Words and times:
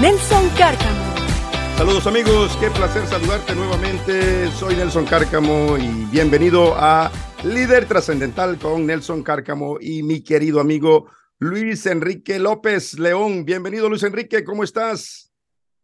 Nelson 0.00 0.48
Cárcamo. 0.58 1.14
Saludos 1.76 2.06
amigos, 2.08 2.56
qué 2.60 2.68
placer 2.70 3.06
saludarte 3.06 3.54
nuevamente. 3.54 4.48
Soy 4.48 4.74
Nelson 4.74 5.06
Cárcamo 5.06 5.78
y 5.78 5.86
bienvenido 6.10 6.74
a 6.76 7.12
Líder 7.44 7.86
Trascendental 7.86 8.58
con 8.58 8.86
Nelson 8.86 9.22
Cárcamo 9.22 9.78
y 9.80 10.02
mi 10.02 10.22
querido 10.22 10.60
amigo 10.60 11.10
Luis 11.38 11.86
Enrique 11.86 12.40
López 12.40 12.98
León. 12.98 13.44
Bienvenido 13.44 13.88
Luis 13.88 14.02
Enrique, 14.02 14.42
¿cómo 14.42 14.64
estás? 14.64 15.32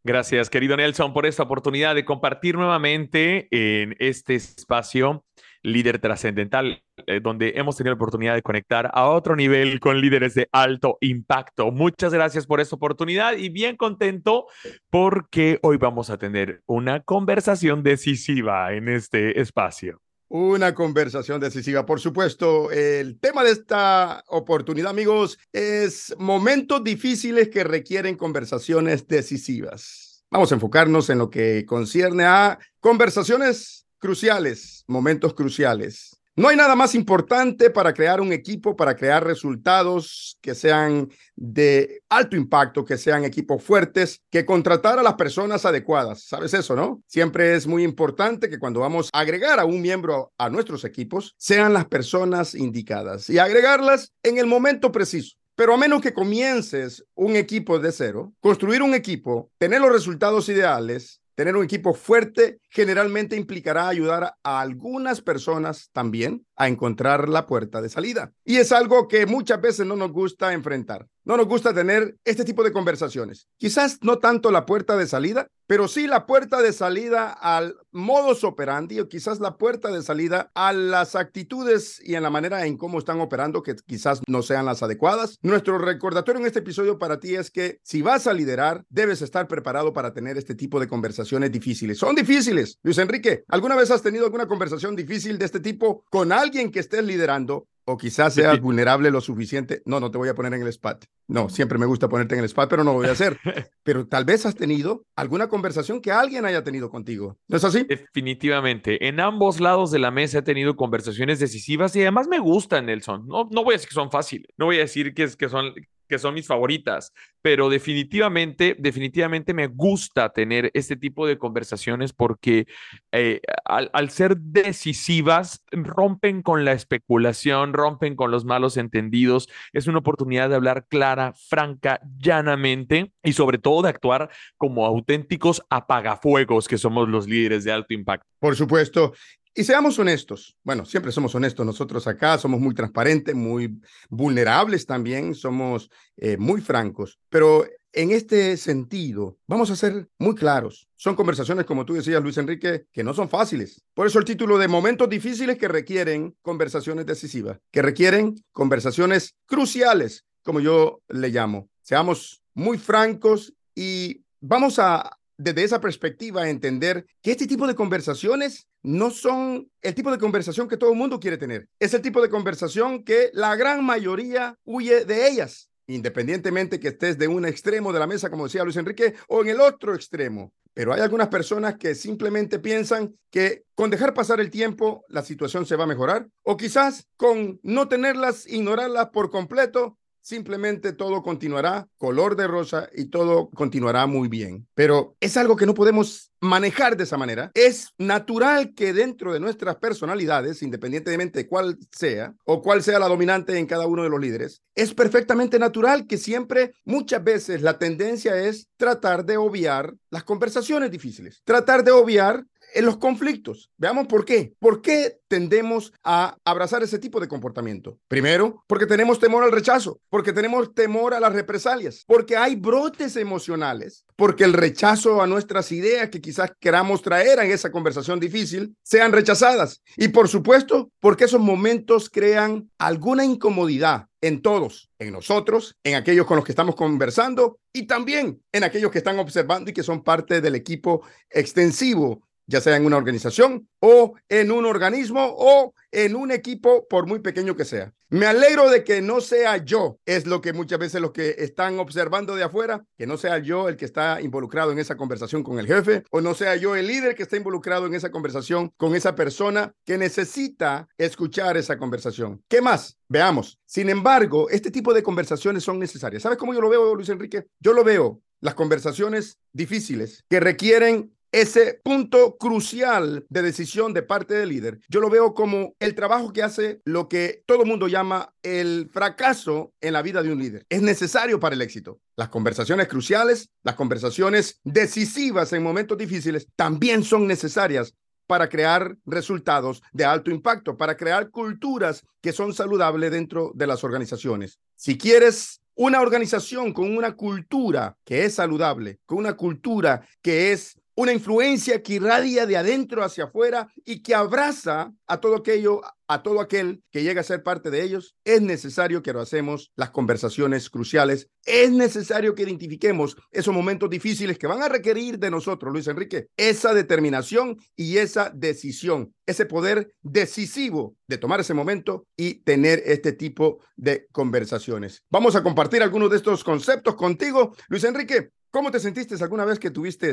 Gracias, 0.02 0.50
querido 0.50 0.76
Nelson, 0.76 1.12
por 1.12 1.24
esta 1.24 1.44
oportunidad 1.44 1.94
de 1.94 2.04
compartir 2.04 2.56
nuevamente 2.56 3.46
en 3.50 3.94
este 4.00 4.34
espacio 4.34 5.24
líder 5.62 5.98
trascendental, 5.98 6.82
eh, 7.06 7.20
donde 7.22 7.52
hemos 7.56 7.76
tenido 7.76 7.92
la 7.92 7.96
oportunidad 7.96 8.34
de 8.34 8.42
conectar 8.42 8.90
a 8.92 9.08
otro 9.08 9.36
nivel 9.36 9.80
con 9.80 10.00
líderes 10.00 10.34
de 10.34 10.48
alto 10.52 10.98
impacto. 11.00 11.70
Muchas 11.70 12.12
gracias 12.12 12.46
por 12.46 12.60
esta 12.60 12.76
oportunidad 12.76 13.36
y 13.36 13.48
bien 13.48 13.76
contento 13.76 14.46
porque 14.90 15.58
hoy 15.62 15.76
vamos 15.76 16.10
a 16.10 16.18
tener 16.18 16.62
una 16.66 17.00
conversación 17.00 17.82
decisiva 17.82 18.72
en 18.72 18.88
este 18.88 19.40
espacio. 19.40 20.00
Una 20.28 20.76
conversación 20.76 21.40
decisiva, 21.40 21.84
por 21.84 21.98
supuesto. 21.98 22.70
El 22.70 23.18
tema 23.18 23.42
de 23.42 23.50
esta 23.50 24.22
oportunidad, 24.28 24.90
amigos, 24.90 25.36
es 25.52 26.14
momentos 26.18 26.84
difíciles 26.84 27.48
que 27.48 27.64
requieren 27.64 28.14
conversaciones 28.14 29.08
decisivas. 29.08 30.24
Vamos 30.30 30.52
a 30.52 30.54
enfocarnos 30.54 31.10
en 31.10 31.18
lo 31.18 31.30
que 31.30 31.66
concierne 31.66 32.22
a 32.22 32.60
conversaciones 32.78 33.88
cruciales, 33.98 34.84
momentos 34.86 35.34
cruciales. 35.34 36.09
No 36.40 36.48
hay 36.48 36.56
nada 36.56 36.74
más 36.74 36.94
importante 36.94 37.68
para 37.68 37.92
crear 37.92 38.18
un 38.18 38.32
equipo, 38.32 38.74
para 38.74 38.96
crear 38.96 39.22
resultados 39.22 40.38
que 40.40 40.54
sean 40.54 41.10
de 41.36 42.00
alto 42.08 42.34
impacto, 42.34 42.82
que 42.82 42.96
sean 42.96 43.26
equipos 43.26 43.62
fuertes, 43.62 44.22
que 44.30 44.46
contratar 44.46 44.98
a 44.98 45.02
las 45.02 45.16
personas 45.16 45.66
adecuadas. 45.66 46.22
¿Sabes 46.22 46.54
eso, 46.54 46.74
no? 46.74 47.02
Siempre 47.06 47.56
es 47.56 47.66
muy 47.66 47.84
importante 47.84 48.48
que 48.48 48.58
cuando 48.58 48.80
vamos 48.80 49.10
a 49.12 49.20
agregar 49.20 49.60
a 49.60 49.66
un 49.66 49.82
miembro 49.82 50.32
a 50.38 50.48
nuestros 50.48 50.86
equipos, 50.86 51.34
sean 51.36 51.74
las 51.74 51.84
personas 51.84 52.54
indicadas 52.54 53.28
y 53.28 53.38
agregarlas 53.38 54.14
en 54.22 54.38
el 54.38 54.46
momento 54.46 54.90
preciso. 54.90 55.36
Pero 55.56 55.74
a 55.74 55.76
menos 55.76 56.00
que 56.00 56.14
comiences 56.14 57.04
un 57.16 57.36
equipo 57.36 57.78
de 57.78 57.92
cero, 57.92 58.32
construir 58.40 58.80
un 58.80 58.94
equipo, 58.94 59.50
tener 59.58 59.82
los 59.82 59.92
resultados 59.92 60.48
ideales, 60.48 61.20
Tener 61.40 61.56
un 61.56 61.64
equipo 61.64 61.94
fuerte 61.94 62.60
generalmente 62.70 63.36
implicará 63.36 63.88
ayudar 63.88 64.34
a 64.42 64.60
algunas 64.60 65.20
personas 65.20 65.90
también 65.92 66.46
a 66.56 66.68
encontrar 66.68 67.28
la 67.28 67.46
puerta 67.46 67.82
de 67.82 67.88
salida. 67.88 68.32
Y 68.44 68.56
es 68.56 68.70
algo 68.72 69.08
que 69.08 69.26
muchas 69.26 69.60
veces 69.60 69.86
no 69.86 69.96
nos 69.96 70.12
gusta 70.12 70.52
enfrentar. 70.52 71.08
No 71.24 71.36
nos 71.36 71.46
gusta 71.46 71.74
tener 71.74 72.16
este 72.24 72.44
tipo 72.44 72.64
de 72.64 72.72
conversaciones. 72.72 73.46
Quizás 73.58 73.98
no 74.02 74.18
tanto 74.18 74.50
la 74.50 74.64
puerta 74.64 74.96
de 74.96 75.06
salida, 75.06 75.48
pero 75.66 75.86
sí 75.86 76.06
la 76.06 76.26
puerta 76.26 76.60
de 76.60 76.72
salida 76.72 77.30
al 77.30 77.76
modus 77.92 78.42
operandi 78.42 79.00
o 79.00 79.08
quizás 79.08 79.38
la 79.38 79.56
puerta 79.56 79.90
de 79.90 80.02
salida 80.02 80.50
a 80.54 80.72
las 80.72 81.14
actitudes 81.14 82.00
y 82.04 82.14
en 82.14 82.22
la 82.22 82.30
manera 82.30 82.66
en 82.66 82.76
cómo 82.76 82.98
están 82.98 83.20
operando 83.20 83.62
que 83.62 83.76
quizás 83.86 84.22
no 84.26 84.42
sean 84.42 84.66
las 84.66 84.82
adecuadas. 84.82 85.38
Nuestro 85.42 85.78
recordatorio 85.78 86.40
en 86.40 86.46
este 86.46 86.60
episodio 86.60 86.98
para 86.98 87.20
ti 87.20 87.36
es 87.36 87.50
que 87.50 87.78
si 87.82 88.02
vas 88.02 88.26
a 88.26 88.32
liderar, 88.32 88.84
debes 88.88 89.22
estar 89.22 89.46
preparado 89.46 89.92
para 89.92 90.12
tener 90.12 90.36
este 90.36 90.54
tipo 90.54 90.80
de 90.80 90.88
conversaciones 90.88 91.52
difíciles. 91.52 91.98
Son 91.98 92.14
difíciles. 92.14 92.59
Luis 92.82 92.98
Enrique, 92.98 93.44
¿alguna 93.48 93.76
vez 93.76 93.90
has 93.90 94.02
tenido 94.02 94.24
alguna 94.24 94.46
conversación 94.46 94.96
difícil 94.96 95.38
de 95.38 95.44
este 95.44 95.60
tipo 95.60 96.04
con 96.10 96.32
alguien 96.32 96.70
que 96.70 96.80
estés 96.80 97.04
liderando 97.04 97.68
o 97.90 97.96
quizás 97.96 98.34
seas 98.34 98.60
vulnerable 98.60 99.10
lo 99.10 99.20
suficiente. 99.20 99.82
No, 99.84 100.00
no 100.00 100.10
te 100.10 100.18
voy 100.18 100.28
a 100.28 100.34
poner 100.34 100.54
en 100.54 100.62
el 100.62 100.68
spot. 100.68 101.04
No, 101.26 101.48
siempre 101.48 101.78
me 101.78 101.86
gusta 101.86 102.08
ponerte 102.08 102.34
en 102.34 102.40
el 102.40 102.44
spot, 102.46 102.70
pero 102.70 102.84
no 102.84 102.92
lo 102.92 102.98
voy 102.98 103.08
a 103.08 103.12
hacer. 103.12 103.38
Pero 103.82 104.06
tal 104.06 104.24
vez 104.24 104.46
has 104.46 104.54
tenido 104.54 105.04
alguna 105.16 105.48
conversación 105.48 106.00
que 106.00 106.12
alguien 106.12 106.44
haya 106.44 106.62
tenido 106.62 106.90
contigo. 106.90 107.38
¿No 107.48 107.56
es 107.56 107.64
así? 107.64 107.84
Definitivamente. 107.84 109.08
En 109.08 109.18
ambos 109.18 109.58
lados 109.58 109.90
de 109.90 109.98
la 109.98 110.10
mesa 110.10 110.38
he 110.38 110.42
tenido 110.42 110.76
conversaciones 110.76 111.40
decisivas 111.40 111.96
y 111.96 112.02
además 112.02 112.28
me 112.28 112.38
gustan, 112.38 112.86
Nelson. 112.86 113.26
No, 113.26 113.48
no 113.50 113.64
voy 113.64 113.74
a 113.74 113.76
decir 113.76 113.88
que 113.88 113.94
son 113.94 114.10
fáciles. 114.10 114.50
No 114.56 114.66
voy 114.66 114.76
a 114.76 114.80
decir 114.80 115.14
que, 115.14 115.24
es, 115.24 115.36
que 115.36 115.48
son 115.48 115.72
que 116.10 116.18
son 116.18 116.34
mis 116.34 116.46
favoritas, 116.46 117.14
pero 117.40 117.70
definitivamente, 117.70 118.76
definitivamente 118.78 119.54
me 119.54 119.68
gusta 119.68 120.30
tener 120.30 120.70
este 120.74 120.96
tipo 120.96 121.26
de 121.26 121.38
conversaciones 121.38 122.12
porque 122.12 122.66
eh, 123.12 123.40
al, 123.64 124.10
ser 124.10 124.36
decisivas 124.36 125.64
rompen 125.70 126.42
con 126.42 126.64
la 126.64 126.72
especulación, 126.72 127.72
rompen 127.72 128.16
con 128.16 128.30
los 128.30 128.44
malos 128.44 128.76
entendidos, 128.76 129.48
es 129.72 129.86
una 129.86 129.98
oportunidad 129.98 130.48
de 130.50 130.56
hablar 130.56 130.86
clara, 130.88 131.32
franca, 131.48 132.00
llanamente 132.18 133.12
y 133.22 133.32
sobre 133.32 133.58
todo 133.58 133.82
de 133.82 133.90
actuar 133.90 134.30
como 134.56 134.84
auténticos 134.84 135.62
apagafuegos 135.70 136.66
que 136.66 136.76
somos 136.76 137.08
los 137.08 137.28
líderes 137.28 137.64
de 137.64 137.72
alto 137.72 137.94
impacto. 137.94 138.26
Por 138.40 138.56
supuesto, 138.56 139.12
y 139.54 139.64
seamos 139.64 139.98
honestos, 139.98 140.56
bueno, 140.62 140.84
siempre 140.84 141.12
somos 141.12 141.34
honestos 141.34 141.66
nosotros 141.66 142.06
acá, 142.06 142.38
somos 142.38 142.60
muy 142.60 142.74
transparentes, 142.74 143.34
muy 143.34 143.80
vulnerables 144.08 144.86
también, 144.86 145.34
somos 145.34 145.90
eh, 146.16 146.36
muy 146.36 146.60
francos, 146.60 147.18
pero 147.28 147.66
en 147.92 148.12
este 148.12 148.56
sentido, 148.56 149.38
vamos 149.48 149.70
a 149.70 149.76
ser 149.76 150.08
muy 150.18 150.36
claros. 150.36 150.88
Son 150.94 151.16
conversaciones, 151.16 151.64
como 151.64 151.84
tú 151.84 151.94
decías, 151.94 152.22
Luis 152.22 152.38
Enrique, 152.38 152.84
que 152.92 153.02
no 153.02 153.12
son 153.14 153.28
fáciles. 153.28 153.82
Por 153.94 154.06
eso 154.06 154.20
el 154.20 154.24
título 154.24 154.58
de 154.58 154.68
momentos 154.68 155.08
difíciles 155.08 155.58
que 155.58 155.66
requieren 155.66 156.36
conversaciones 156.40 157.06
decisivas, 157.06 157.58
que 157.72 157.82
requieren 157.82 158.36
conversaciones 158.52 159.34
cruciales, 159.46 160.24
como 160.44 160.60
yo 160.60 161.00
le 161.08 161.30
llamo. 161.30 161.68
Seamos 161.82 162.42
muy 162.54 162.78
francos 162.78 163.52
y 163.74 164.22
vamos 164.40 164.78
a 164.78 165.18
desde 165.40 165.64
esa 165.64 165.80
perspectiva 165.80 166.50
entender 166.50 167.06
que 167.22 167.30
este 167.30 167.46
tipo 167.46 167.66
de 167.66 167.74
conversaciones 167.74 168.68
no 168.82 169.10
son 169.10 169.70
el 169.80 169.94
tipo 169.94 170.10
de 170.10 170.18
conversación 170.18 170.68
que 170.68 170.76
todo 170.76 170.90
el 170.90 170.98
mundo 170.98 171.18
quiere 171.18 171.38
tener. 171.38 171.66
Es 171.78 171.94
el 171.94 172.02
tipo 172.02 172.20
de 172.20 172.28
conversación 172.28 173.04
que 173.04 173.30
la 173.32 173.56
gran 173.56 173.82
mayoría 173.82 174.56
huye 174.64 175.06
de 175.06 175.28
ellas, 175.28 175.70
independientemente 175.86 176.78
que 176.78 176.88
estés 176.88 177.16
de 177.16 177.26
un 177.26 177.46
extremo 177.46 177.90
de 177.90 177.98
la 177.98 178.06
mesa, 178.06 178.28
como 178.28 178.44
decía 178.44 178.64
Luis 178.64 178.76
Enrique, 178.76 179.14
o 179.28 179.40
en 179.40 179.48
el 179.48 179.60
otro 179.62 179.94
extremo. 179.94 180.52
Pero 180.74 180.92
hay 180.92 181.00
algunas 181.00 181.28
personas 181.28 181.76
que 181.76 181.94
simplemente 181.94 182.58
piensan 182.58 183.16
que 183.30 183.64
con 183.74 183.90
dejar 183.90 184.12
pasar 184.12 184.40
el 184.40 184.50
tiempo 184.50 185.04
la 185.08 185.22
situación 185.22 185.64
se 185.64 185.76
va 185.76 185.84
a 185.84 185.88
mejorar, 185.88 186.28
o 186.42 186.58
quizás 186.58 187.08
con 187.16 187.58
no 187.62 187.88
tenerlas, 187.88 188.46
ignorarlas 188.46 189.08
por 189.08 189.30
completo, 189.30 189.98
simplemente 190.20 190.92
todo 190.92 191.22
continuará 191.22 191.88
color 191.96 192.36
de 192.36 192.46
rosa 192.46 192.88
y 192.94 193.06
todo 193.06 193.50
continuará 193.50 194.06
muy 194.06 194.28
bien. 194.28 194.66
Pero 194.74 195.16
es 195.20 195.36
algo 195.36 195.56
que 195.56 195.66
no 195.66 195.74
podemos 195.74 196.32
manejar 196.40 196.96
de 196.96 197.04
esa 197.04 197.18
manera. 197.18 197.50
Es 197.54 197.88
natural 197.98 198.74
que 198.74 198.92
dentro 198.92 199.32
de 199.32 199.40
nuestras 199.40 199.76
personalidades, 199.76 200.62
independientemente 200.62 201.40
de 201.40 201.48
cuál 201.48 201.78
sea 201.92 202.34
o 202.44 202.62
cuál 202.62 202.82
sea 202.82 202.98
la 202.98 203.08
dominante 203.08 203.58
en 203.58 203.66
cada 203.66 203.86
uno 203.86 204.02
de 204.02 204.08
los 204.08 204.20
líderes, 204.20 204.62
es 204.74 204.94
perfectamente 204.94 205.58
natural 205.58 206.06
que 206.06 206.16
siempre, 206.16 206.72
muchas 206.84 207.22
veces, 207.22 207.62
la 207.62 207.78
tendencia 207.78 208.36
es 208.36 208.68
tratar 208.76 209.24
de 209.24 209.36
obviar 209.36 209.94
las 210.10 210.24
conversaciones 210.24 210.90
difíciles, 210.90 211.42
tratar 211.44 211.84
de 211.84 211.90
obviar 211.90 212.44
en 212.74 212.84
los 212.84 212.96
conflictos. 212.96 213.70
Veamos 213.76 214.06
por 214.06 214.24
qué. 214.24 214.54
¿Por 214.58 214.82
qué 214.82 215.18
tendemos 215.28 215.92
a 216.02 216.36
abrazar 216.44 216.82
ese 216.82 216.98
tipo 216.98 217.20
de 217.20 217.28
comportamiento? 217.28 217.98
Primero, 218.08 218.64
porque 218.66 218.86
tenemos 218.86 219.18
temor 219.18 219.44
al 219.44 219.52
rechazo, 219.52 220.00
porque 220.08 220.32
tenemos 220.32 220.74
temor 220.74 221.14
a 221.14 221.20
las 221.20 221.32
represalias, 221.32 222.04
porque 222.06 222.36
hay 222.36 222.56
brotes 222.56 223.16
emocionales, 223.16 224.04
porque 224.16 224.44
el 224.44 224.52
rechazo 224.52 225.22
a 225.22 225.26
nuestras 225.26 225.72
ideas 225.72 226.10
que 226.10 226.20
quizás 226.20 226.52
queramos 226.60 227.02
traer 227.02 227.38
en 227.38 227.50
esa 227.50 227.70
conversación 227.70 228.20
difícil 228.20 228.76
sean 228.82 229.12
rechazadas. 229.12 229.82
Y 229.96 230.08
por 230.08 230.28
supuesto, 230.28 230.90
porque 231.00 231.24
esos 231.24 231.40
momentos 231.40 232.10
crean 232.10 232.70
alguna 232.78 233.24
incomodidad 233.24 234.06
en 234.20 234.42
todos, 234.42 234.90
en 234.98 235.12
nosotros, 235.12 235.76
en 235.84 235.94
aquellos 235.94 236.26
con 236.26 236.36
los 236.36 236.44
que 236.44 236.52
estamos 236.52 236.74
conversando 236.74 237.58
y 237.72 237.86
también 237.86 238.42
en 238.52 238.64
aquellos 238.64 238.90
que 238.90 238.98
están 238.98 239.18
observando 239.18 239.70
y 239.70 239.74
que 239.74 239.82
son 239.82 240.02
parte 240.02 240.40
del 240.40 240.54
equipo 240.54 241.02
extensivo 241.30 242.22
ya 242.50 242.60
sea 242.60 242.76
en 242.76 242.84
una 242.84 242.96
organización 242.96 243.68
o 243.80 244.14
en 244.28 244.50
un 244.50 244.66
organismo 244.66 245.34
o 245.38 245.72
en 245.92 246.16
un 246.16 246.30
equipo, 246.30 246.86
por 246.88 247.06
muy 247.06 247.20
pequeño 247.20 247.56
que 247.56 247.64
sea. 247.64 247.92
Me 248.10 248.26
alegro 248.26 248.68
de 248.68 248.82
que 248.82 249.00
no 249.00 249.20
sea 249.20 249.58
yo, 249.58 249.98
es 250.04 250.26
lo 250.26 250.40
que 250.40 250.52
muchas 250.52 250.80
veces 250.80 251.00
los 251.00 251.12
que 251.12 251.36
están 251.38 251.78
observando 251.78 252.34
de 252.34 252.42
afuera, 252.42 252.84
que 252.98 253.06
no 253.06 253.16
sea 253.16 253.38
yo 253.38 253.68
el 253.68 253.76
que 253.76 253.84
está 253.84 254.20
involucrado 254.20 254.72
en 254.72 254.80
esa 254.80 254.96
conversación 254.96 255.44
con 255.44 255.60
el 255.60 255.66
jefe, 255.68 256.02
o 256.10 256.20
no 256.20 256.34
sea 256.34 256.56
yo 256.56 256.74
el 256.74 256.88
líder 256.88 257.14
que 257.14 257.22
está 257.22 257.36
involucrado 257.36 257.86
en 257.86 257.94
esa 257.94 258.10
conversación 258.10 258.72
con 258.76 258.96
esa 258.96 259.14
persona 259.14 259.72
que 259.84 259.96
necesita 259.96 260.88
escuchar 260.98 261.56
esa 261.56 261.78
conversación. 261.78 262.42
¿Qué 262.48 262.60
más? 262.60 262.98
Veamos. 263.08 263.58
Sin 263.64 263.88
embargo, 263.88 264.50
este 264.50 264.72
tipo 264.72 264.92
de 264.92 265.04
conversaciones 265.04 265.62
son 265.62 265.78
necesarias. 265.78 266.22
¿Sabes 266.22 266.36
cómo 266.36 266.52
yo 266.52 266.60
lo 266.60 266.68
veo, 266.68 266.94
Luis 266.96 267.08
Enrique? 267.08 267.46
Yo 267.60 267.72
lo 267.72 267.84
veo 267.84 268.20
las 268.40 268.54
conversaciones 268.54 269.38
difíciles 269.52 270.24
que 270.28 270.40
requieren 270.40 271.12
ese 271.32 271.80
punto 271.82 272.36
crucial 272.36 273.24
de 273.28 273.42
decisión 273.42 273.94
de 273.94 274.02
parte 274.02 274.34
del 274.34 274.48
líder, 274.48 274.80
yo 274.88 275.00
lo 275.00 275.10
veo 275.10 275.34
como 275.34 275.74
el 275.78 275.94
trabajo 275.94 276.32
que 276.32 276.42
hace 276.42 276.80
lo 276.84 277.08
que 277.08 277.42
todo 277.46 277.62
el 277.62 277.68
mundo 277.68 277.88
llama 277.88 278.34
el 278.42 278.90
fracaso 278.92 279.72
en 279.80 279.92
la 279.92 280.02
vida 280.02 280.22
de 280.22 280.32
un 280.32 280.38
líder. 280.38 280.66
Es 280.68 280.82
necesario 280.82 281.38
para 281.38 281.54
el 281.54 281.62
éxito. 281.62 282.00
Las 282.16 282.28
conversaciones 282.28 282.88
cruciales, 282.88 283.50
las 283.62 283.76
conversaciones 283.76 284.60
decisivas 284.64 285.52
en 285.52 285.62
momentos 285.62 285.96
difíciles 285.96 286.48
también 286.56 287.04
son 287.04 287.26
necesarias 287.26 287.94
para 288.26 288.48
crear 288.48 288.96
resultados 289.06 289.82
de 289.92 290.04
alto 290.04 290.30
impacto, 290.30 290.76
para 290.76 290.96
crear 290.96 291.30
culturas 291.30 292.04
que 292.20 292.32
son 292.32 292.54
saludables 292.54 293.10
dentro 293.10 293.50
de 293.54 293.66
las 293.66 293.82
organizaciones. 293.82 294.60
Si 294.76 294.96
quieres 294.96 295.60
una 295.74 296.00
organización 296.00 296.72
con 296.72 296.96
una 296.96 297.16
cultura 297.16 297.96
que 298.04 298.24
es 298.24 298.34
saludable, 298.34 299.00
con 299.06 299.18
una 299.18 299.34
cultura 299.34 300.06
que 300.22 300.52
es 300.52 300.76
una 301.00 301.14
influencia 301.14 301.82
que 301.82 301.94
irradia 301.94 302.44
de 302.44 302.58
adentro 302.58 303.02
hacia 303.02 303.24
afuera 303.24 303.72
y 303.86 304.02
que 304.02 304.14
abraza 304.14 304.92
a 305.06 305.18
todo 305.18 305.36
aquello, 305.36 305.80
a 306.06 306.22
todo 306.22 306.42
aquel 306.42 306.82
que 306.90 307.02
llega 307.02 307.22
a 307.22 307.24
ser 307.24 307.42
parte 307.42 307.70
de 307.70 307.82
ellos, 307.82 308.16
es 308.22 308.42
necesario 308.42 309.02
que 309.02 309.14
lo 309.14 309.22
hacemos 309.22 309.72
las 309.76 309.92
conversaciones 309.92 310.68
cruciales, 310.68 311.30
es 311.46 311.70
necesario 311.72 312.34
que 312.34 312.42
identifiquemos 312.42 313.16
esos 313.30 313.54
momentos 313.54 313.88
difíciles 313.88 314.36
que 314.36 314.46
van 314.46 314.60
a 314.60 314.68
requerir 314.68 315.18
de 315.18 315.30
nosotros, 315.30 315.72
Luis 315.72 315.86
Enrique, 315.86 316.26
esa 316.36 316.74
determinación 316.74 317.56
y 317.74 317.96
esa 317.96 318.30
decisión, 318.34 319.14
ese 319.24 319.46
poder 319.46 319.94
decisivo 320.02 320.96
de 321.08 321.16
tomar 321.16 321.40
ese 321.40 321.54
momento 321.54 322.04
y 322.14 322.42
tener 322.42 322.82
este 322.84 323.14
tipo 323.14 323.60
de 323.74 324.06
conversaciones. 324.12 325.02
Vamos 325.08 325.34
a 325.34 325.42
compartir 325.42 325.82
algunos 325.82 326.10
de 326.10 326.18
estos 326.18 326.44
conceptos 326.44 326.94
contigo, 326.94 327.56
Luis 327.68 327.84
Enrique. 327.84 328.32
¿Cómo 328.50 328.72
te 328.72 328.80
sentiste 328.80 329.14
alguna 329.22 329.44
vez 329.44 329.60
que 329.60 329.70
tuviste 329.70 330.10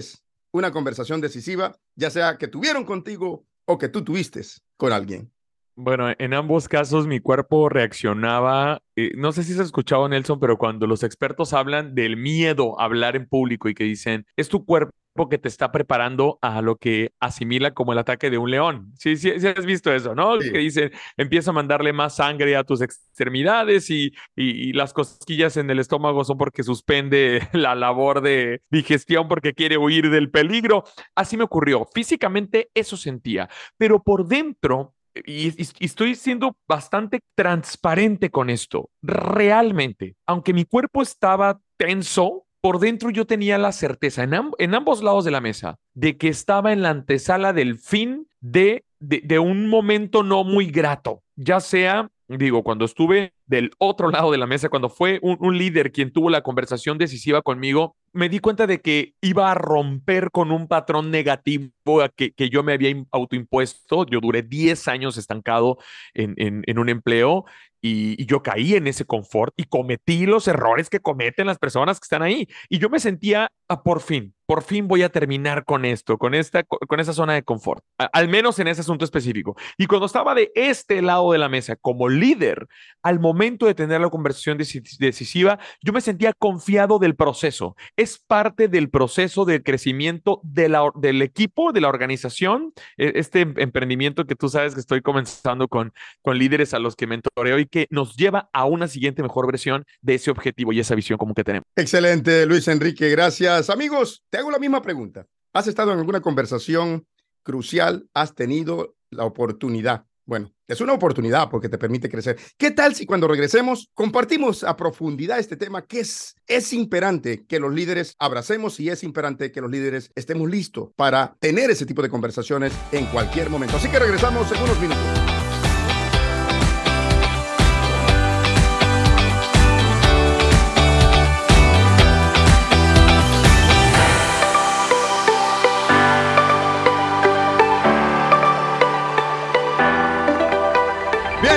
una 0.52 0.72
conversación 0.72 1.22
decisiva, 1.22 1.78
ya 1.96 2.10
sea 2.10 2.38
que 2.38 2.48
tuvieron 2.48 2.86
contigo 2.86 3.46
o 3.66 3.78
que 3.78 3.90
tú 3.90 4.04
tuviste 4.04 4.42
con 4.78 4.94
alguien. 4.94 5.32
Bueno, 5.80 6.12
en 6.18 6.34
ambos 6.34 6.68
casos 6.68 7.06
mi 7.06 7.20
cuerpo 7.20 7.70
reaccionaba, 7.70 8.82
eh, 8.96 9.12
no 9.16 9.32
sé 9.32 9.44
si 9.44 9.54
se 9.54 9.62
ha 9.62 9.64
escuchado 9.64 10.10
Nelson, 10.10 10.40
pero 10.40 10.58
cuando 10.58 10.88
los 10.88 11.04
expertos 11.04 11.54
hablan 11.54 11.94
del 11.94 12.18
miedo 12.18 12.80
a 12.80 12.86
hablar 12.86 13.16
en 13.16 13.28
público 13.28 13.70
y 13.70 13.76
que 13.76 13.84
dicen, 13.84 14.26
es 14.36 14.50
tu 14.50 14.66
cuerpo 14.66 14.92
que 15.26 15.38
te 15.38 15.48
está 15.48 15.72
preparando 15.72 16.38
a 16.42 16.62
lo 16.62 16.76
que 16.78 17.12
asimila 17.20 17.74
como 17.74 17.94
el 17.94 18.00
ataque 18.00 18.30
de 18.30 18.38
un 18.38 18.52
león. 18.52 18.94
Sí, 18.98 19.18
sí, 19.18 19.40
sí 19.40 19.48
has 19.48 19.66
visto 19.66 19.92
eso, 19.94 20.16
¿no? 20.16 20.38
Que 20.40 20.60
dicen, 20.60 20.92
empieza 21.18 21.52
a 21.52 21.54
mandarle 21.54 21.94
más 21.94 22.16
sangre 22.18 22.56
a 22.56 22.64
tus 22.64 22.82
extremidades 22.82 23.90
y, 23.90 24.14
y, 24.36 24.74
las 24.74 24.94
cosquillas 24.94 25.58
en 25.58 25.70
el 25.70 25.80
estómago 25.80 26.24
son 26.24 26.38
porque 26.38 26.64
suspende 26.64 27.42
la 27.54 27.76
labor 27.76 28.22
de 28.22 28.62
digestión 28.70 29.28
porque 29.28 29.54
quiere 29.54 29.78
huir 29.78 30.10
del 30.10 30.30
peligro. 30.30 30.84
Así 31.16 31.38
me 31.38 31.44
ocurrió. 31.44 31.88
Físicamente 31.94 32.70
eso 32.74 32.98
sentía, 32.98 33.50
pero 33.78 34.04
por 34.04 34.28
dentro 34.28 34.94
y, 35.26 35.54
estoy 35.80 36.16
siendo 36.16 36.58
bastante 36.68 37.22
transparente 37.36 38.30
con 38.30 38.50
esto. 38.50 38.90
Realmente, 39.02 40.16
aunque 40.26 40.54
mi 40.54 40.66
cuerpo 40.66 41.02
estaba 41.02 41.60
tenso, 41.78 42.46
por 42.62 42.80
dentro 42.80 43.10
yo 43.10 43.26
tenía 43.26 43.58
la 43.58 43.72
certeza 43.72 44.24
en, 44.24 44.76
ambos 44.76 45.04
lados 45.04 45.26
de 45.26 45.32
la 45.32 45.42
mesa 45.42 45.80
de 45.94 46.18
que 46.18 46.28
estaba 46.28 46.74
en 46.74 46.82
la 46.82 46.90
antesala 46.90 47.54
del 47.54 47.78
fin 47.78 48.28
de, 48.40 48.86
de, 49.00 49.40
un 49.40 49.68
momento 49.68 50.24
no 50.24 50.44
muy 50.44 50.68
grato, 50.68 51.24
ya 51.36 51.60
sea, 51.60 52.10
digo, 52.28 52.64
cuando 52.64 52.86
estuve 52.86 53.34
del 53.46 53.72
otro 53.78 54.10
lado 54.12 54.32
de 54.32 54.38
la 54.38 54.48
mesa, 54.48 54.70
cuando 54.70 54.90
fue 54.90 55.20
un, 55.22 55.58
líder 55.58 55.92
quien 55.92 56.12
tuvo 56.12 56.30
la 56.30 56.42
conversación 56.42 56.98
decisiva 56.98 57.42
conmigo, 57.42 57.96
me 58.14 58.30
di 58.30 58.40
cuenta 58.40 58.68
de 58.68 58.82
que 58.82 59.14
iba 59.22 59.52
a 59.52 59.56
romper 59.56 60.32
con 60.32 60.52
un 60.52 60.68
patrón 60.68 61.12
negativo 61.12 61.72
que, 62.16 62.32
que 62.32 62.50
yo 62.50 62.64
me 62.64 62.74
había 62.74 62.96
autoimpuesto. 63.12 64.06
Yo 64.08 64.20
duré 64.20 64.42
10 64.42 64.88
años 64.88 65.18
estancado 65.18 65.78
en, 66.14 66.34
en 66.38 66.80
un 66.80 66.90
empleo 66.90 67.46
y, 67.82 68.26
yo 68.26 68.44
caí 68.44 68.76
en 68.76 68.88
ese 68.88 69.06
confort 69.06 69.54
y 69.58 69.66
cometí 69.66 70.26
los 70.26 70.48
errores 70.48 70.90
que 70.90 71.00
cometen 71.00 71.48
las 71.48 71.60
personas 71.60 72.00
que 72.00 72.06
están 72.06 72.22
ahí. 72.22 72.48
Y 72.70 72.80
yo 72.80 72.90
me 72.90 73.00
sentía, 73.00 73.52
ah, 73.70 73.84
por 73.84 74.02
fin, 74.02 74.34
por 74.48 74.64
fin 74.64 74.88
voy 74.88 75.04
a 75.04 75.10
terminar 75.10 75.66
con 75.66 75.84
esto, 75.84 76.18
con 76.18 76.34
esta, 76.34 76.64
con 76.64 77.00
esa 77.00 77.12
zona 77.12 77.34
de 77.34 77.44
confort, 77.44 77.84
al 77.98 78.30
menos 78.30 78.58
en 78.60 78.70
ese 78.70 78.82
asunto 78.82 79.04
específico. 79.04 79.58
Y 79.78 79.88
cuando 79.88 80.06
estaba 80.06 80.34
de 80.34 80.52
este 80.56 81.02
lado 81.02 81.34
de 81.34 81.38
la 81.38 81.50
mesa 81.50 81.76
como 81.76 82.08
líder, 82.08 82.68
al 83.04 83.20
momento 83.20 83.66
de 83.66 83.76
tener 83.76 84.00
la 84.00 84.10
conversación 84.10 84.58
decisiva, 84.58 85.60
yo 85.82 85.92
me 85.92 86.00
sentía 86.00 86.32
confiado 86.32 86.98
del 86.98 87.16
proceso. 87.16 87.76
Es 87.98 88.18
parte 88.18 88.70
del 88.70 88.90
proceso 88.90 89.44
de 89.44 89.62
crecimiento 89.62 90.40
del 90.44 91.22
equipo, 91.22 91.74
de 91.74 91.82
la 91.82 91.90
organización, 91.90 92.74
e, 92.98 93.12
este 93.16 93.42
em, 93.42 93.54
emprendimiento 93.58 94.26
que 94.26 94.36
tú 94.36 94.48
sabes 94.48 94.74
que 94.74 94.80
estoy 94.80 95.02
comenzando 95.02 95.68
con, 95.68 95.92
con 96.22 96.38
líderes 96.38 96.74
a 96.74 96.80
los 96.80 96.96
que 96.96 97.06
mentoreo 97.06 97.60
y 97.60 97.66
que 97.66 97.88
nos 97.90 98.16
lleva 98.16 98.50
a 98.54 98.64
una 98.64 98.88
siguiente 98.88 99.22
mejor 99.24 99.46
versión 99.46 99.86
de 100.02 100.16
ese 100.16 100.32
objetivo 100.32 100.72
y 100.72 100.80
esa 100.80 100.96
visión 100.96 101.18
común 101.18 101.36
que 101.36 101.44
tenemos. 101.44 101.66
Excelente, 101.76 102.46
Luis 102.46 102.68
Enrique, 102.70 103.10
gracias. 103.10 103.70
Amigos, 103.70 104.24
hago 104.38 104.52
la 104.52 104.60
misma 104.60 104.82
pregunta. 104.82 105.26
¿Has 105.54 105.68
estado 105.68 105.92
en 105.92 106.00
alguna 106.00 106.22
conversación 106.22 107.06
crucial? 107.44 108.08
¿Has 108.14 108.36
tenido 108.36 108.96
la 109.10 109.26
oportunidad? 109.26 110.06
Bueno, 110.26 110.52
es 110.68 110.82
una 110.82 110.92
oportunidad 110.92 111.50
porque 111.50 111.70
te 111.70 111.78
permite 111.78 112.10
crecer. 112.10 112.38
¿Qué 112.58 112.72
tal 112.72 112.94
si 112.94 113.06
cuando 113.06 113.30
regresemos 113.30 113.90
compartimos 113.94 114.66
a 114.66 114.76
profundidad 114.76 115.40
este 115.40 115.56
tema 115.56 115.86
que 115.86 116.02
es, 116.02 116.36
es 116.48 116.74
imperante 116.74 117.46
que 117.48 117.60
los 117.60 117.74
líderes 117.74 118.16
abracemos 118.20 118.78
y 118.82 118.90
es 118.90 119.04
imperante 119.04 119.54
que 119.54 119.62
los 119.62 119.72
líderes 119.72 120.12
estemos 120.16 120.50
listos 120.50 120.90
para 120.98 121.38
tener 121.40 121.72
ese 121.72 121.86
tipo 121.86 122.02
de 122.02 122.10
conversaciones 122.10 122.74
en 122.92 123.06
cualquier 123.06 123.50
momento? 123.50 123.78
Así 123.78 123.90
que 123.90 124.00
regresamos 124.00 124.52
en 124.52 124.62
unos 124.62 124.80
minutos. 124.82 125.47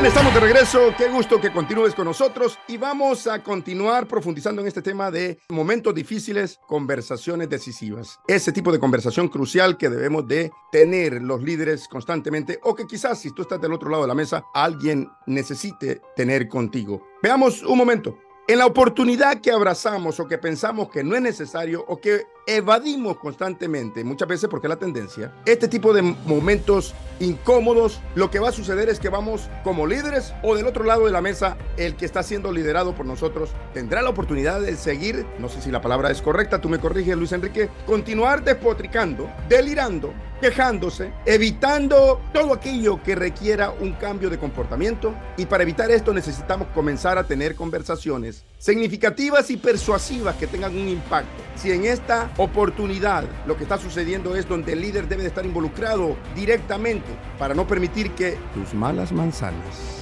Estamos 0.06 0.32
de 0.32 0.40
regreso. 0.40 0.94
Qué 0.96 1.08
gusto 1.08 1.40
que 1.40 1.52
continúes 1.52 1.94
con 1.94 2.06
nosotros 2.06 2.58
y 2.68 2.78
vamos 2.78 3.26
a 3.26 3.42
continuar 3.42 4.06
profundizando 4.06 4.62
en 4.62 4.68
este 4.68 4.80
tema 4.80 5.10
de 5.10 5.38
momentos 5.50 5.94
difíciles, 5.94 6.58
conversaciones 6.66 7.50
decisivas. 7.50 8.18
Ese 8.26 8.50
tipo 8.50 8.72
de 8.72 8.78
conversación 8.78 9.28
crucial 9.28 9.76
que 9.76 9.90
debemos 9.90 10.26
de 10.26 10.52
tener 10.72 11.20
los 11.20 11.42
líderes 11.42 11.86
constantemente 11.86 12.58
o 12.62 12.74
que 12.74 12.86
quizás 12.86 13.20
si 13.20 13.32
tú 13.32 13.42
estás 13.42 13.60
del 13.60 13.74
otro 13.74 13.90
lado 13.90 14.04
de 14.04 14.08
la 14.08 14.14
mesa, 14.14 14.44
alguien 14.54 15.10
necesite 15.26 16.00
tener 16.16 16.48
contigo. 16.48 17.06
Veamos 17.22 17.62
un 17.62 17.76
momento. 17.76 18.16
En 18.48 18.58
la 18.58 18.66
oportunidad 18.66 19.40
que 19.40 19.52
abrazamos 19.52 20.18
o 20.18 20.26
que 20.26 20.38
pensamos 20.38 20.90
que 20.90 21.04
no 21.04 21.14
es 21.14 21.22
necesario 21.22 21.84
o 21.86 22.00
que 22.00 22.22
evadimos 22.56 23.16
constantemente, 23.18 24.02
muchas 24.02 24.26
veces 24.26 24.50
porque 24.50 24.66
es 24.66 24.70
la 24.70 24.78
tendencia, 24.78 25.32
este 25.46 25.68
tipo 25.68 25.92
de 25.92 26.02
momentos 26.02 26.94
incómodos, 27.20 28.00
lo 28.16 28.28
que 28.28 28.40
va 28.40 28.48
a 28.48 28.52
suceder 28.52 28.88
es 28.88 28.98
que 28.98 29.08
vamos 29.08 29.48
como 29.62 29.86
líderes 29.86 30.34
o 30.42 30.56
del 30.56 30.66
otro 30.66 30.82
lado 30.82 31.06
de 31.06 31.12
la 31.12 31.20
mesa, 31.20 31.56
el 31.76 31.94
que 31.94 32.06
está 32.06 32.24
siendo 32.24 32.50
liderado 32.50 32.94
por 32.94 33.06
nosotros 33.06 33.50
tendrá 33.72 34.02
la 34.02 34.10
oportunidad 34.10 34.60
de 34.60 34.76
seguir, 34.76 35.24
no 35.38 35.48
sé 35.48 35.62
si 35.62 35.70
la 35.70 35.80
palabra 35.80 36.10
es 36.10 36.22
correcta, 36.22 36.60
tú 36.60 36.68
me 36.68 36.80
corriges 36.80 37.16
Luis 37.16 37.30
Enrique, 37.30 37.68
continuar 37.86 38.42
despotricando, 38.42 39.30
delirando, 39.48 40.12
quejándose, 40.40 41.12
evitando 41.26 42.20
todo 42.32 42.54
aquello 42.54 43.02
que 43.02 43.14
requiera 43.14 43.70
un 43.70 43.92
cambio 43.92 44.30
de 44.30 44.38
comportamiento 44.38 45.14
y 45.36 45.46
para 45.46 45.62
evitar 45.62 45.90
esto 45.90 46.12
necesitamos 46.12 46.68
comenzar 46.68 47.18
a 47.18 47.24
tener 47.24 47.54
conversaciones 47.54 48.44
significativas 48.58 49.50
y 49.50 49.56
persuasivas 49.56 50.36
que 50.36 50.46
tengan 50.46 50.76
un 50.76 50.88
impacto. 50.88 51.42
Si 51.56 51.70
en 51.70 51.84
esta 51.84 52.30
oportunidad 52.42 53.24
lo 53.46 53.54
que 53.56 53.64
está 53.64 53.76
sucediendo 53.76 54.34
es 54.34 54.48
donde 54.48 54.72
el 54.72 54.80
líder 54.80 55.06
debe 55.06 55.22
de 55.22 55.28
estar 55.28 55.44
involucrado 55.44 56.16
directamente 56.34 57.08
para 57.38 57.54
no 57.54 57.66
permitir 57.66 58.12
que 58.12 58.38
tus 58.54 58.72
malas 58.72 59.12
manzanas 59.12 60.00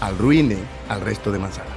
arruinen 0.00 0.60
al 0.88 1.00
resto 1.00 1.32
de 1.32 1.40
manzanas. 1.40 1.70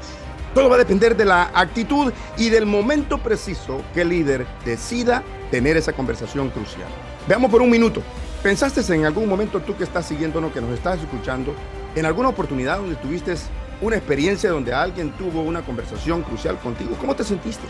Todo 0.54 0.70
va 0.70 0.76
a 0.76 0.80
depender 0.80 1.18
de 1.18 1.26
la 1.26 1.50
actitud 1.56 2.14
y 2.38 2.50
del 2.50 2.68
momento 2.68 3.18
preciso 3.18 3.82
que 3.96 4.02
el 4.02 4.10
líder 4.10 4.46
decida 4.64 5.24
tener 5.50 5.76
esa 5.76 5.92
conversación 5.92 6.50
crucial. 6.50 6.88
Veamos 7.28 7.50
por 7.50 7.64
un 7.64 7.72
minuto. 7.72 8.04
¿Pensaste 8.44 8.82
en 8.94 9.06
algún 9.06 9.28
momento 9.28 9.60
tú 9.60 9.76
que 9.76 9.84
estás 9.84 10.06
siguiéndonos, 10.06 10.54
que 10.54 10.62
nos 10.62 10.70
estás 10.72 11.00
escuchando, 11.00 11.56
en 11.96 12.06
alguna 12.06 12.30
oportunidad 12.30 12.78
donde 12.78 12.96
tuviste 12.96 13.34
una 13.82 13.96
experiencia 13.96 14.52
donde 14.52 14.72
alguien 14.72 15.12
tuvo 15.14 15.42
una 15.42 15.64
conversación 15.64 16.22
crucial 16.22 16.60
contigo? 16.60 16.96
¿Cómo 17.02 17.16
te 17.16 17.24
sentiste? 17.24 17.66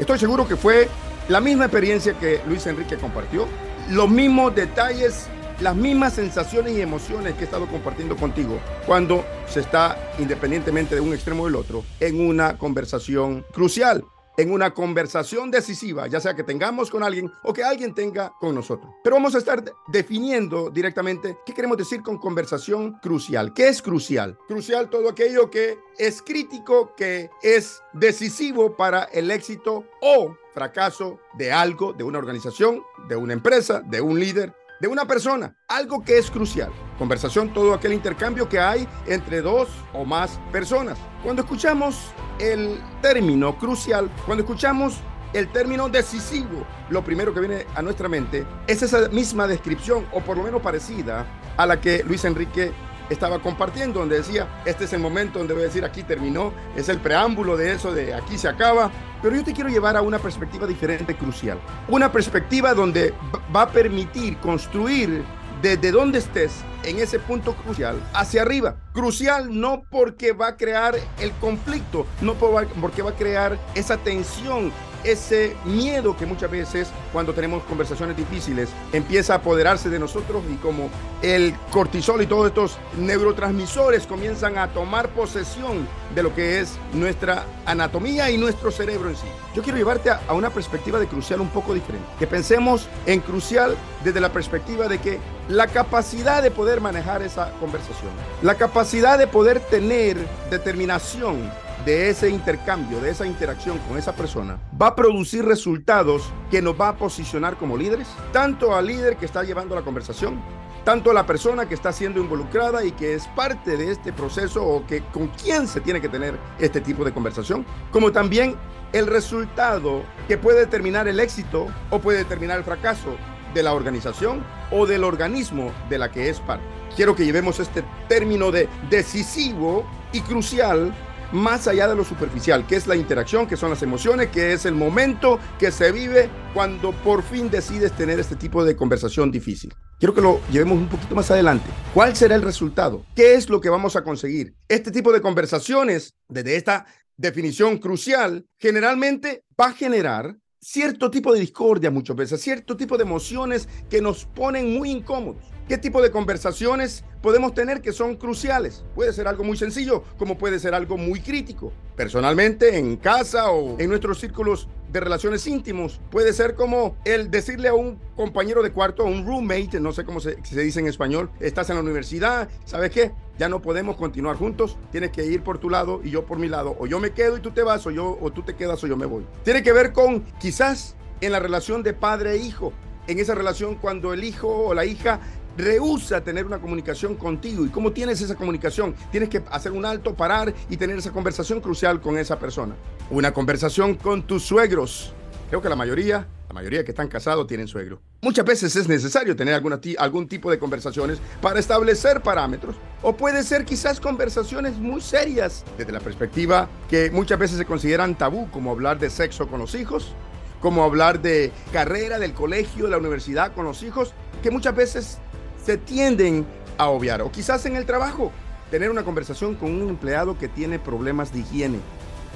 Estoy 0.00 0.18
seguro 0.18 0.48
que 0.48 0.56
fue 0.56 0.88
la 1.28 1.42
misma 1.42 1.66
experiencia 1.66 2.14
que 2.14 2.40
Luis 2.48 2.66
Enrique 2.66 2.96
compartió, 2.96 3.46
los 3.90 4.08
mismos 4.08 4.54
detalles, 4.54 5.26
las 5.60 5.76
mismas 5.76 6.14
sensaciones 6.14 6.72
y 6.72 6.80
emociones 6.80 7.34
que 7.34 7.42
he 7.42 7.44
estado 7.44 7.66
compartiendo 7.66 8.16
contigo 8.16 8.58
cuando 8.86 9.26
se 9.46 9.60
está, 9.60 10.12
independientemente 10.18 10.94
de 10.94 11.02
un 11.02 11.12
extremo 11.12 11.42
o 11.42 11.46
del 11.46 11.56
otro, 11.56 11.84
en 12.00 12.26
una 12.26 12.56
conversación 12.56 13.44
crucial 13.52 14.02
en 14.40 14.50
una 14.50 14.72
conversación 14.72 15.50
decisiva, 15.50 16.06
ya 16.06 16.18
sea 16.18 16.34
que 16.34 16.42
tengamos 16.42 16.90
con 16.90 17.02
alguien 17.02 17.30
o 17.42 17.52
que 17.52 17.62
alguien 17.62 17.94
tenga 17.94 18.32
con 18.40 18.54
nosotros. 18.54 18.90
Pero 19.04 19.16
vamos 19.16 19.34
a 19.34 19.38
estar 19.38 19.62
definiendo 19.88 20.70
directamente 20.70 21.36
qué 21.44 21.52
queremos 21.52 21.76
decir 21.76 22.02
con 22.02 22.16
conversación 22.16 22.94
crucial. 23.02 23.52
¿Qué 23.52 23.68
es 23.68 23.82
crucial? 23.82 24.38
Crucial 24.48 24.88
todo 24.88 25.10
aquello 25.10 25.50
que 25.50 25.78
es 25.98 26.22
crítico, 26.22 26.94
que 26.96 27.28
es 27.42 27.82
decisivo 27.92 28.76
para 28.76 29.04
el 29.04 29.30
éxito 29.30 29.84
o 30.00 30.34
fracaso 30.54 31.20
de 31.34 31.52
algo, 31.52 31.92
de 31.92 32.04
una 32.04 32.18
organización, 32.18 32.82
de 33.08 33.16
una 33.16 33.34
empresa, 33.34 33.80
de 33.80 34.00
un 34.00 34.18
líder, 34.18 34.54
de 34.80 34.88
una 34.88 35.04
persona, 35.04 35.54
algo 35.68 36.02
que 36.02 36.18
es 36.18 36.30
crucial. 36.30 36.72
Conversación, 36.98 37.52
todo 37.52 37.74
aquel 37.74 37.92
intercambio 37.92 38.48
que 38.48 38.58
hay 38.58 38.88
entre 39.06 39.42
dos 39.42 39.68
o 39.92 40.04
más 40.04 40.40
personas. 40.50 40.98
Cuando 41.22 41.42
escuchamos 41.42 42.12
el 42.38 42.80
término 43.02 43.56
crucial, 43.58 44.10
cuando 44.24 44.42
escuchamos 44.42 44.96
el 45.34 45.48
término 45.52 45.88
decisivo, 45.88 46.66
lo 46.88 47.04
primero 47.04 47.32
que 47.32 47.40
viene 47.40 47.66
a 47.74 47.82
nuestra 47.82 48.08
mente 48.08 48.46
es 48.66 48.82
esa 48.82 49.08
misma 49.10 49.46
descripción, 49.46 50.06
o 50.12 50.20
por 50.20 50.36
lo 50.36 50.42
menos 50.42 50.62
parecida, 50.62 51.26
a 51.56 51.66
la 51.66 51.80
que 51.80 52.02
Luis 52.02 52.24
Enrique 52.24 52.72
estaba 53.10 53.40
compartiendo, 53.40 54.00
donde 54.00 54.16
decía, 54.16 54.62
este 54.64 54.84
es 54.84 54.92
el 54.92 55.00
momento 55.00 55.38
donde 55.38 55.52
voy 55.52 55.64
a 55.64 55.66
decir, 55.66 55.84
aquí 55.84 56.02
terminó, 56.02 56.52
es 56.76 56.88
el 56.88 56.98
preámbulo 56.98 57.56
de 57.56 57.72
eso, 57.72 57.92
de 57.92 58.14
aquí 58.14 58.38
se 58.38 58.48
acaba, 58.48 58.90
pero 59.20 59.36
yo 59.36 59.44
te 59.44 59.52
quiero 59.52 59.68
llevar 59.68 59.96
a 59.96 60.02
una 60.02 60.18
perspectiva 60.18 60.66
diferente, 60.66 61.16
crucial, 61.16 61.58
una 61.88 62.10
perspectiva 62.10 62.72
donde 62.72 63.12
va 63.54 63.62
a 63.62 63.68
permitir 63.68 64.38
construir 64.38 65.22
desde 65.60 65.90
donde 65.90 66.18
estés 66.18 66.62
en 66.84 66.98
ese 66.98 67.18
punto 67.18 67.54
crucial 67.54 68.00
hacia 68.14 68.42
arriba. 68.42 68.76
Crucial 68.94 69.60
no 69.60 69.82
porque 69.90 70.32
va 70.32 70.48
a 70.48 70.56
crear 70.56 70.94
el 71.18 71.32
conflicto, 71.32 72.06
no 72.22 72.34
porque 72.34 73.02
va 73.02 73.10
a 73.10 73.16
crear 73.16 73.58
esa 73.74 73.98
tensión, 73.98 74.72
ese 75.04 75.56
miedo 75.64 76.16
que 76.16 76.26
muchas 76.26 76.50
veces 76.50 76.88
cuando 77.12 77.32
tenemos 77.32 77.62
conversaciones 77.64 78.16
difíciles 78.16 78.68
empieza 78.92 79.34
a 79.34 79.36
apoderarse 79.36 79.88
de 79.88 79.98
nosotros 79.98 80.42
y 80.50 80.56
como 80.56 80.90
el 81.22 81.54
cortisol 81.70 82.22
y 82.22 82.26
todos 82.26 82.48
estos 82.48 82.78
neurotransmisores 82.98 84.06
comienzan 84.06 84.58
a 84.58 84.68
tomar 84.68 85.08
posesión 85.10 85.86
de 86.14 86.22
lo 86.22 86.34
que 86.34 86.60
es 86.60 86.78
nuestra 86.92 87.44
anatomía 87.66 88.30
y 88.30 88.38
nuestro 88.38 88.70
cerebro 88.70 89.10
en 89.10 89.16
sí. 89.16 89.26
Yo 89.54 89.62
quiero 89.62 89.78
llevarte 89.78 90.10
a, 90.10 90.20
una 90.32 90.50
perspectiva 90.50 90.98
de 90.98 91.06
crucial 91.06 91.40
un 91.40 91.48
poco 91.48 91.74
diferente, 91.74 92.06
que 92.18 92.26
pensemos 92.26 92.88
en 93.06 93.20
crucial 93.20 93.76
desde 94.04 94.20
la 94.20 94.32
perspectiva 94.32 94.88
de 94.88 94.98
que 94.98 95.18
la 95.48 95.66
capacidad 95.66 96.42
de 96.42 96.50
poder 96.50 96.80
manejar 96.80 97.22
esa 97.22 97.50
conversación, 97.60 98.10
la 98.42 98.54
capacidad 98.54 99.18
de 99.18 99.26
poder 99.26 99.60
tener 99.60 100.16
determinación 100.50 101.50
de 101.84 102.10
ese 102.10 102.28
intercambio, 102.28 103.00
de 103.00 103.10
esa 103.10 103.26
interacción 103.26 103.78
con 103.88 103.98
esa 103.98 104.14
persona, 104.14 104.58
va 104.80 104.88
a 104.88 104.96
producir 104.96 105.44
resultados 105.44 106.30
que 106.50 106.62
nos 106.62 106.78
va 106.78 106.88
a 106.88 106.96
posicionar 106.96 107.56
como 107.56 107.76
líderes, 107.76 108.08
tanto 108.32 108.74
al 108.74 108.86
líder 108.86 109.16
que 109.16 109.26
está 109.26 109.42
llevando 109.42 109.74
la 109.74 109.82
conversación, 109.82 110.40
tanto 110.84 111.10
a 111.10 111.14
la 111.14 111.26
persona 111.26 111.68
que 111.68 111.74
está 111.74 111.92
siendo 111.92 112.20
involucrada 112.20 112.84
y 112.84 112.92
que 112.92 113.14
es 113.14 113.26
parte 113.28 113.76
de 113.76 113.90
este 113.90 114.12
proceso 114.12 114.64
o 114.64 114.86
que 114.86 115.02
con 115.12 115.28
quién 115.28 115.66
se 115.68 115.80
tiene 115.80 116.00
que 116.00 116.08
tener 116.08 116.38
este 116.58 116.80
tipo 116.80 117.04
de 117.04 117.12
conversación, 117.12 117.64
como 117.90 118.12
también 118.12 118.56
el 118.92 119.06
resultado 119.06 120.02
que 120.26 120.38
puede 120.38 120.60
determinar 120.60 121.06
el 121.08 121.20
éxito 121.20 121.68
o 121.90 121.98
puede 122.00 122.18
determinar 122.18 122.58
el 122.58 122.64
fracaso 122.64 123.16
de 123.54 123.62
la 123.62 123.72
organización 123.72 124.44
o 124.70 124.86
del 124.86 125.04
organismo 125.04 125.72
de 125.88 125.98
la 125.98 126.10
que 126.10 126.28
es 126.28 126.40
parte. 126.40 126.64
Quiero 126.96 127.14
que 127.14 127.24
llevemos 127.24 127.60
este 127.60 127.84
término 128.08 128.50
de 128.50 128.68
decisivo 128.88 129.84
y 130.12 130.20
crucial 130.20 130.92
más 131.32 131.66
allá 131.68 131.88
de 131.88 131.96
lo 131.96 132.04
superficial, 132.04 132.66
que 132.66 132.76
es 132.76 132.86
la 132.86 132.96
interacción, 132.96 133.46
que 133.46 133.56
son 133.56 133.70
las 133.70 133.82
emociones, 133.82 134.28
que 134.28 134.52
es 134.52 134.66
el 134.66 134.74
momento 134.74 135.38
que 135.58 135.70
se 135.70 135.92
vive 135.92 136.28
cuando 136.54 136.92
por 136.92 137.22
fin 137.22 137.50
decides 137.50 137.92
tener 137.92 138.18
este 138.18 138.36
tipo 138.36 138.64
de 138.64 138.76
conversación 138.76 139.30
difícil. 139.30 139.72
Quiero 139.98 140.14
que 140.14 140.20
lo 140.20 140.40
llevemos 140.50 140.78
un 140.78 140.88
poquito 140.88 141.14
más 141.14 141.30
adelante. 141.30 141.70
¿Cuál 141.92 142.16
será 142.16 142.34
el 142.34 142.42
resultado? 142.42 143.04
¿Qué 143.14 143.34
es 143.34 143.48
lo 143.48 143.60
que 143.60 143.68
vamos 143.68 143.96
a 143.96 144.02
conseguir? 144.02 144.54
Este 144.68 144.90
tipo 144.90 145.12
de 145.12 145.20
conversaciones, 145.20 146.14
desde 146.28 146.56
esta 146.56 146.86
definición 147.16 147.78
crucial, 147.78 148.46
generalmente 148.56 149.44
va 149.60 149.66
a 149.66 149.72
generar 149.72 150.36
cierto 150.60 151.10
tipo 151.10 151.32
de 151.32 151.40
discordia 151.40 151.90
muchas 151.90 152.16
veces, 152.16 152.40
cierto 152.40 152.76
tipo 152.76 152.96
de 152.96 153.04
emociones 153.04 153.68
que 153.88 154.00
nos 154.00 154.24
ponen 154.24 154.72
muy 154.78 154.90
incómodos. 154.90 155.44
¿Qué 155.70 155.78
tipo 155.78 156.02
de 156.02 156.10
conversaciones 156.10 157.04
podemos 157.22 157.54
tener 157.54 157.80
que 157.80 157.92
son 157.92 158.16
cruciales? 158.16 158.82
Puede 158.96 159.12
ser 159.12 159.28
algo 159.28 159.44
muy 159.44 159.56
sencillo, 159.56 160.02
como 160.18 160.36
puede 160.36 160.58
ser 160.58 160.74
algo 160.74 160.96
muy 160.96 161.20
crítico. 161.20 161.72
Personalmente, 161.94 162.76
en 162.76 162.96
casa 162.96 163.52
o 163.52 163.78
en 163.78 163.88
nuestros 163.88 164.18
círculos 164.18 164.66
de 164.90 164.98
relaciones 164.98 165.46
íntimos, 165.46 166.00
puede 166.10 166.32
ser 166.32 166.56
como 166.56 166.96
el 167.04 167.30
decirle 167.30 167.68
a 167.68 167.74
un 167.74 168.00
compañero 168.16 168.64
de 168.64 168.72
cuarto, 168.72 169.04
a 169.04 169.06
un 169.06 169.24
roommate, 169.24 169.78
no 169.78 169.92
sé 169.92 170.04
cómo 170.04 170.18
se, 170.18 170.38
se 170.42 170.60
dice 170.60 170.80
en 170.80 170.88
español, 170.88 171.30
estás 171.38 171.70
en 171.70 171.76
la 171.76 171.82
universidad, 171.82 172.48
¿sabes 172.64 172.90
qué? 172.90 173.12
Ya 173.38 173.48
no 173.48 173.62
podemos 173.62 173.94
continuar 173.94 174.34
juntos, 174.34 174.76
tienes 174.90 175.12
que 175.12 175.24
ir 175.24 175.44
por 175.44 175.58
tu 175.58 175.70
lado 175.70 176.00
y 176.02 176.10
yo 176.10 176.26
por 176.26 176.40
mi 176.40 176.48
lado, 176.48 176.74
o 176.80 176.88
yo 176.88 176.98
me 176.98 177.12
quedo 177.12 177.36
y 177.36 177.40
tú 177.40 177.52
te 177.52 177.62
vas, 177.62 177.86
o, 177.86 177.92
yo, 177.92 178.18
o 178.20 178.32
tú 178.32 178.42
te 178.42 178.56
quedas 178.56 178.82
o 178.82 178.88
yo 178.88 178.96
me 178.96 179.06
voy. 179.06 179.24
Tiene 179.44 179.62
que 179.62 179.72
ver 179.72 179.92
con 179.92 180.24
quizás 180.40 180.96
en 181.20 181.30
la 181.30 181.38
relación 181.38 181.84
de 181.84 181.92
padre 181.92 182.32
e 182.32 182.38
hijo, 182.38 182.72
en 183.06 183.18
esa 183.18 183.34
relación 183.34 183.76
cuando 183.76 184.12
el 184.12 184.24
hijo 184.24 184.48
o 184.48 184.74
la 184.74 184.84
hija 184.84 185.20
rehúsa 185.60 186.22
tener 186.22 186.46
una 186.46 186.58
comunicación 186.58 187.16
contigo. 187.16 187.64
¿Y 187.64 187.68
cómo 187.68 187.92
tienes 187.92 188.20
esa 188.20 188.34
comunicación? 188.34 188.94
Tienes 189.10 189.28
que 189.28 189.42
hacer 189.50 189.72
un 189.72 189.84
alto, 189.84 190.14
parar 190.14 190.52
y 190.68 190.76
tener 190.76 190.98
esa 190.98 191.12
conversación 191.12 191.60
crucial 191.60 192.00
con 192.00 192.18
esa 192.18 192.38
persona. 192.38 192.74
Una 193.10 193.32
conversación 193.32 193.94
con 193.94 194.26
tus 194.26 194.44
suegros. 194.44 195.12
Creo 195.48 195.60
que 195.60 195.68
la 195.68 195.76
mayoría, 195.76 196.28
la 196.48 196.54
mayoría 196.54 196.84
que 196.84 196.92
están 196.92 197.08
casados 197.08 197.46
tienen 197.46 197.66
suegro. 197.66 198.00
Muchas 198.22 198.44
veces 198.44 198.76
es 198.76 198.88
necesario 198.88 199.34
tener 199.34 199.54
alguna 199.54 199.80
algún 199.98 200.28
tipo 200.28 200.50
de 200.50 200.58
conversaciones 200.58 201.18
para 201.40 201.58
establecer 201.58 202.20
parámetros. 202.22 202.76
O 203.02 203.16
puede 203.16 203.42
ser 203.42 203.64
quizás 203.64 203.98
conversaciones 203.98 204.76
muy 204.76 205.00
serias 205.00 205.64
desde 205.76 205.90
la 205.90 206.00
perspectiva 206.00 206.68
que 206.88 207.10
muchas 207.10 207.38
veces 207.38 207.58
se 207.58 207.64
consideran 207.64 208.16
tabú, 208.16 208.48
como 208.50 208.70
hablar 208.70 208.98
de 208.98 209.10
sexo 209.10 209.48
con 209.48 209.58
los 209.58 209.74
hijos, 209.74 210.14
como 210.60 210.84
hablar 210.84 211.20
de 211.20 211.50
carrera, 211.72 212.18
del 212.18 212.34
colegio, 212.34 212.84
de 212.84 212.90
la 212.90 212.98
universidad 212.98 213.54
con 213.54 213.64
los 213.64 213.82
hijos, 213.82 214.12
que 214.42 214.50
muchas 214.50 214.76
veces 214.76 215.18
se 215.64 215.76
tienden 215.76 216.46
a 216.78 216.88
obviar. 216.88 217.22
O 217.22 217.30
quizás 217.30 217.64
en 217.66 217.76
el 217.76 217.86
trabajo, 217.86 218.32
tener 218.70 218.90
una 218.90 219.04
conversación 219.04 219.54
con 219.54 219.70
un 219.70 219.88
empleado 219.88 220.38
que 220.38 220.48
tiene 220.48 220.78
problemas 220.78 221.32
de 221.32 221.40
higiene. 221.40 221.78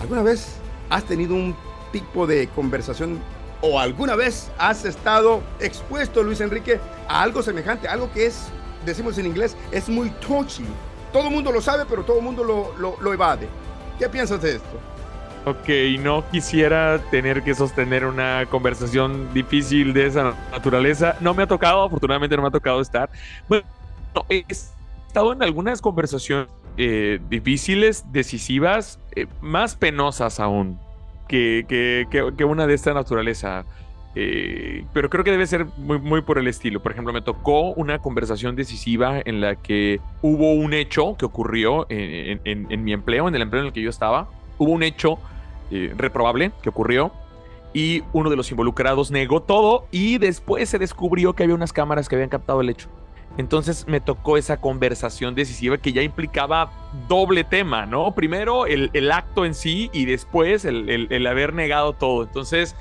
¿Alguna 0.00 0.23
vez 0.23 0.57
has 0.90 1.04
tenido 1.04 1.35
un 1.35 1.57
tipo 1.93 2.26
de 2.26 2.49
conversación 2.49 3.21
o 3.61 3.78
alguna 3.78 4.16
vez 4.16 4.50
has 4.59 4.85
estado 4.85 5.43
expuesto, 5.61 6.23
Luis 6.23 6.40
Enrique, 6.40 6.81
a 7.09 7.23
algo 7.23 7.43
semejante, 7.43 7.88
algo 7.88 8.12
que 8.12 8.26
es, 8.26 8.49
decimos 8.85 9.16
en 9.19 9.26
inglés, 9.26 9.57
es 9.71 9.88
muy 9.88 10.11
touchy? 10.11 10.64
Todo 11.12 11.28
el 11.28 11.35
mundo 11.35 11.52
lo 11.52 11.62
sabe, 11.62 11.85
pero 11.88 12.04
todo 12.04 12.19
el 12.19 12.25
mundo 12.25 12.43
lo, 12.43 12.76
lo, 12.76 12.97
lo 13.00 13.12
evade. 13.12 13.49
¿Qué 13.99 14.09
piensas 14.09 14.43
de 14.43 14.57
esto? 14.57 14.93
Ok, 15.46 15.68
no 16.00 16.24
quisiera 16.30 16.98
tener 17.10 17.42
que 17.42 17.54
sostener 17.54 18.06
una 18.06 18.46
conversación 18.48 19.28
difícil 19.34 19.92
de 19.92 20.06
esa 20.06 20.34
naturaleza. 20.50 21.16
No 21.20 21.34
me 21.34 21.42
ha 21.42 21.46
tocado, 21.46 21.82
afortunadamente 21.82 22.34
no 22.34 22.40
me 22.40 22.48
ha 22.48 22.50
tocado 22.50 22.80
estar. 22.80 23.10
Bueno, 23.46 23.66
he 24.30 24.42
estado 24.48 25.34
en 25.34 25.42
algunas 25.42 25.82
conversaciones 25.82 26.48
eh, 26.78 27.20
difíciles, 27.28 28.10
decisivas, 28.10 28.98
eh, 29.14 29.26
más 29.42 29.76
penosas 29.76 30.40
aún 30.40 30.78
que, 31.28 31.66
que, 31.68 32.06
que, 32.10 32.44
una 32.44 32.66
de 32.66 32.72
esta 32.72 32.94
naturaleza. 32.94 33.66
Eh, 34.14 34.86
pero 34.94 35.10
creo 35.10 35.24
que 35.24 35.30
debe 35.30 35.46
ser 35.46 35.66
muy, 35.76 35.98
muy 35.98 36.22
por 36.22 36.38
el 36.38 36.48
estilo. 36.48 36.80
Por 36.80 36.92
ejemplo, 36.92 37.12
me 37.12 37.20
tocó 37.20 37.72
una 37.72 37.98
conversación 37.98 38.56
decisiva 38.56 39.20
en 39.22 39.42
la 39.42 39.56
que 39.56 40.00
hubo 40.22 40.54
un 40.54 40.72
hecho 40.72 41.16
que 41.18 41.26
ocurrió 41.26 41.84
en, 41.90 42.40
en, 42.44 42.66
en 42.70 42.82
mi 42.82 42.94
empleo, 42.94 43.28
en 43.28 43.34
el 43.34 43.42
empleo 43.42 43.60
en 43.60 43.66
el 43.66 43.72
que 43.74 43.82
yo 43.82 43.90
estaba. 43.90 44.28
Hubo 44.56 44.70
un 44.70 44.82
hecho 44.82 45.18
eh, 45.71 45.92
reprobable 45.97 46.52
que 46.62 46.68
ocurrió 46.68 47.12
y 47.73 48.02
uno 48.12 48.30
de 48.30 48.37
los 48.37 48.50
involucrados 48.50 49.11
negó 49.11 49.42
todo 49.42 49.87
y 49.90 50.18
después 50.18 50.68
se 50.68 50.78
descubrió 50.78 51.35
que 51.35 51.42
había 51.42 51.54
unas 51.54 51.73
cámaras 51.73 52.09
que 52.09 52.14
habían 52.14 52.30
captado 52.30 52.61
el 52.61 52.71
hecho. 52.71 52.88
Entonces 53.37 53.87
me 53.88 54.00
tocó 54.00 54.37
esa 54.37 54.59
conversación 54.59 55.35
decisiva 55.35 55.78
que 55.78 55.92
ya 55.92 56.02
implicaba 56.02 56.71
doble 57.09 57.42
tema, 57.42 57.85
¿no? 57.85 58.14
Primero 58.14 58.66
el, 58.66 58.90
el 58.92 59.11
acto 59.11 59.44
en 59.44 59.54
sí 59.54 59.90
y 59.92 60.04
después 60.04 60.64
el, 60.64 60.88
el, 60.88 61.09
el, 61.11 61.26
haber 61.26 61.52
negado 61.52 61.94
todo. 61.94 62.23
Entonces 62.23 62.76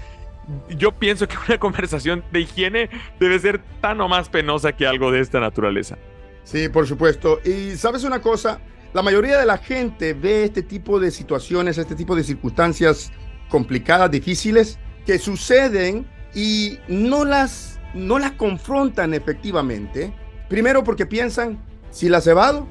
yo 0.70 0.92
pienso 0.92 1.28
que 1.28 1.36
una 1.48 1.58
conversación 1.58 2.24
de 2.32 2.42
higiene 2.42 2.90
debe 3.20 3.40
ser 3.40 3.62
tan 3.82 4.00
o 4.02 4.08
más 4.08 4.30
penosa 4.30 4.74
que 4.74 4.86
algo 4.86 5.12
de 5.12 5.22
esta 5.22 5.40
naturaleza. 5.40 5.98
Sí, 6.44 6.70
por 6.70 6.86
supuesto. 6.86 7.40
Y 7.44 7.72
sabes 7.72 8.04
una 8.04 8.22
cosa, 8.22 8.60
La 8.94 9.02
mayoría 9.02 9.40
de 9.40 9.48
la 9.48 9.58
gente 9.58 10.14
ve 10.14 10.44
este 10.44 10.62
tipo 10.62 11.00
de 11.00 11.10
situaciones, 11.10 11.80
este 11.80 11.96
tipo 11.96 12.16
de 12.16 12.24
circunstancias 12.24 13.12
complicadas, 13.50 14.12
difíciles, 14.12 14.78
que 15.04 15.18
suceden 15.18 16.06
y 16.36 16.78
no 16.88 17.26
las, 17.26 17.80
no 17.96 18.20
las 18.20 18.34
confrontan 18.34 19.16
efectivamente. 19.16 20.14
Primero 20.48 20.84
porque 20.84 21.08
piensan, 21.08 21.58
si 21.90 22.08
las 22.08 22.28
evado, 22.28 22.68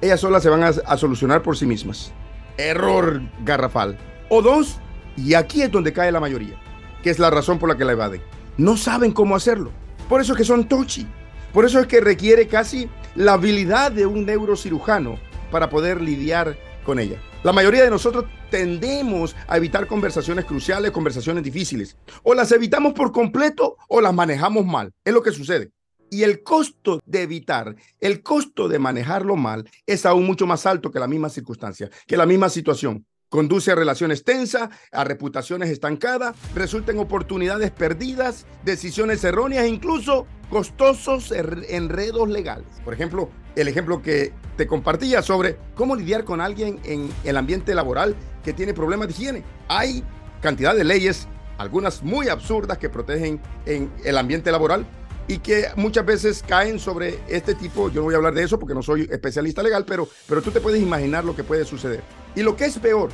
ellas 0.00 0.20
solas 0.20 0.42
se 0.42 0.48
van 0.48 0.62
a, 0.62 0.68
a 0.68 0.96
solucionar 0.96 1.42
por 1.42 1.58
sí 1.58 1.66
mismas. 1.66 2.10
Error 2.56 3.20
garrafal. 3.44 3.98
O 4.30 4.40
dos, 4.40 4.78
y 5.14 5.34
aquí 5.34 5.60
es 5.60 5.70
donde 5.70 5.92
cae 5.92 6.10
la 6.10 6.20
mayoría, 6.20 6.58
que 7.02 7.10
es 7.10 7.18
la 7.18 7.28
razón 7.28 7.58
por 7.58 7.68
la 7.68 7.76
que 7.76 7.84
la 7.84 7.92
evaden. 7.92 8.22
No 8.56 8.78
saben 8.78 9.12
cómo 9.12 9.36
hacerlo. 9.36 9.72
Por 10.08 10.22
eso 10.22 10.32
es 10.32 10.38
que 10.38 10.44
son 10.44 10.68
tochi. 10.68 11.06
Por 11.52 11.66
eso 11.66 11.80
es 11.80 11.86
que 11.86 12.00
requiere 12.00 12.48
casi 12.48 12.88
la 13.14 13.34
habilidad 13.34 13.92
de 13.92 14.06
un 14.06 14.24
neurocirujano 14.24 15.18
para 15.50 15.68
poder 15.68 16.00
lidiar 16.00 16.56
con 16.84 16.98
ella. 16.98 17.20
La 17.42 17.52
mayoría 17.52 17.84
de 17.84 17.90
nosotros 17.90 18.24
tendemos 18.50 19.36
a 19.48 19.56
evitar 19.56 19.86
conversaciones 19.86 20.44
cruciales, 20.44 20.90
conversaciones 20.90 21.44
difíciles. 21.44 21.96
O 22.22 22.34
las 22.34 22.50
evitamos 22.52 22.92
por 22.92 23.12
completo 23.12 23.76
o 23.88 24.00
las 24.00 24.14
manejamos 24.14 24.64
mal. 24.64 24.92
Es 25.04 25.12
lo 25.12 25.22
que 25.22 25.32
sucede. 25.32 25.70
Y 26.10 26.22
el 26.22 26.42
costo 26.42 27.00
de 27.04 27.22
evitar, 27.22 27.74
el 28.00 28.22
costo 28.22 28.68
de 28.68 28.78
manejarlo 28.78 29.36
mal 29.36 29.68
es 29.86 30.06
aún 30.06 30.24
mucho 30.24 30.46
más 30.46 30.64
alto 30.66 30.90
que 30.90 31.00
la 31.00 31.08
misma 31.08 31.28
circunstancia, 31.28 31.90
que 32.06 32.16
la 32.16 32.26
misma 32.26 32.48
situación. 32.48 33.04
Conduce 33.28 33.72
a 33.72 33.74
relaciones 33.74 34.22
tensas, 34.22 34.70
a 34.92 35.02
reputaciones 35.02 35.68
estancadas, 35.70 36.36
resulta 36.54 36.92
en 36.92 36.98
oportunidades 36.98 37.72
perdidas, 37.72 38.46
decisiones 38.64 39.24
erróneas 39.24 39.64
e 39.64 39.68
incluso 39.68 40.26
costosos 40.48 41.32
enredos 41.32 42.28
legales. 42.28 42.68
Por 42.84 42.94
ejemplo, 42.94 43.28
el 43.56 43.66
ejemplo 43.66 44.00
que 44.00 44.32
te 44.56 44.68
compartía 44.68 45.22
sobre 45.22 45.58
cómo 45.74 45.96
lidiar 45.96 46.24
con 46.24 46.40
alguien 46.40 46.78
en 46.84 47.10
el 47.24 47.36
ambiente 47.36 47.74
laboral 47.74 48.14
que 48.44 48.52
tiene 48.52 48.74
problemas 48.74 49.08
de 49.08 49.14
higiene. 49.14 49.44
Hay 49.66 50.04
cantidad 50.40 50.76
de 50.76 50.84
leyes, 50.84 51.26
algunas 51.58 52.04
muy 52.04 52.28
absurdas 52.28 52.78
que 52.78 52.88
protegen 52.88 53.40
en 53.64 53.90
el 54.04 54.18
ambiente 54.18 54.52
laboral 54.52 54.86
y 55.28 55.38
que 55.38 55.66
muchas 55.76 56.06
veces 56.06 56.44
caen 56.46 56.78
sobre 56.78 57.18
este 57.28 57.54
tipo, 57.54 57.88
yo 57.90 58.00
no 58.00 58.04
voy 58.04 58.14
a 58.14 58.18
hablar 58.18 58.34
de 58.34 58.44
eso 58.44 58.58
porque 58.58 58.74
no 58.74 58.82
soy 58.82 59.08
especialista 59.10 59.62
legal, 59.62 59.84
pero, 59.86 60.08
pero 60.28 60.42
tú 60.42 60.50
te 60.50 60.60
puedes 60.60 60.80
imaginar 60.80 61.24
lo 61.24 61.34
que 61.34 61.44
puede 61.44 61.64
suceder. 61.64 62.02
Y 62.34 62.42
lo 62.42 62.56
que 62.56 62.66
es 62.66 62.78
peor, 62.78 63.10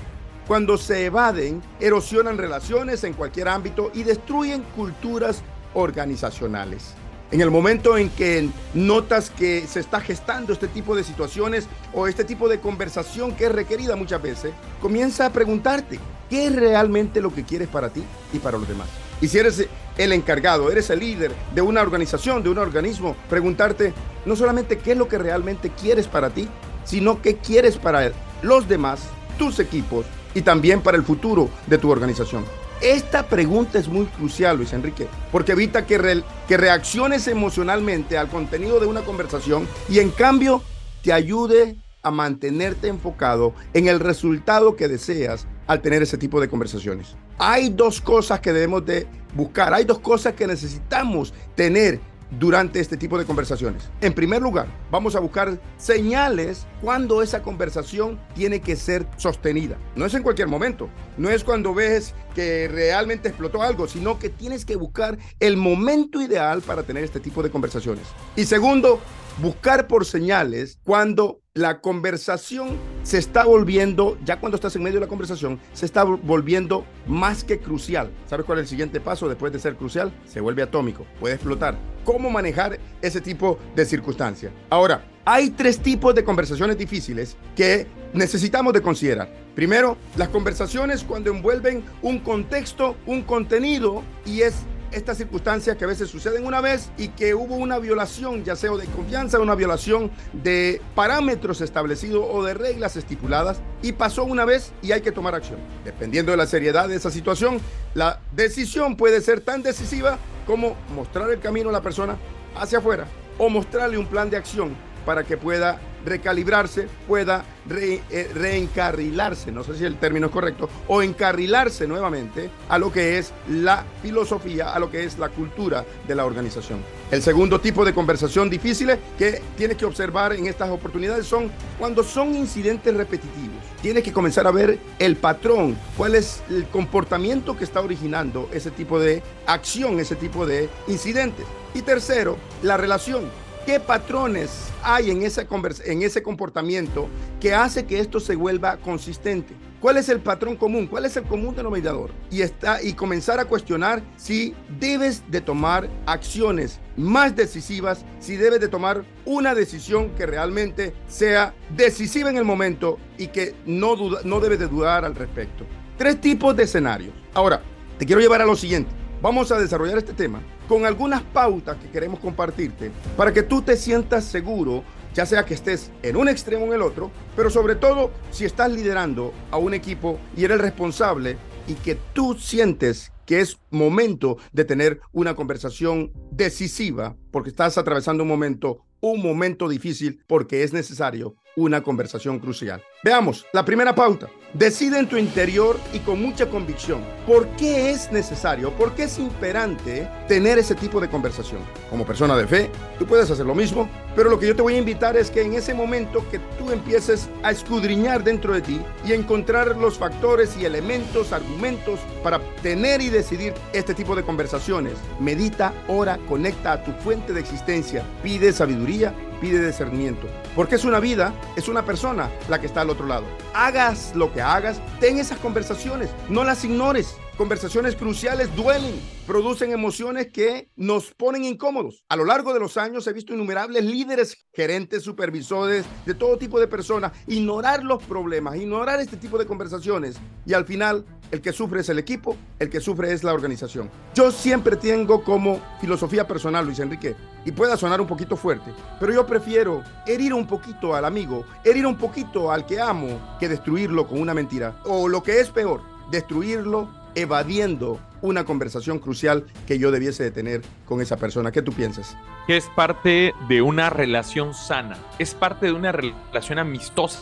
cuando 0.47 0.77
se 0.77 1.07
evaden, 1.07 1.63
erosionan 1.81 2.37
relaciones 2.37 3.05
en 3.05 3.15
cualquier 3.15 3.49
ámbito 3.49 3.91
y 3.95 4.03
destruyen 4.03 4.63
culturas 4.77 5.43
organizacionales. 5.75 6.95
En 7.31 7.41
el 7.41 7.51
momento 7.51 7.97
en 7.97 8.11
que 8.11 8.51
notas 8.75 9.31
que 9.31 9.67
se 9.67 9.81
está 9.81 10.01
gestando 10.01 10.53
este 10.53 10.69
tipo 10.69 10.95
de 10.95 11.03
situaciones 11.03 11.67
o 11.95 12.07
este 12.07 12.25
tipo 12.25 12.47
de 12.47 12.61
conversación 12.61 13.35
que 13.35 13.47
es 13.47 13.53
requerida 13.53 13.97
muchas 13.97 14.21
veces, 14.21 14.53
comienza 14.83 15.25
a 15.25 15.33
preguntarte, 15.33 15.99
¿qué 16.29 16.49
es 16.49 16.55
realmente 16.55 17.23
lo 17.23 17.35
que 17.35 17.45
quieres 17.45 17.69
para 17.69 17.89
ti 17.89 18.05
y 18.35 18.39
para 18.39 18.59
los 18.59 18.69
demás? 18.69 18.89
Y 19.23 19.29
si 19.29 19.39
eres 19.39 19.69
el 19.97 20.13
encargado, 20.13 20.71
eres 20.71 20.91
el 20.91 20.99
líder 20.99 21.33
de 21.55 21.63
una 21.63 21.81
organización, 21.81 22.43
de 22.43 22.51
un 22.51 22.59
organismo, 22.59 23.17
preguntarte 23.31 23.95
no 24.27 24.35
solamente 24.35 24.79
qué 24.79 24.93
es 24.93 24.99
lo 24.99 25.07
que 25.07 25.17
realmente 25.17 25.71
quieres 25.71 26.09
para 26.09 26.31
ti, 26.31 26.49
sino 26.85 27.23
qué 27.23 27.37
quieres 27.37 27.77
para 27.77 28.11
los 28.43 28.69
demás, 28.69 29.01
tus 29.39 29.61
equipos 29.61 30.07
y 30.35 30.43
también 30.43 30.81
para 30.81 30.97
el 30.97 31.05
futuro 31.05 31.49
de 31.69 31.79
tu 31.79 31.89
organización. 31.89 32.45
Esta 32.81 33.29
pregunta 33.29 33.79
es 33.79 33.87
muy 33.87 34.07
crucial, 34.07 34.57
Luis 34.57 34.73
Enrique, 34.73 35.07
porque 35.31 35.53
evita 35.53 35.87
que, 35.87 36.25
que 36.49 36.57
reacciones 36.57 37.29
emocionalmente 37.29 38.19
al 38.19 38.29
contenido 38.29 38.81
de 38.81 38.87
una 38.87 39.03
conversación 39.03 39.69
y 39.89 40.01
en 40.01 40.11
cambio 40.11 40.63
te 41.05 41.13
ayude 41.13 41.77
a 42.03 42.11
mantenerte 42.11 42.89
enfocado 42.89 43.55
en 43.73 43.87
el 43.87 44.01
resultado 44.01 44.75
que 44.75 44.89
deseas 44.89 45.47
al 45.67 45.81
tener 45.81 46.03
ese 46.03 46.19
tipo 46.19 46.41
de 46.41 46.49
conversaciones. 46.49 47.17
Hay 47.39 47.71
dos 47.71 48.01
cosas 48.01 48.41
que 48.41 48.53
debemos 48.53 48.85
de 48.85 49.07
buscar, 49.35 49.73
hay 49.73 49.85
dos 49.85 49.99
cosas 49.99 50.35
que 50.35 50.47
necesitamos 50.47 51.33
tener 51.55 52.01
durante 52.39 52.81
este 52.81 52.97
tipo 52.97 53.19
de 53.19 53.25
conversaciones. 53.25 53.91
En 54.01 54.15
primer 54.15 54.41
lugar, 54.41 54.67
vamos 54.91 55.15
a 55.17 55.21
buscar 55.21 55.59
señales 55.77 56.67
cuando 56.81 57.23
esa 57.23 57.43
conversación 57.43 58.19
tiene 58.35 58.61
que 58.61 58.77
ser 58.77 59.07
sostenida. 59.17 59.77
No 59.95 60.07
es 60.07 60.15
en 60.15 60.23
cualquier 60.23 60.49
momento, 60.49 60.89
no 61.19 61.29
es 61.29 61.45
cuando 61.45 61.75
ves 61.75 62.15
que 62.35 62.69
realmente 62.69 63.29
explotó 63.29 63.63
algo, 63.63 63.87
sino 63.87 64.19
que 64.19 64.31
tienes 64.31 64.65
que 64.65 64.77
buscar 64.77 65.19
el 65.41 65.57
momento 65.57 66.23
ideal 66.23 66.63
para 66.63 66.83
tener 66.83 67.05
este 67.05 67.21
tipo 67.21 67.43
de 67.43 67.51
conversaciones. 67.51 68.05
Y 68.35 68.45
segundo, 68.45 69.01
buscar 69.39 69.87
por 69.87 70.05
señales 70.05 70.79
cuando 70.85 71.41
la 71.55 71.81
conversación 71.81 72.79
se 73.03 73.19
está 73.19 73.45
volviendo, 73.45 74.17
ya 74.25 74.41
cuando 74.41 74.57
estás 74.57 74.75
en 74.77 74.83
medio 74.83 74.95
de 74.95 75.07
la 75.07 75.09
conversación, 75.09 75.61
se 75.75 75.85
está 75.85 76.05
volviendo 76.05 76.87
más 77.07 77.45
que 77.45 77.59
crucial. 77.59 78.11
¿Sabes 78.27 78.47
cuál 78.47 78.59
es 78.59 78.63
el 78.63 78.69
siguiente 78.69 79.01
paso 79.01 79.29
después 79.29 79.53
de 79.53 79.59
ser 79.59 79.77
crucial? 79.77 80.13
Se 80.25 80.41
vuelve 80.41 80.63
atómico, 80.63 81.07
puede 81.21 81.35
explotar. 81.35 81.77
¿Cómo 82.05 82.31
manejar 82.31 82.79
ese 83.03 83.21
tipo 83.21 83.59
de 83.77 83.85
circunstancia? 83.85 84.51
Ahora, 84.71 85.05
hay 85.25 85.51
tres 85.51 85.79
tipos 85.79 86.15
de 86.15 86.25
conversaciones 86.25 86.79
difíciles 86.79 87.37
que 87.55 87.87
necesitamos 88.15 88.73
de 88.73 88.81
considerar. 88.81 89.31
Primero, 89.55 89.99
las 90.17 90.29
conversaciones 90.29 91.05
cuando 91.05 91.31
envuelven 91.31 91.85
un 92.01 92.19
contexto, 92.21 92.97
un 93.07 93.23
contenido 93.23 94.03
y 94.25 94.41
es 94.41 94.55
estas 94.93 95.19
circunstancias 95.19 95.77
que 95.77 95.85
a 95.85 95.89
veces 95.89 96.09
suceden 96.09 96.47
una 96.47 96.61
vez 96.61 96.91
y 96.99 97.09
que 97.09 97.35
hubo 97.35 97.57
una 97.57 97.79
violación, 97.79 98.45
ya 98.45 98.57
sea 98.57 98.71
de 98.73 98.87
confianza, 98.87 99.39
una 99.39 99.55
violación 99.55 100.11
de 100.33 100.81
parámetros 100.95 101.61
establecidos 101.61 102.27
o 102.31 102.43
de 102.43 102.55
reglas 102.55 102.97
estipuladas 102.97 103.61
y 103.83 103.93
pasó 103.93 104.25
una 104.25 104.45
vez 104.45 104.73
y 104.83 104.93
hay 104.93 105.01
que 105.01 105.13
tomar 105.13 105.35
acción. 105.35 105.59
Dependiendo 105.85 106.33
de 106.33 106.39
la 106.39 106.47
seriedad 106.47 106.89
de 106.89 106.97
esa 106.97 107.11
situación, 107.11 107.61
la 107.95 108.21
decisión 108.33 108.97
puede 108.97 109.21
ser 109.21 109.41
tan 109.41 109.63
decisiva 109.63 110.19
como 110.47 110.77
mostrar 110.95 111.31
el 111.31 111.41
camino 111.41 111.69
a 111.71 111.73
la 111.73 111.83
persona 111.83 112.17
hacia 112.57 112.79
afuera 112.79 113.07
o 113.39 113.49
mostrarle 113.49 113.99
un 113.99 114.07
plan 114.07 114.31
de 114.31 114.37
acción 114.37 114.75
para 115.05 115.25
que 115.25 115.37
pueda 115.37 115.81
recalibrarse, 116.05 116.89
pueda 117.07 117.45
eh, 117.71 118.31
reencarrilarse, 118.35 119.53
no 119.53 119.63
sé 119.63 119.77
si 119.77 119.85
el 119.85 119.97
término 119.97 120.27
es 120.27 120.33
correcto, 120.33 120.69
o 120.89 121.03
encarrilarse 121.03 121.87
nuevamente 121.87 122.51
a 122.69 122.79
lo 122.79 122.93
que 122.93 123.19
es 123.19 123.33
la 123.49 123.85
filosofía, 124.03 124.73
a 124.73 124.79
lo 124.79 124.91
que 124.91 125.05
es 125.05 125.19
la 125.19 125.29
cultura 125.29 125.85
de 126.07 126.15
la 126.15 126.25
organización. 126.25 126.81
El 127.11 127.23
segundo 127.23 127.61
tipo 127.61 127.85
de 127.85 127.95
conversación 127.95 128.51
difícil 128.51 128.91
que 129.19 129.43
tienes 129.57 129.77
que 129.77 129.85
observar 129.85 130.33
en 130.33 130.47
estas 130.47 130.71
oportunidades 130.71 131.27
son 131.27 131.51
cuando 131.79 132.03
son 132.03 132.35
incidentes 132.35 132.95
repetitivos. 132.95 133.57
Tienes 133.81 134.03
que 134.03 134.13
comenzar 134.13 134.47
a 134.47 134.51
ver 134.51 134.79
el 134.99 135.17
patrón, 135.17 135.77
cuál 135.97 136.15
es 136.15 136.43
el 136.49 136.67
comportamiento 136.69 137.57
que 137.57 137.65
está 137.65 137.81
originando 137.81 138.49
ese 138.53 138.71
tipo 138.71 138.99
de 138.99 139.23
acción, 139.47 140.01
ese 140.01 140.17
tipo 140.17 140.47
de 140.47 140.69
incidentes. 140.89 141.47
Y 141.75 141.83
tercero, 141.83 142.37
la 142.63 142.77
relación 142.77 143.25
¿Qué 143.65 143.79
patrones 143.79 144.73
hay 144.83 145.13
en, 145.13 145.23
en 145.23 146.03
ese 146.03 146.23
comportamiento 146.25 147.09
que 147.41 147.55
hace 147.55 147.87
que 147.87 148.01
esto 148.01 148.19
se 148.19 148.35
vuelva 148.35 148.77
consistente? 148.79 149.55
¿Cuál 149.81 149.99
es 149.99 150.09
el 150.09 150.19
patrón 150.19 150.57
común? 150.57 150.89
¿Cuál 150.89 151.05
es 151.05 151.17
el 151.17 151.23
común 151.23 151.55
denominador? 151.55 152.11
Y, 152.29 152.43
está, 152.43 152.83
y 152.83 152.95
comenzar 152.95 153.39
a 153.39 153.45
cuestionar 153.45 154.03
si 154.17 154.53
debes 154.81 155.23
de 155.31 155.41
tomar 155.41 155.89
acciones 156.07 156.81
más 156.97 157.37
decisivas, 157.37 158.05
si 158.19 158.37
debes 158.37 158.61
de 158.61 158.67
tomar 158.67 159.05
una 159.25 159.55
decisión 159.55 160.11
que 160.17 160.27
realmente 160.27 160.93
sea 161.07 161.55
decisiva 161.77 162.31
en 162.31 162.39
el 162.39 162.45
momento 162.45 162.99
y 163.17 163.29
que 163.29 163.55
no, 163.65 163.95
no 164.25 164.41
debes 164.41 164.59
de 164.59 164.67
dudar 164.67 165.05
al 165.05 165.15
respecto. 165.15 165.65
Tres 165.97 166.21
tipos 166.21 166.57
de 166.57 166.65
escenarios. 166.65 167.15
Ahora, 167.33 167.63
te 167.97 168.07
quiero 168.07 168.21
llevar 168.21 168.43
a 168.43 168.47
lo 168.47 168.57
siguiente. 168.57 168.91
Vamos 169.21 169.53
a 169.53 169.59
desarrollar 169.59 169.99
este 169.99 170.15
tema 170.15 170.43
con 170.69 170.87
algunas 170.87 171.23
pautas 171.23 171.77
que 171.77 171.91
queremos 171.91 172.21
compartirte 172.21 172.91
para 173.17 173.33
que 173.33 173.43
tú 173.43 173.63
te 173.63 173.77
sientas 173.77 174.25
seguro, 174.25 174.85
ya 175.15 175.27
sea 175.27 175.45
que 175.45 175.55
estés 175.55 175.91
en 176.03 176.17
un 176.17 176.29
extremo 176.29 176.65
o 176.65 176.69
en 176.69 176.75
el 176.75 176.83
otro, 176.83 177.11
pero 177.37 177.51
sobre 177.51 177.75
todo 177.75 178.11
si 178.31 178.45
estás 178.45 178.71
liderando 178.71 179.33
a 179.51 179.59
un 179.59 179.75
equipo 179.75 180.19
y 180.37 180.45
eres 180.45 180.61
responsable 180.61 181.37
y 181.67 181.75
que 181.75 181.97
tú 182.13 182.35
sientes 182.35 183.13
que 183.27 183.41
es 183.41 183.59
momento 183.71 184.39
de 184.53 184.65
tener 184.65 185.01
una 185.13 185.35
conversación 185.35 186.13
decisiva 186.31 187.17
porque 187.31 187.51
estás 187.51 187.79
atravesando 187.79 188.25
un 188.25 188.29
momento, 188.29 188.85
un 189.01 189.23
momento 189.23 189.69
difícil 189.69 190.23
porque 190.27 190.63
es 190.63 190.73
necesario 190.73 191.37
una 191.57 191.83
conversación 191.83 192.39
crucial. 192.39 192.83
Veamos, 193.05 193.47
la 193.53 193.65
primera 193.65 193.95
pauta. 193.95 194.29
Decide 194.55 194.99
en 194.99 195.09
tu 195.09 195.17
interior 195.17 195.81
y 195.95 196.01
con 196.01 196.21
mucha 196.21 196.51
convicción 196.51 197.01
por 197.27 197.49
qué 197.57 197.91
es 197.91 198.13
necesario, 198.13 198.71
por 198.73 198.95
qué 198.95 199.05
es 199.05 199.19
imperante 199.19 200.07
tener 200.29 200.59
ese 200.59 200.75
tipo 200.75 201.01
de 201.01 201.09
conversación. 201.09 201.63
Como 201.89 202.05
persona 202.05 202.37
de 202.37 202.47
fe, 202.47 202.71
tú 202.99 203.07
puedes 203.07 203.31
hacer 203.31 203.47
lo 203.47 203.55
mismo, 203.55 203.89
pero 204.15 204.29
lo 204.29 204.39
que 204.39 204.47
yo 204.47 204.55
te 204.55 204.61
voy 204.61 204.75
a 204.75 204.79
invitar 204.79 205.17
es 205.17 205.31
que 205.31 205.41
en 205.41 205.55
ese 205.55 205.73
momento 205.73 206.23
que 206.31 206.39
tú 206.59 206.71
empieces 206.71 207.31
a 207.43 207.51
escudriñar 207.51 208.25
dentro 208.25 208.53
de 208.53 208.61
ti 208.61 208.81
y 209.07 209.15
encontrar 209.15 209.77
los 209.77 209.97
factores 209.97 210.55
y 210.59 210.67
elementos, 210.67 211.33
argumentos 211.33 211.99
para 212.23 212.39
tener 212.63 213.01
y 213.01 213.09
decidir 213.09 213.55
este 213.73 213.95
tipo 213.95 214.15
de 214.15 214.23
conversaciones, 214.23 214.99
medita, 215.19 215.73
ora, 215.89 216.19
conecta 216.29 216.73
a 216.73 216.85
tu 216.85 216.93
fuente 216.93 217.33
de 217.33 217.41
existencia, 217.41 218.05
pide 218.23 218.53
sabiduría 218.53 219.15
pide 219.43 219.67
discernimiento. 219.67 220.29
Porque 220.55 220.77
es 220.77 220.85
una 220.85 221.01
vida, 221.01 221.35
es 221.57 221.67
una 221.67 221.85
persona 221.85 222.31
la 222.49 222.61
que 222.61 222.67
está 222.67 222.83
al 222.83 222.91
otro 222.91 223.07
lado. 223.07 223.25
Hagas 223.53 224.15
lo 224.15 224.33
que 224.33 224.41
hagas, 224.41 224.81
ten 225.01 225.19
esas 225.19 225.39
conversaciones, 225.39 226.11
no 226.29 226.45
las 226.45 226.65
ignores. 226.65 227.17
Conversaciones 227.37 227.97
cruciales 227.97 228.55
duelen, 228.55 228.95
producen 229.27 229.73
emociones 229.73 230.29
que 230.31 230.71
nos 230.77 231.13
ponen 231.13 231.45
incómodos. 231.45 232.05
A 232.09 232.15
lo 232.15 232.25
largo 232.25 232.55
de 232.55 232.61
los 232.61 232.77
años 232.77 233.07
he 233.07 233.13
visto 233.13 233.35
innumerables 233.35 233.85
líderes, 233.85 234.47
gerentes, 234.53 235.03
supervisores, 235.03 235.85
de 236.07 236.15
todo 236.15 236.37
tipo 236.37 236.61
de 236.61 236.69
personas, 236.69 237.13
ignorar 237.27 237.83
los 237.83 238.03
problemas, 238.05 238.57
ignorar 238.57 239.01
este 239.01 239.17
tipo 239.17 239.39
de 239.39 239.47
conversaciones 239.47 240.17
y 240.47 240.53
al 240.53 240.67
final 240.67 241.05
el 241.33 241.41
que 241.41 241.53
sufre 241.53 241.81
es 241.81 241.89
el 241.89 241.99
equipo, 241.99 242.37
el 242.59 242.69
que 242.69 242.81
sufre 242.81 243.13
es 243.13 243.25
la 243.25 243.33
organización. 243.33 243.91
Yo 244.15 244.31
siempre 244.31 244.77
tengo 244.77 245.25
como 245.25 245.61
filosofía 245.81 246.29
personal, 246.29 246.67
Luis 246.67 246.79
Enrique, 246.79 247.17
y 247.45 247.53
pueda 247.53 247.77
sonar 247.77 248.01
un 248.01 248.07
poquito 248.07 248.37
fuerte, 248.37 248.73
pero 249.01 249.13
yo 249.13 249.27
prefiero 249.27 249.83
herir 250.07 250.35
un 250.35 250.47
poquito 250.47 250.95
al 250.95 251.05
amigo, 251.05 251.45
herir 251.65 251.87
un 251.87 251.97
poquito 251.97 252.53
al 252.53 252.67
que 252.67 252.81
amo, 252.81 253.37
que 253.39 253.49
destruirlo 253.49 254.07
con 254.07 254.21
una 254.21 254.35
mentira. 254.35 254.77
O 254.85 255.09
lo 255.09 255.23
que 255.23 255.41
es 255.41 255.51
peor, 255.51 255.83
destruirlo 256.11 256.89
evadiendo 257.15 257.99
una 258.23 258.45
conversación 258.45 258.99
crucial 258.99 259.45
que 259.67 259.79
yo 259.79 259.91
debiese 259.91 260.23
de 260.23 260.31
tener 260.31 260.63
con 260.87 261.01
esa 261.01 261.17
persona. 261.17 261.53
¿Qué 261.53 261.63
tú 261.63 261.73
piensas? 261.73 262.17
Que 262.47 262.57
es 262.57 262.69
parte 262.75 263.35
de 263.49 263.63
una 263.63 263.91
relación 263.91 264.55
sana, 264.55 264.97
es 265.19 265.35
parte 265.35 265.67
de 265.67 265.73
una 265.73 265.93
relación 265.93 266.59
amistosa 266.59 267.21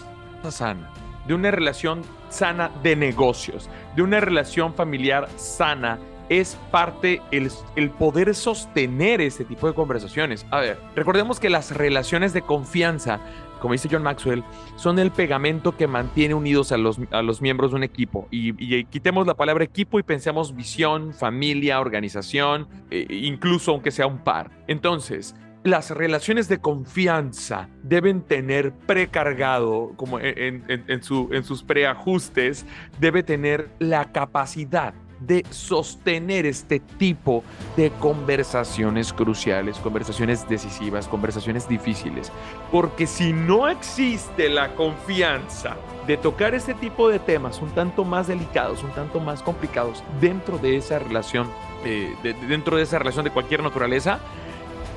sana, 0.49 0.91
de 1.27 1.35
una 1.35 1.51
relación 1.51 2.03
sana 2.31 2.71
de 2.83 2.97
negocios, 2.97 3.69
de 3.97 4.03
una 4.03 4.21
relación 4.21 4.75
familiar 4.75 5.29
sana. 5.37 5.99
Es 6.31 6.59
parte 6.71 7.21
el, 7.31 7.51
el 7.77 7.91
poder 7.91 8.35
sostener 8.35 9.21
ese 9.21 9.45
tipo 9.45 9.67
de 9.67 9.75
conversaciones. 9.75 10.47
A 10.51 10.61
ver, 10.61 10.79
recordemos 10.97 11.39
que 11.39 11.51
las 11.51 11.77
relaciones 11.77 12.33
de 12.33 12.41
confianza 12.41 13.21
como 13.61 13.73
dice 13.73 13.89
John 13.91 14.03
Maxwell, 14.03 14.43
son 14.77 14.99
el 14.99 15.13
pegamento 15.13 15.77
que 15.77 15.87
mantiene 15.87 16.35
unidos 16.35 16.73
a 16.73 16.79
los, 16.79 16.99
a 17.13 17.23
los 17.23 17.41
miembros 17.41 17.71
de 17.71 17.77
un 17.77 17.85
equipo. 17.85 18.27
Y, 18.31 18.85
quitemos 18.85 19.27
la 19.27 19.35
palabra 19.35 19.63
equipo 19.63 19.99
y 20.01 20.03
pensemos 20.03 20.57
visión, 20.57 21.13
familia, 21.15 21.81
organización, 21.81 22.67
e, 22.91 23.07
incluso 23.09 23.73
aunque 23.73 23.91
sea 23.91 24.07
un 24.07 24.19
par. 24.19 24.51
Entonces, 24.67 25.37
las 25.63 25.91
relaciones 25.91 26.49
de 26.49 26.59
confianza 26.59 27.69
deben 27.83 28.23
tener 28.23 28.73
precargado, 28.73 29.93
como 29.97 30.19
en, 30.19 30.65
en, 30.67 31.03
su, 31.03 31.29
en 31.33 31.45
sus 31.45 31.63
preajustes, 31.63 32.65
debe 32.99 33.23
tener 33.23 33.69
la 33.79 34.11
capacidad 34.11 34.95
de 35.21 35.45
sostener 35.51 36.47
este 36.47 36.81
tipo 36.81 37.45
de 37.77 37.91
conversaciones 37.91 39.13
cruciales, 39.13 39.77
conversaciones 39.79 40.49
decisivas, 40.49 41.07
conversaciones 41.09 41.69
difíciles. 41.69 42.33
Porque 42.73 43.07
si 43.07 43.33
no 43.33 43.69
existe 43.69 44.49
la 44.49 44.75
confianza 44.75 45.77
de 46.07 46.17
tocar 46.17 46.55
este 46.55 46.75
tipo 46.75 47.09
de 47.09 47.19
temas 47.19 47.61
un 47.61 47.71
tanto 47.71 48.05
más 48.05 48.27
delicados, 48.27 48.83
un 48.83 48.91
tanto 48.91 49.21
más 49.21 49.43
complicados 49.43 50.03
dentro 50.21 50.59
de 50.59 50.77
esa 50.77 50.99
relación, 50.99 51.49
eh, 51.85 52.15
dentro 52.49 52.77
de 52.77 52.83
esa 52.83 52.99
relación 52.99 53.25
de 53.25 53.31
cualquier 53.31 53.63
naturaleza, 53.63 54.19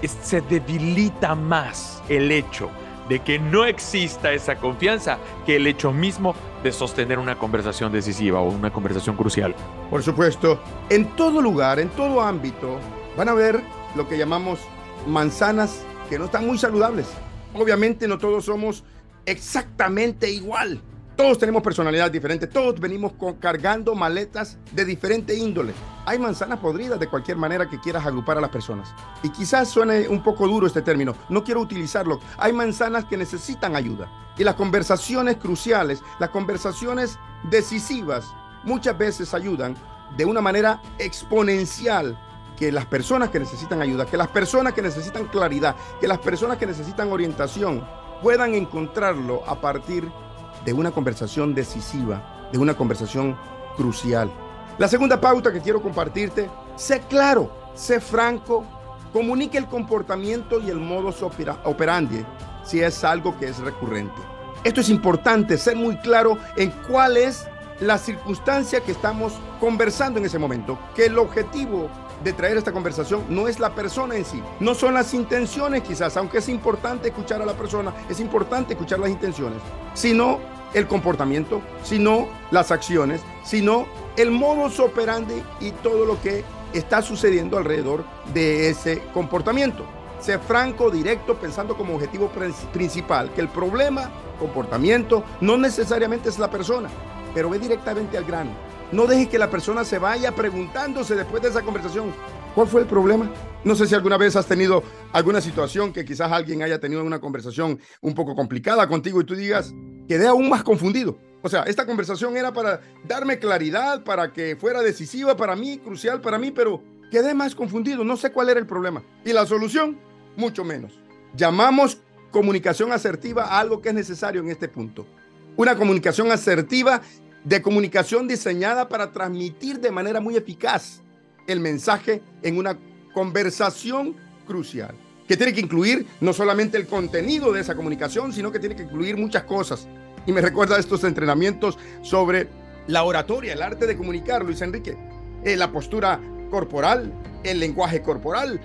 se 0.07 0.41
debilita 0.41 1.35
más 1.35 2.01
el 2.09 2.31
hecho 2.31 2.69
de 3.09 3.19
que 3.19 3.39
no 3.39 3.65
exista 3.65 4.33
esa 4.33 4.57
confianza 4.57 5.17
que 5.45 5.57
el 5.57 5.67
hecho 5.67 5.91
mismo 5.91 6.35
de 6.63 6.71
sostener 6.71 7.19
una 7.19 7.37
conversación 7.37 7.91
decisiva 7.91 8.39
o 8.39 8.49
una 8.49 8.71
conversación 8.71 9.15
crucial. 9.15 9.55
Por 9.89 10.03
supuesto, 10.03 10.61
en 10.89 11.05
todo 11.15 11.41
lugar, 11.41 11.79
en 11.79 11.89
todo 11.89 12.21
ámbito, 12.21 12.79
van 13.17 13.29
a 13.29 13.33
ver 13.33 13.61
lo 13.95 14.07
que 14.07 14.17
llamamos 14.17 14.59
manzanas 15.07 15.83
que 16.09 16.17
no 16.17 16.25
están 16.25 16.47
muy 16.47 16.57
saludables. 16.57 17.07
Obviamente 17.53 18.07
no 18.07 18.17
todos 18.17 18.45
somos 18.45 18.83
exactamente 19.25 20.31
igual. 20.31 20.81
Todos 21.15 21.37
tenemos 21.37 21.61
personalidades 21.61 22.11
diferentes, 22.11 22.49
todos 22.49 22.79
venimos 22.79 23.13
cargando 23.39 23.93
maletas 23.93 24.57
de 24.71 24.83
diferente 24.83 25.35
índole. 25.35 25.71
Hay 26.07 26.17
manzanas 26.17 26.57
podridas 26.57 26.99
de 26.99 27.07
cualquier 27.07 27.37
manera 27.37 27.69
que 27.69 27.79
quieras 27.79 28.03
agrupar 28.07 28.39
a 28.39 28.41
las 28.41 28.49
personas. 28.49 28.91
Y 29.21 29.29
quizás 29.29 29.69
suene 29.69 30.07
un 30.07 30.23
poco 30.23 30.47
duro 30.47 30.65
este 30.65 30.81
término, 30.81 31.13
no 31.29 31.43
quiero 31.43 31.61
utilizarlo. 31.61 32.19
Hay 32.37 32.51
manzanas 32.51 33.05
que 33.05 33.15
necesitan 33.15 33.75
ayuda. 33.75 34.11
Y 34.39 34.43
las 34.43 34.55
conversaciones 34.55 35.37
cruciales, 35.37 36.01
las 36.17 36.31
conversaciones 36.31 37.19
decisivas, 37.43 38.33
muchas 38.63 38.97
veces 38.97 39.35
ayudan 39.35 39.75
de 40.17 40.25
una 40.25 40.41
manera 40.41 40.81
exponencial 40.97 42.17
que 42.57 42.71
las 42.71 42.87
personas 42.87 43.29
que 43.29 43.39
necesitan 43.39 43.83
ayuda, 43.83 44.07
que 44.07 44.17
las 44.17 44.29
personas 44.29 44.73
que 44.73 44.81
necesitan 44.81 45.27
claridad, 45.27 45.75
que 46.01 46.07
las 46.07 46.19
personas 46.19 46.57
que 46.57 46.65
necesitan 46.65 47.11
orientación 47.11 47.87
puedan 48.23 48.55
encontrarlo 48.55 49.43
a 49.45 49.61
partir 49.61 50.03
de 50.05 50.23
de 50.65 50.73
una 50.73 50.91
conversación 50.91 51.53
decisiva, 51.53 52.49
de 52.51 52.57
una 52.57 52.75
conversación 52.75 53.37
crucial. 53.75 54.31
La 54.77 54.87
segunda 54.87 55.19
pauta 55.19 55.51
que 55.51 55.61
quiero 55.61 55.81
compartirte, 55.81 56.49
sé 56.75 57.01
claro, 57.01 57.51
sé 57.75 57.99
franco, 57.99 58.65
comunique 59.11 59.57
el 59.57 59.67
comportamiento 59.67 60.59
y 60.59 60.69
el 60.69 60.79
modus 60.79 61.21
operandi 61.21 62.25
si 62.63 62.81
es 62.81 63.03
algo 63.03 63.37
que 63.37 63.49
es 63.49 63.59
recurrente. 63.59 64.19
Esto 64.63 64.81
es 64.81 64.89
importante, 64.89 65.57
ser 65.57 65.75
muy 65.75 65.97
claro 65.97 66.37
en 66.55 66.71
cuál 66.87 67.17
es 67.17 67.45
la 67.79 67.97
circunstancia 67.97 68.79
que 68.81 68.93
estamos 68.93 69.33
conversando 69.59 70.19
en 70.19 70.25
ese 70.25 70.39
momento, 70.39 70.79
que 70.95 71.07
el 71.07 71.17
objetivo 71.17 71.89
de 72.23 72.33
traer 72.33 72.57
esta 72.57 72.71
conversación 72.71 73.23
no 73.29 73.47
es 73.47 73.59
la 73.59 73.75
persona 73.75 74.15
en 74.15 74.25
sí, 74.25 74.41
no 74.59 74.73
son 74.75 74.93
las 74.93 75.13
intenciones 75.13 75.83
quizás, 75.83 76.15
aunque 76.17 76.37
es 76.39 76.49
importante 76.49 77.09
escuchar 77.09 77.41
a 77.41 77.45
la 77.45 77.53
persona, 77.53 77.93
es 78.09 78.19
importante 78.19 78.73
escuchar 78.73 78.99
las 78.99 79.09
intenciones, 79.09 79.59
sino 79.93 80.39
el 80.73 80.87
comportamiento, 80.87 81.61
sino 81.83 82.27
las 82.51 82.71
acciones, 82.71 83.21
sino 83.43 83.85
el 84.17 84.31
modus 84.31 84.79
operandi 84.79 85.43
y 85.59 85.71
todo 85.71 86.05
lo 86.05 86.19
que 86.21 86.43
está 86.73 87.01
sucediendo 87.01 87.57
alrededor 87.57 88.03
de 88.33 88.69
ese 88.69 89.01
comportamiento. 89.13 89.85
Sé 90.19 90.39
franco, 90.39 90.89
directo, 90.89 91.35
pensando 91.35 91.75
como 91.75 91.95
objetivo 91.95 92.31
principal 92.71 93.31
que 93.33 93.41
el 93.41 93.49
problema, 93.49 94.09
comportamiento, 94.39 95.23
no 95.41 95.57
necesariamente 95.57 96.29
es 96.29 96.39
la 96.39 96.49
persona, 96.49 96.89
pero 97.33 97.49
ve 97.49 97.59
directamente 97.59 98.17
al 98.17 98.23
grano. 98.23 98.51
No 98.93 99.07
dejes 99.07 99.27
que 99.27 99.39
la 99.39 99.49
persona 99.49 99.83
se 99.83 99.97
vaya 99.97 100.35
preguntándose 100.35 101.15
después 101.15 101.41
de 101.41 101.49
esa 101.49 101.63
conversación, 101.63 102.13
¿cuál 102.53 102.67
fue 102.67 102.81
el 102.81 102.87
problema? 102.87 103.27
No 103.63 103.73
sé 103.73 103.87
si 103.87 103.95
alguna 103.95 104.17
vez 104.17 104.35
has 104.35 104.45
tenido 104.45 104.83
alguna 105.11 105.41
situación 105.41 105.91
que 105.91 106.05
quizás 106.05 106.31
alguien 106.31 106.61
haya 106.61 106.79
tenido 106.79 107.03
una 107.03 107.19
conversación 107.19 107.79
un 108.01 108.13
poco 108.13 108.35
complicada 108.35 108.87
contigo 108.87 109.19
y 109.19 109.23
tú 109.23 109.33
digas, 109.33 109.73
quedé 110.07 110.27
aún 110.27 110.47
más 110.47 110.61
confundido. 110.61 111.17
O 111.41 111.49
sea, 111.49 111.63
esta 111.63 111.87
conversación 111.87 112.37
era 112.37 112.53
para 112.53 112.81
darme 113.03 113.39
claridad, 113.39 114.03
para 114.03 114.31
que 114.31 114.55
fuera 114.57 114.83
decisiva 114.83 115.35
para 115.35 115.55
mí, 115.55 115.79
crucial 115.79 116.21
para 116.21 116.37
mí, 116.37 116.51
pero 116.51 116.83
quedé 117.09 117.33
más 117.33 117.55
confundido. 117.55 118.03
No 118.03 118.15
sé 118.15 118.31
cuál 118.31 118.49
era 118.49 118.59
el 118.59 118.67
problema. 118.67 119.01
Y 119.25 119.33
la 119.33 119.47
solución, 119.47 119.97
mucho 120.37 120.63
menos. 120.63 120.93
Llamamos 121.35 121.97
comunicación 122.29 122.91
asertiva 122.91 123.45
a 123.45 123.59
algo 123.59 123.81
que 123.81 123.89
es 123.89 123.95
necesario 123.95 124.41
en 124.41 124.49
este 124.49 124.67
punto. 124.67 125.07
Una 125.55 125.75
comunicación 125.75 126.31
asertiva 126.31 127.01
de 127.43 127.61
comunicación 127.61 128.27
diseñada 128.27 128.87
para 128.87 129.11
transmitir 129.11 129.79
de 129.79 129.91
manera 129.91 130.19
muy 130.19 130.35
eficaz 130.35 131.01
el 131.47 131.59
mensaje 131.59 132.21
en 132.41 132.57
una 132.57 132.77
conversación 133.13 134.15
crucial 134.47 134.95
que 135.27 135.37
tiene 135.37 135.53
que 135.53 135.61
incluir 135.61 136.05
no 136.21 136.33
solamente 136.33 136.77
el 136.77 136.87
contenido 136.87 137.51
de 137.53 137.61
esa 137.61 137.75
comunicación, 137.75 138.33
sino 138.33 138.51
que 138.51 138.59
tiene 138.59 138.75
que 138.75 138.83
incluir 138.83 139.17
muchas 139.17 139.43
cosas. 139.43 139.87
Y 140.25 140.31
me 140.31 140.41
recuerda 140.41 140.77
estos 140.77 141.03
entrenamientos 141.03 141.77
sobre 142.01 142.47
la 142.87 143.03
oratoria, 143.03 143.53
el 143.53 143.61
arte 143.61 143.87
de 143.87 143.97
comunicar, 143.97 144.43
Luis 144.43 144.61
Enrique, 144.61 144.97
eh, 145.43 145.55
la 145.55 145.71
postura 145.71 146.19
corporal, 146.49 147.11
el 147.43 147.59
lenguaje 147.59 148.01
corporal, 148.01 148.59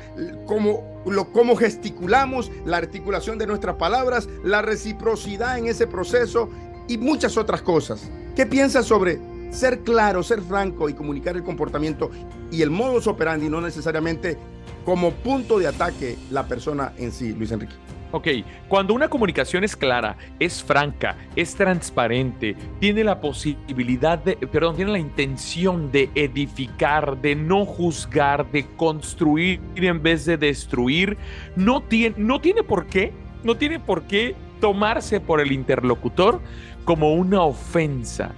cómo, 0.47 1.03
lo, 1.07 1.33
cómo 1.33 1.57
gesticulamos, 1.57 2.51
la 2.65 2.77
articulación 2.77 3.39
de 3.39 3.47
nuestras 3.47 3.77
palabras, 3.77 4.29
la 4.45 4.63
reciprocidad 4.63 5.59
en 5.59 5.67
ese 5.67 5.87
proceso 5.87 6.51
y 6.89 6.99
muchas 6.99 7.37
otras 7.37 7.63
cosas. 7.63 8.11
¿Qué 8.35 8.47
piensas 8.47 8.87
sobre 8.87 9.21
ser 9.51 9.81
claro, 9.81 10.23
ser 10.23 10.43
franco 10.43 10.89
y 10.89 10.95
comunicar 10.95 11.37
el 11.37 11.43
comportamiento 11.43 12.11
y 12.51 12.63
el 12.63 12.71
modus 12.71 13.07
operandi, 13.07 13.49
no 13.49 13.61
necesariamente 13.61 14.37
como 14.85 15.13
punto 15.13 15.59
de 15.59 15.67
ataque 15.67 16.17
la 16.31 16.47
persona 16.47 16.93
en 16.97 17.13
sí, 17.13 17.35
Luis 17.35 17.53
Enrique. 17.53 17.75
Ok, 18.11 18.27
cuando 18.69 18.95
una 18.95 19.09
comunicación 19.09 19.65
es 19.65 19.77
clara, 19.77 20.17
es 20.41 20.63
franca, 20.65 21.15
es 21.37 21.55
transparente, 21.55 22.57
tiene 22.81 23.05
la 23.05 23.21
posibilidad 23.21 24.19
de, 24.19 24.35
perdón, 24.35 24.77
tiene 24.77 24.93
la 24.93 24.99
intención 24.99 25.93
de 25.93 26.09
edificar, 26.15 27.21
de 27.21 27.37
no 27.37 27.67
juzgar, 27.67 28.51
de 28.51 28.65
construir 28.77 29.61
en 29.77 30.03
vez 30.03 30.25
de 30.25 30.39
destruir, 30.39 31.19
no 31.55 31.83
tiene, 31.83 32.15
no 32.17 32.41
tiene 32.41 32.63
por 32.63 32.87
qué, 32.87 33.13
no 33.45 33.59
tiene 33.59 33.79
por 33.79 34.05
qué 34.05 34.35
tomarse 34.59 35.21
por 35.21 35.41
el 35.41 35.53
interlocutor 35.53 36.41
como 36.89 37.13
una 37.13 37.43
ofensa 37.43 38.31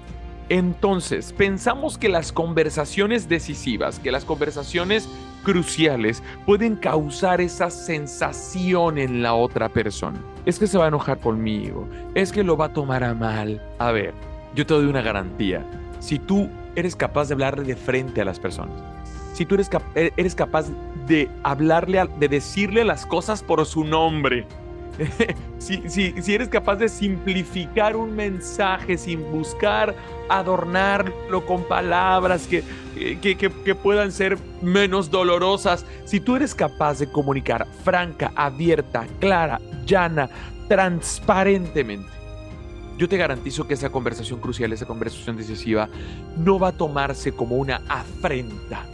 Entonces, 0.49 1.33
pensamos 1.33 1.97
que 1.97 2.09
las 2.09 2.33
conversaciones 2.33 3.29
decisivas, 3.29 4.01
que 4.01 4.11
las 4.11 4.25
conversaciones 4.25 5.09
cruciales 5.45 6.21
pueden 6.47 6.75
causar 6.75 7.41
esa 7.41 7.71
sensación 7.71 8.99
en 8.99 9.23
la 9.23 9.35
otra 9.35 9.69
persona. 9.69 10.21
Es 10.47 10.59
que 10.59 10.67
se 10.67 10.77
va 10.77 10.87
a 10.87 10.89
enojar 10.89 11.21
conmigo, 11.21 11.87
es 12.17 12.33
que 12.33 12.43
lo 12.43 12.57
va 12.57 12.65
a 12.65 12.73
tomar 12.73 13.05
a 13.05 13.15
mal. 13.15 13.63
A 13.79 13.93
ver, 13.93 14.15
yo 14.57 14.67
te 14.67 14.75
doy 14.75 14.87
una 14.87 15.01
garantía. 15.01 15.65
Si 16.01 16.19
tú 16.19 16.49
eres 16.75 16.97
capaz 16.97 17.29
de 17.29 17.35
hablarle 17.35 17.63
de 17.63 17.77
frente 17.77 18.21
a 18.21 18.25
las 18.25 18.41
personas, 18.41 18.83
si 19.33 19.47
tú 19.47 19.55
eres, 19.55 19.71
e-, 19.95 20.13
eres 20.17 20.35
capaz 20.35 20.67
de 21.07 21.31
hablarle, 21.45 22.05
de 22.19 22.27
decirle 22.27 22.85
las 22.85 23.07
cosas 23.07 23.45
por 23.45 23.65
su 23.65 23.85
nombre, 23.85 24.45
si, 25.59 26.15
eres 26.35 26.49
capaz 26.49 26.77
de 26.77 26.89
simplificar 26.89 27.97
un 27.97 28.15
mensaje 28.15 28.99
sin 28.99 29.31
buscar 29.31 29.95
adornarlo 30.29 31.45
con 31.47 31.65
palabras 31.65 32.47
que, 32.47 32.63
que, 33.21 33.75
puedan 33.75 34.13
ser 34.13 34.39
menos 34.63 35.11
dolorosas, 35.11 35.85
si 36.05 36.21
tú 36.21 36.37
eres 36.37 36.55
capaz 36.55 36.99
de 36.99 37.11
comunicar 37.11 37.67
franca, 37.85 38.33
abierta, 38.35 39.07
clara, 39.19 39.61
llana, 39.87 40.29
transparentemente, 40.69 42.09
yo 42.97 43.09
te 43.09 43.17
garantizo 43.17 43.67
que 43.67 43.75
esa 43.75 43.91
conversación 43.91 44.41
crucial, 44.41 44.73
esa 44.73 44.87
conversación 44.87 45.37
decisiva, 45.37 45.89
no 46.37 46.59
va 46.59 46.69
a 46.69 46.73
tomarse 46.73 47.33
como 47.33 47.57
una 47.57 47.83
afrenta, 47.89 48.85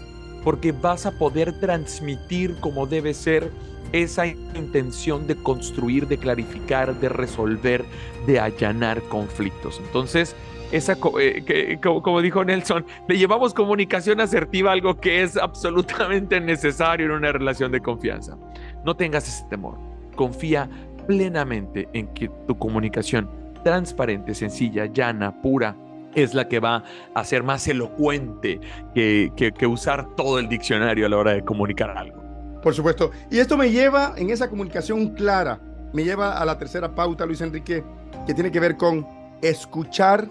porque 0.45 0.73
vas 0.73 1.07
a 1.07 1.19
poder 1.19 1.59
transmitir 1.59 2.57
como 2.61 2.87
debe 2.87 3.13
ser 3.13 3.51
esa 3.93 4.27
intención 4.27 5.27
de 5.27 5.37
construir, 5.37 6.07
de 6.07 6.19
clarificar, 6.19 6.95
de 7.01 7.09
resolver, 7.09 7.85
de 8.27 8.41
allanar 8.41 9.03
conflictos. 9.03 9.81
Entonces, 9.85 10.35
esa, 10.73 10.97
eh, 11.21 11.79
como, 11.83 12.21
dijo 12.21 12.45
Nelson, 12.45 12.85
le 13.09 13.19
llevamos 13.19 13.55
comunicación 13.55 14.21
asertiva, 14.21 14.73
algo 14.73 14.99
que 15.01 15.23
es 15.23 15.37
absolutamente 15.37 16.41
necesario 16.41 17.07
en 17.07 17.13
una 17.13 17.33
relación 17.33 17.71
de 17.73 17.81
confianza. 17.81 18.37
No 18.85 18.97
tengas 18.97 19.29
ese 19.29 19.45
temor. 19.49 19.79
Confía 20.17 20.69
plenamente 21.07 21.89
en 21.93 22.09
que 22.09 22.29
tu 22.47 22.59
comunicación 22.59 23.31
transparente, 23.63 24.35
sencilla, 24.35 24.87
llana, 24.87 25.41
pura, 25.41 25.77
es 26.15 26.35
la 26.35 26.49
que 26.49 26.61
va 26.61 26.83
a 27.15 27.25
ser 27.25 27.43
más 27.43 27.69
elocuente 27.69 28.59
que, 28.95 29.31
que 29.37 29.67
usar 29.67 30.15
todo 30.17 30.39
el 30.39 30.49
diccionario 30.49 31.07
a 31.07 31.09
la 31.11 31.19
hora 31.19 31.33
de 31.33 31.45
comunicar 31.45 31.91
algo. 31.91 32.26
Por 32.67 32.75
supuesto. 32.75 33.13
Y 33.31 33.39
esto 33.39 33.57
me 33.57 33.71
lleva 33.71 34.15
en 34.17 34.31
esa 34.31 34.51
comunicación 34.51 35.11
clara, 35.11 35.61
me 35.93 36.03
lleva 36.03 36.37
a 36.37 36.45
la 36.45 36.59
tercera 36.59 36.93
pauta, 36.93 37.25
Luis 37.25 37.41
Enrique, 37.41 37.85
que 38.27 38.35
tiene 38.35 38.51
que 38.51 38.59
ver 38.59 38.77
con 38.77 39.07
escuchar 39.41 40.27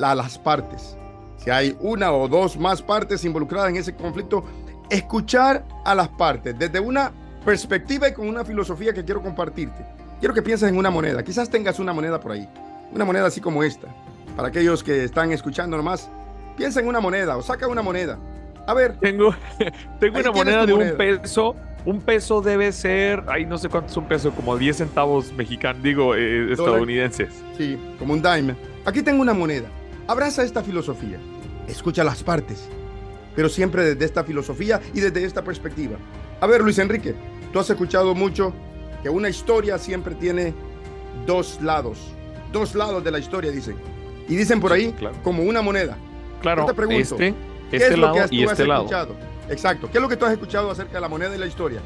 a 0.00 0.14
las 0.14 0.38
partes. 0.38 0.96
Si 1.38 1.50
hay 1.50 1.76
una 1.80 2.12
o 2.12 2.28
dos 2.28 2.56
más 2.56 2.80
partes 2.80 3.24
involucradas 3.24 3.70
en 3.70 3.78
ese 3.78 3.96
conflicto, 3.96 4.44
escuchar 4.90 5.64
a 5.84 5.92
las 5.96 6.06
partes 6.10 6.56
desde 6.56 6.78
una 6.78 7.10
perspectiva 7.44 8.10
y 8.10 8.12
con 8.12 8.28
una 8.28 8.44
filosofía 8.44 8.94
que 8.94 9.04
quiero 9.04 9.20
compartirte. 9.20 9.84
Quiero 10.20 10.34
que 10.34 10.42
pienses 10.42 10.68
en 10.68 10.78
una 10.78 10.90
moneda. 10.90 11.24
Quizás 11.24 11.50
tengas 11.50 11.80
una 11.80 11.92
moneda 11.92 12.20
por 12.20 12.30
ahí. 12.30 12.48
Una 12.92 13.04
moneda 13.04 13.26
así 13.26 13.40
como 13.40 13.64
esta. 13.64 13.88
Para 14.36 14.50
aquellos 14.50 14.84
que 14.84 15.02
están 15.02 15.32
escuchando 15.32 15.76
nomás, 15.76 16.08
piensa 16.56 16.78
en 16.78 16.86
una 16.86 17.00
moneda 17.00 17.36
o 17.36 17.42
saca 17.42 17.66
una 17.66 17.82
moneda 17.82 18.20
a 18.66 18.74
ver. 18.74 18.96
Tengo, 18.98 19.34
tengo 20.00 20.18
una 20.18 20.32
moneda 20.32 20.66
de 20.66 20.72
un 20.72 20.96
peso. 20.96 21.56
Un 21.84 22.00
peso 22.00 22.40
debe 22.40 22.72
ser, 22.72 23.22
ahí 23.28 23.46
no 23.46 23.58
sé 23.58 23.68
cuánto 23.68 23.92
es 23.92 23.96
un 23.96 24.08
peso, 24.08 24.32
como 24.32 24.58
10 24.58 24.76
centavos 24.76 25.32
mexicanos, 25.32 25.80
digo, 25.84 26.16
eh, 26.16 26.50
estadounidenses. 26.50 27.44
Sí, 27.56 27.78
como 28.00 28.12
un 28.12 28.20
dime. 28.20 28.56
Aquí 28.84 29.02
tengo 29.02 29.22
una 29.22 29.32
moneda. 29.32 29.68
Abraza 30.08 30.42
esta 30.42 30.64
filosofía. 30.64 31.18
Escucha 31.68 32.02
las 32.02 32.24
partes, 32.24 32.68
pero 33.36 33.48
siempre 33.48 33.84
desde 33.84 34.04
esta 34.04 34.24
filosofía 34.24 34.80
y 34.94 35.00
desde 35.00 35.24
esta 35.24 35.44
perspectiva. 35.44 35.96
A 36.40 36.48
ver, 36.48 36.60
Luis 36.60 36.80
Enrique, 36.80 37.14
tú 37.52 37.60
has 37.60 37.70
escuchado 37.70 38.16
mucho 38.16 38.52
que 39.04 39.08
una 39.08 39.28
historia 39.28 39.78
siempre 39.78 40.16
tiene 40.16 40.54
dos 41.24 41.60
lados. 41.62 41.98
Dos 42.50 42.74
lados 42.74 43.04
de 43.04 43.12
la 43.12 43.20
historia, 43.20 43.52
dicen. 43.52 43.76
Y 44.28 44.34
dicen 44.34 44.60
por 44.60 44.72
ahí, 44.72 44.92
como 45.22 45.44
una 45.44 45.62
moneda. 45.62 45.96
Claro, 46.40 46.66
te 46.66 46.74
pregunto, 46.74 47.14
este 47.14 47.32
este 47.72 47.96
lado 47.96 48.16
y 48.30 48.44
este 48.44 48.66
lado. 48.66 48.88
Exacto. 49.48 49.88
¿Qué 49.90 49.98
es 49.98 50.02
lo 50.02 50.08
que 50.08 50.16
tú 50.16 50.24
has 50.24 50.32
escuchado 50.32 50.70
acerca 50.70 50.94
de 50.94 51.00
la 51.00 51.08
moneda 51.08 51.34
y 51.34 51.38
la 51.38 51.46
historia? 51.46 51.80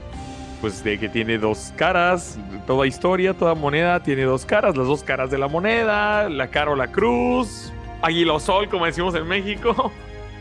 Pues 0.61 0.85
de 0.85 0.99
que 0.99 1.09
tiene 1.09 1.39
dos 1.39 1.73
caras, 1.77 2.39
toda 2.67 2.87
historia, 2.87 3.33
toda 3.33 3.55
moneda 3.55 4.03
tiene 4.03 4.25
dos 4.25 4.45
caras, 4.45 4.77
las 4.77 4.87
dos 4.87 5.03
caras 5.03 5.31
de 5.31 5.39
la 5.39 5.49
moneda, 5.49 6.29
la 6.29 6.49
cara 6.49 6.73
o 6.73 6.77
la 6.77 6.89
cruz, 6.89 7.73
águila 8.03 8.35
o 8.35 8.41
sol, 8.41 8.69
como 8.69 8.85
decimos 8.85 9.15
en 9.15 9.27
México. 9.27 9.91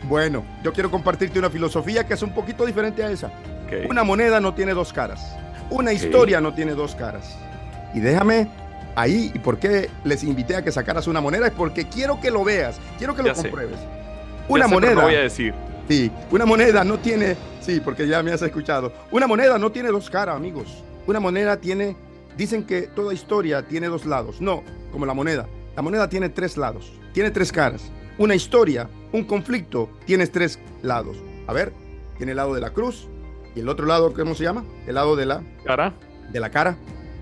Bueno, 0.04 0.44
yo 0.62 0.72
quiero 0.72 0.90
compartirte 0.90 1.38
una 1.38 1.50
filosofía 1.50 2.06
que 2.06 2.14
es 2.14 2.22
un 2.22 2.34
poquito 2.34 2.66
diferente 2.66 3.02
a 3.02 3.10
esa. 3.10 3.30
Una 3.88 4.02
moneda 4.02 4.40
no 4.40 4.52
tiene 4.52 4.74
dos 4.74 4.92
caras, 4.92 5.36
una 5.70 5.92
historia 5.92 6.40
no 6.40 6.52
tiene 6.52 6.72
dos 6.72 6.94
caras. 6.94 7.38
Y 7.94 8.00
déjame 8.00 8.48
ahí, 8.96 9.30
y 9.32 9.38
por 9.38 9.58
qué 9.58 9.88
les 10.04 10.24
invité 10.24 10.56
a 10.56 10.62
que 10.62 10.72
sacaras 10.72 11.06
una 11.06 11.20
moneda, 11.20 11.46
es 11.46 11.52
porque 11.52 11.86
quiero 11.86 12.20
que 12.20 12.30
lo 12.30 12.44
veas, 12.44 12.80
quiero 12.98 13.14
que 13.14 13.22
lo 13.22 13.34
compruebes. 13.34 13.78
Una 14.50 14.66
moneda. 14.66 15.02
voy 15.02 15.14
a 15.14 15.20
decir. 15.20 15.54
Sí, 15.88 16.10
una 16.30 16.44
moneda 16.44 16.84
no 16.84 16.98
tiene. 16.98 17.36
Sí, 17.60 17.80
porque 17.80 18.06
ya 18.06 18.22
me 18.22 18.32
has 18.32 18.42
escuchado. 18.42 18.92
Una 19.10 19.26
moneda 19.26 19.58
no 19.58 19.70
tiene 19.70 19.90
dos 19.90 20.10
caras, 20.10 20.36
amigos. 20.36 20.82
Una 21.06 21.20
moneda 21.20 21.56
tiene. 21.56 21.96
Dicen 22.36 22.64
que 22.64 22.82
toda 22.82 23.12
historia 23.14 23.62
tiene 23.62 23.88
dos 23.88 24.06
lados. 24.06 24.40
No, 24.40 24.62
como 24.92 25.06
la 25.06 25.14
moneda. 25.14 25.46
La 25.76 25.82
moneda 25.82 26.08
tiene 26.08 26.28
tres 26.28 26.56
lados. 26.56 26.92
Tiene 27.12 27.30
tres 27.30 27.52
caras. 27.52 27.90
Una 28.18 28.34
historia, 28.34 28.88
un 29.12 29.24
conflicto, 29.24 29.90
tiene 30.04 30.26
tres 30.26 30.58
lados. 30.82 31.16
A 31.46 31.52
ver, 31.52 31.72
tiene 32.16 32.32
el 32.32 32.36
lado 32.36 32.54
de 32.54 32.60
la 32.60 32.70
cruz 32.70 33.08
y 33.54 33.60
el 33.60 33.68
otro 33.68 33.86
lado, 33.86 34.12
¿cómo 34.12 34.34
se 34.34 34.44
llama? 34.44 34.64
El 34.86 34.94
lado 34.94 35.16
de 35.16 35.26
la 35.26 35.42
cara. 35.64 35.94
De 36.30 36.38
la 36.38 36.50
cara. 36.50 36.76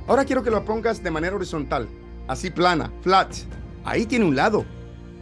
Ahora 0.07 0.25
quiero 0.25 0.43
que 0.43 0.51
lo 0.51 0.64
pongas 0.64 1.03
de 1.03 1.11
manera 1.11 1.37
horizontal, 1.37 1.88
así 2.27 2.51
plana, 2.51 2.91
flat. 3.03 3.33
Ahí 3.85 4.07
tiene 4.07 4.25
un 4.25 4.37
lado. 4.37 4.64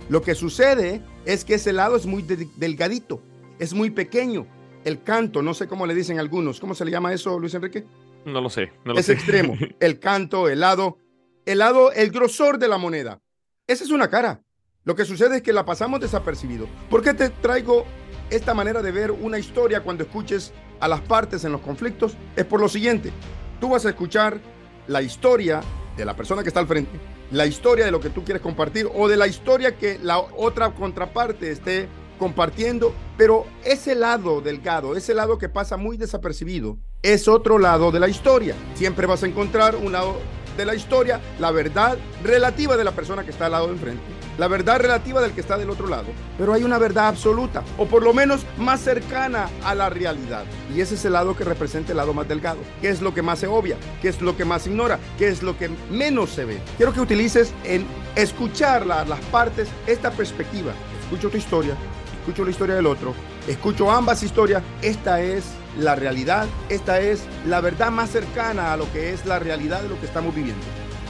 Lo 0.09 0.23
que 0.23 0.35
sucede 0.35 1.03
es 1.27 1.45
que 1.45 1.55
ese 1.55 1.73
lado 1.73 1.97
es 1.97 2.07
muy 2.07 2.23
delgadito, 2.23 3.21
es 3.59 3.75
muy 3.75 3.91
pequeño. 3.91 4.47
El 4.85 5.03
canto, 5.03 5.43
no 5.43 5.53
sé 5.53 5.67
cómo 5.67 5.85
le 5.85 5.95
dicen 5.95 6.21
algunos. 6.21 6.61
¿Cómo 6.61 6.75
se 6.75 6.85
le 6.85 6.93
llama 6.93 7.13
eso, 7.13 7.39
Luis 7.39 7.55
Enrique? 7.55 7.85
No 8.25 8.41
lo 8.41 8.49
sé. 8.49 8.73
No 8.85 8.95
lo 8.95 9.01
es 9.01 9.09
extremo. 9.09 9.57
El 9.81 9.99
canto, 9.99 10.49
el 10.49 10.61
lado, 10.61 10.99
el 11.45 11.59
lado, 11.59 11.93
el 11.93 12.11
grosor 12.11 12.59
de 12.59 12.69
la 12.69 12.79
moneda. 12.79 13.21
Esa 13.67 13.85
es 13.85 13.91
una 13.91 14.09
cara. 14.09 14.43
Lo 14.85 14.95
que 14.95 15.05
sucede 15.05 15.37
es 15.37 15.43
que 15.43 15.53
la 15.53 15.65
pasamos 15.65 16.01
desapercibido. 16.01 16.69
¿Por 16.89 17.03
qué 17.03 17.15
te 17.15 17.31
traigo 17.31 17.85
esta 18.31 18.55
manera 18.55 18.83
de 18.83 18.93
ver 18.93 19.11
una 19.11 19.39
historia 19.39 19.83
cuando 19.83 20.05
escuches 20.05 20.53
a 20.79 20.87
las 20.87 21.01
partes 21.01 21.45
en 21.45 21.51
los 21.51 21.61
conflictos? 21.61 22.17
Es 22.37 22.45
por 22.45 22.61
lo 22.61 22.69
siguiente. 22.69 23.13
Tú 23.61 23.71
vas 23.71 23.85
a 23.87 23.91
escuchar 23.91 24.41
la 24.87 25.03
historia 25.03 25.61
de 25.97 26.05
la 26.05 26.15
persona 26.15 26.43
que 26.43 26.49
está 26.49 26.61
al 26.61 26.69
frente 26.69 27.16
la 27.31 27.47
historia 27.47 27.85
de 27.85 27.91
lo 27.91 28.01
que 28.01 28.11
tú 28.11 28.25
quieres 28.25 28.43
compartir 28.43 28.89
o 28.95 29.09
de 29.09 29.17
la 29.17 29.27
historia 29.27 29.77
que 29.77 29.99
la 30.03 30.19
otra 30.19 30.75
contraparte 30.75 31.51
esté 31.51 31.89
compartiendo, 32.19 32.95
pero 33.17 33.47
ese 33.65 33.95
lado 33.95 34.41
delgado, 34.41 34.97
ese 34.97 35.15
lado 35.15 35.39
que 35.39 35.49
pasa 35.49 35.77
muy 35.77 35.97
desapercibido, 35.97 36.79
es 37.03 37.29
otro 37.29 37.59
lado 37.59 37.91
de 37.91 38.01
la 38.01 38.09
historia. 38.09 38.55
Siempre 38.75 39.07
vas 39.07 39.23
a 39.23 39.27
encontrar 39.27 39.77
un 39.77 39.93
lado 39.93 40.17
de 40.57 40.65
la 40.65 40.75
historia, 40.75 41.21
la 41.39 41.51
verdad 41.51 41.99
relativa 42.23 42.77
de 42.77 42.85
la 42.85 42.93
persona 42.93 43.25
que 43.25 43.31
está 43.31 43.47
al 43.47 43.53
lado 43.53 43.67
de 43.67 43.75
enfrente, 43.75 44.03
la 44.39 44.49
verdad 44.49 44.79
relativa 44.79 45.21
del 45.21 45.33
que 45.33 45.41
está 45.41 45.57
del 45.57 45.71
otro 45.71 45.89
lado, 45.89 46.07
pero 46.39 46.53
hay 46.53 46.65
una 46.65 46.79
verdad 46.79 47.09
absoluta, 47.09 47.63
o 47.79 47.87
por 47.87 48.03
lo 48.03 48.13
menos 48.13 48.45
más 48.59 48.81
cercana 48.81 49.49
a 49.65 49.75
la 49.75 49.89
realidad. 49.91 50.45
Y 50.75 50.81
ese 50.81 50.95
es 50.95 51.05
el 51.05 51.15
lado 51.15 51.37
que 51.37 51.45
representa 51.45 51.93
el 51.93 51.99
lado 51.99 52.15
más 52.15 52.29
delgado, 52.29 52.59
que 52.81 52.89
es 52.89 53.01
lo 53.01 53.15
que 53.15 53.23
más 53.23 53.39
se 53.39 53.47
obvia, 53.47 53.77
que 54.03 54.09
es 54.09 54.21
lo 54.21 54.37
que 54.37 54.45
más 54.45 54.63
se 54.63 54.71
ignora, 54.71 54.99
que 55.19 55.29
es 55.29 55.43
lo 55.43 55.57
que 55.57 55.71
menos 55.91 56.31
se 56.31 56.45
ve. 56.45 56.59
Quiero 56.77 56.93
que 56.93 57.01
utilices 57.01 57.53
en 57.65 57.87
escuchar 58.15 58.87
las 58.87 59.21
partes 59.31 59.69
esta 59.87 60.11
perspectiva. 60.11 60.73
Escucho 61.03 61.31
tu 61.31 61.37
historia, 61.37 61.75
escucho 62.21 62.45
la 62.45 62.51
historia 62.51 62.75
del 62.75 62.87
otro, 62.87 63.15
escucho 63.47 63.91
ambas 63.91 64.23
historias. 64.23 64.63
Esta 64.83 65.21
es 65.21 65.45
la 65.79 65.95
realidad, 65.95 66.47
esta 66.69 67.01
es 67.01 67.23
la 67.47 67.61
verdad 67.61 67.91
más 67.91 68.11
cercana 68.11 68.73
a 68.73 68.77
lo 68.77 68.91
que 68.93 69.13
es 69.13 69.27
la 69.27 69.39
realidad 69.39 69.83
de 69.83 69.89
lo 69.89 70.01
que 70.01 70.07
estamos 70.07 70.35
viviendo. 70.35 70.65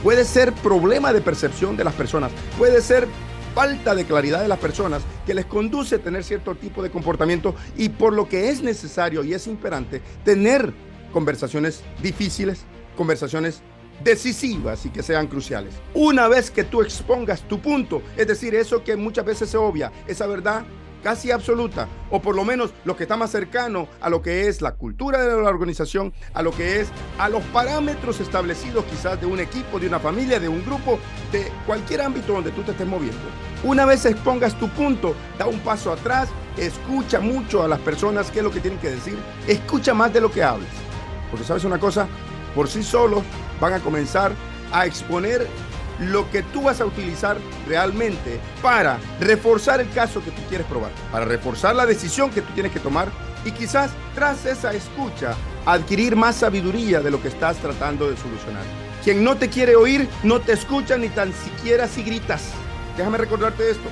Puede 0.07 0.25
ser 0.25 0.53
problema 0.53 1.13
de 1.13 1.21
percepción 1.21 1.77
de 1.77 1.83
las 1.83 1.93
personas, 1.93 2.31
puede 2.57 2.81
ser 2.81 3.09
falta 3.57 3.93
de 3.93 4.05
claridad 4.05 4.41
de 4.41 4.47
las 4.47 4.61
personas 4.61 5.03
que 5.27 5.35
les 5.35 5.47
conduce 5.47 5.97
a 5.97 5.99
tener 5.99 6.23
cierto 6.23 6.55
tipo 6.55 6.81
de 6.81 6.91
comportamiento 6.91 7.57
y 7.77 7.89
por 7.89 8.13
lo 8.13 8.29
que 8.29 8.49
es 8.49 8.63
necesario 8.63 9.25
y 9.25 9.35
es 9.35 9.49
imperante 9.49 10.01
tener 10.25 10.73
conversaciones 11.13 11.83
difíciles, 12.01 12.61
conversaciones 12.97 13.63
decisivas 14.05 14.87
y 14.87 14.91
que 14.91 15.03
sean 15.03 15.27
cruciales. 15.27 15.75
Una 15.93 16.29
vez 16.29 16.53
que 16.53 16.63
tú 16.63 16.83
expongas 16.83 17.43
tu 17.49 17.59
punto, 17.59 18.01
es 18.17 18.29
decir, 18.29 18.55
eso 18.55 18.85
que 18.85 18.95
muchas 18.95 19.25
veces 19.25 19.51
se 19.51 19.57
obvia, 19.57 19.91
esa 20.07 20.29
verdad 20.29 20.65
casi 21.07 21.31
absoluta, 21.31 21.87
o 22.11 22.21
por 22.21 22.35
lo 22.35 22.45
menos 22.45 22.75
lo 22.85 22.97
que 22.97 23.05
está 23.05 23.17
más 23.17 23.31
cercano 23.31 23.87
a 24.01 24.11
lo 24.11 24.23
que 24.23 24.49
es 24.49 24.61
la 24.61 24.73
cultura 24.73 25.23
de 25.23 25.41
la 25.41 25.51
organización, 25.51 26.13
a 26.35 26.43
lo 26.43 26.51
que 26.51 26.81
es 26.81 26.89
a 27.17 27.29
los 27.29 27.45
parámetros 27.45 28.19
establecidos 28.19 28.85
quizás 28.87 29.21
de 29.21 29.27
un 29.27 29.39
equipo, 29.39 29.79
de 29.79 29.87
una 29.87 30.01
familia, 30.01 30.41
de 30.41 30.49
un 30.49 30.65
grupo, 30.65 30.99
de 31.31 31.47
cualquier 31.65 32.01
ámbito 32.01 32.33
donde 32.33 32.51
tú 32.51 32.65
te 32.65 32.73
estés 32.73 32.89
moviendo. 32.89 33.21
Una 33.63 33.87
vez 33.87 34.05
expongas 34.05 34.59
tu 34.59 34.69
punto, 34.71 35.15
da 35.39 35.47
un 35.47 35.61
paso 35.61 35.93
atrás, 35.93 36.29
escucha 36.57 37.21
mucho 37.21 37.63
a 37.63 37.69
las 37.69 37.79
personas 37.79 38.33
qué 38.33 38.41
es 38.41 38.45
lo 38.45 38.51
que 38.51 38.59
tienen 38.59 38.81
que 38.81 38.91
decir, 38.91 39.17
escucha 39.47 39.95
más 39.95 40.13
de 40.13 40.21
lo 40.21 40.33
que 40.33 40.43
hables. 40.43 40.71
Porque 41.31 41.47
sabes 41.47 41.63
una 41.63 41.79
cosa, 41.79 42.09
por 42.53 42.67
sí 42.67 42.83
solos 42.83 43.23
van 43.61 43.75
a 43.75 43.79
comenzar 43.79 44.33
a 44.73 44.87
exponer 44.87 45.47
lo 46.01 46.31
que 46.31 46.43
tú 46.43 46.63
vas 46.63 46.81
a 46.81 46.87
utilizar 46.87 47.39
realmente 47.67 48.41
para 48.63 48.99
reforzar 49.21 49.81
el 49.81 49.91
caso 49.91 50.23
que 50.23 50.31
tú 50.31 50.43
quieres 50.49 50.67
probar, 50.67 50.91
para 51.11 51.25
reforzar 51.25 51.75
la 51.75 51.87
decisión 51.87 52.31
que 52.31 52.43
tú 52.43 52.53
tienes 52.55 52.73
que 52.73 52.81
tomar 52.81 53.09
y 53.45 53.53
quizás 53.53 53.91
tras 54.15 54.45
esa 54.45 54.73
escucha 54.73 55.35
adquirir 55.65 56.17
más 56.17 56.37
sabiduría 56.37 57.01
de 57.01 57.11
lo 57.11 57.23
que 57.23 57.29
estás 57.29 57.57
tratando 57.59 58.11
de 58.11 58.17
solucionar. 58.17 58.65
Quien 59.05 59.23
no 59.23 59.37
te 59.37 59.49
quiere 59.49 59.77
oír 59.77 60.09
no 60.25 60.41
te 60.41 60.53
escucha 60.53 60.97
ni 60.99 61.09
tan 61.09 61.33
siquiera 61.33 61.87
si 61.87 62.03
gritas. 62.03 62.51
Déjame 62.97 63.19
recordarte 63.19 63.71
esto. 63.71 63.89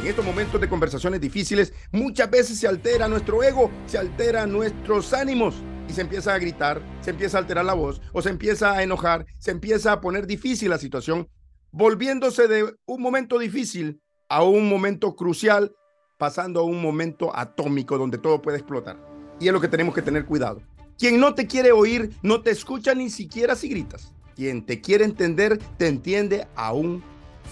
En 0.00 0.08
estos 0.08 0.24
momentos 0.24 0.60
de 0.60 0.68
conversaciones 0.68 1.20
difíciles, 1.20 1.72
muchas 1.92 2.30
veces 2.30 2.58
se 2.58 2.68
altera 2.68 3.08
nuestro 3.08 3.42
ego, 3.42 3.70
se 3.86 3.96
altera 3.96 4.46
nuestros 4.46 5.12
ánimos 5.12 5.54
y 5.88 5.92
se 5.92 6.02
empieza 6.02 6.34
a 6.34 6.38
gritar, 6.38 6.82
se 7.00 7.10
empieza 7.10 7.38
a 7.38 7.40
alterar 7.40 7.64
la 7.64 7.74
voz 7.74 8.00
o 8.12 8.20
se 8.20 8.30
empieza 8.30 8.72
a 8.72 8.82
enojar, 8.82 9.24
se 9.38 9.52
empieza 9.52 9.92
a 9.92 10.00
poner 10.00 10.26
difícil 10.26 10.70
la 10.70 10.78
situación 10.78 11.28
volviéndose 11.76 12.48
de 12.48 12.74
un 12.86 13.02
momento 13.02 13.38
difícil 13.38 14.00
a 14.30 14.42
un 14.42 14.66
momento 14.66 15.14
crucial, 15.14 15.72
pasando 16.16 16.60
a 16.60 16.62
un 16.62 16.80
momento 16.80 17.36
atómico 17.36 17.98
donde 17.98 18.16
todo 18.16 18.40
puede 18.40 18.56
explotar. 18.56 18.96
Y 19.38 19.48
es 19.48 19.52
lo 19.52 19.60
que 19.60 19.68
tenemos 19.68 19.94
que 19.94 20.00
tener 20.00 20.24
cuidado. 20.24 20.62
Quien 20.98 21.20
no 21.20 21.34
te 21.34 21.46
quiere 21.46 21.72
oír 21.72 22.16
no 22.22 22.40
te 22.40 22.50
escucha 22.50 22.94
ni 22.94 23.10
siquiera 23.10 23.54
si 23.54 23.68
gritas. 23.68 24.14
Quien 24.34 24.64
te 24.64 24.80
quiere 24.80 25.04
entender 25.04 25.58
te 25.76 25.86
entiende 25.86 26.48
aún 26.56 27.04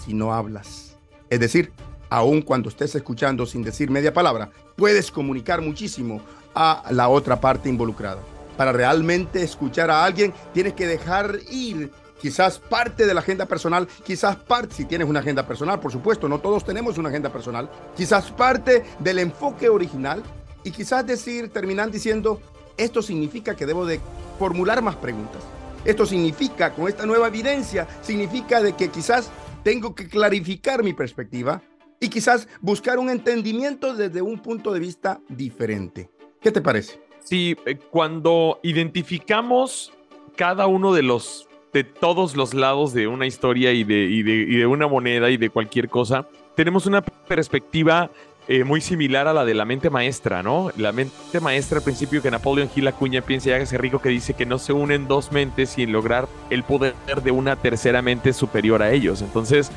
si 0.03 0.15
no 0.15 0.33
hablas. 0.33 0.97
Es 1.29 1.39
decir, 1.39 1.71
aún 2.09 2.41
cuando 2.41 2.69
estés 2.69 2.95
escuchando 2.95 3.45
sin 3.45 3.61
decir 3.61 3.91
media 3.91 4.11
palabra, 4.11 4.49
puedes 4.75 5.11
comunicar 5.11 5.61
muchísimo 5.61 6.19
a 6.55 6.83
la 6.89 7.09
otra 7.09 7.39
parte 7.39 7.69
involucrada. 7.69 8.23
Para 8.57 8.71
realmente 8.71 9.43
escuchar 9.43 9.91
a 9.91 10.03
alguien, 10.03 10.33
tienes 10.51 10.73
que 10.73 10.87
dejar 10.87 11.37
ir 11.51 11.91
quizás 12.25 12.57
parte 12.57 13.05
de 13.05 13.13
la 13.13 13.19
agenda 13.19 13.45
personal, 13.45 13.87
quizás 14.03 14.35
parte, 14.35 14.73
si 14.73 14.85
tienes 14.85 15.07
una 15.07 15.19
agenda 15.19 15.45
personal, 15.45 15.79
por 15.79 15.91
supuesto, 15.91 16.27
no 16.27 16.39
todos 16.39 16.65
tenemos 16.65 16.97
una 16.97 17.09
agenda 17.09 17.31
personal, 17.31 17.69
quizás 17.95 18.31
parte 18.31 18.83
del 18.97 19.19
enfoque 19.19 19.69
original 19.69 20.23
y 20.63 20.71
quizás 20.71 21.05
decir, 21.05 21.49
terminar 21.49 21.91
diciendo, 21.91 22.41
esto 22.77 23.03
significa 23.03 23.55
que 23.55 23.67
debo 23.67 23.85
de 23.85 23.99
formular 24.39 24.81
más 24.81 24.95
preguntas. 24.95 25.43
Esto 25.85 26.07
significa, 26.07 26.73
con 26.73 26.87
esta 26.87 27.05
nueva 27.05 27.27
evidencia, 27.27 27.87
significa 28.01 28.59
de 28.59 28.73
que 28.73 28.89
quizás 28.89 29.29
tengo 29.63 29.93
que 29.93 30.07
clarificar 30.07 30.81
mi 30.81 30.93
perspectiva 30.93 31.61
y 31.99 32.09
quizás 32.09 32.47
buscar 32.59 32.97
un 32.97 33.11
entendimiento 33.11 33.93
desde 33.93 34.23
un 34.23 34.39
punto 34.39 34.73
de 34.73 34.79
vista 34.79 35.21
diferente. 35.29 36.09
¿Qué 36.41 36.51
te 36.51 36.61
parece? 36.61 36.99
Sí, 37.23 37.55
eh, 37.67 37.77
cuando 37.77 38.59
identificamos 38.63 39.93
cada 40.35 40.65
uno 40.65 40.91
de 40.91 41.03
los 41.03 41.47
de 41.75 41.83
todos 41.83 42.37
los 42.37 42.53
lados 42.53 42.93
de 42.93 43.05
una 43.05 43.25
historia 43.25 43.73
y 43.73 43.83
de, 43.83 44.05
y 44.05 44.23
de, 44.23 44.65
una 44.65 44.87
moneda 44.87 45.29
y 45.29 45.35
de 45.35 45.49
cualquier 45.49 45.89
cosa, 45.89 46.25
tenemos 46.55 46.85
una 46.85 47.01
perspectiva 47.01 48.09
eh, 48.47 48.63
muy 48.63 48.79
similar 48.79 49.27
a 49.27 49.33
la 49.33 49.43
de 49.43 49.53
la 49.53 49.65
mente 49.65 49.89
maestra, 49.89 50.41
¿no? 50.41 50.71
La 50.77 50.93
mente 50.93 51.41
maestra 51.41 51.79
al 51.79 51.83
principio 51.83 52.21
que 52.21 52.31
Napoleon 52.31 52.69
Hill 52.73 52.87
Acuña 52.87 53.21
piensa 53.21 53.49
y 53.49 53.51
hágase 53.51 53.77
rico 53.77 53.99
que 53.99 54.07
dice 54.07 54.35
que 54.35 54.45
no 54.45 54.57
se 54.57 54.71
unen 54.71 55.09
dos 55.09 55.33
mentes 55.33 55.71
sin 55.71 55.91
lograr 55.91 56.29
el 56.49 56.63
poder 56.63 56.95
de 57.21 57.31
una 57.31 57.57
tercera 57.57 58.01
mente 58.01 58.31
superior 58.31 58.81
a 58.81 58.93
ellos. 58.93 59.21
Entonces, 59.21 59.69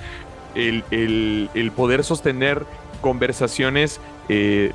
el, 0.54 0.84
el, 0.92 1.72
poder 1.72 2.04
sostener 2.04 2.64
conversaciones 3.00 4.00
eh, 4.28 4.70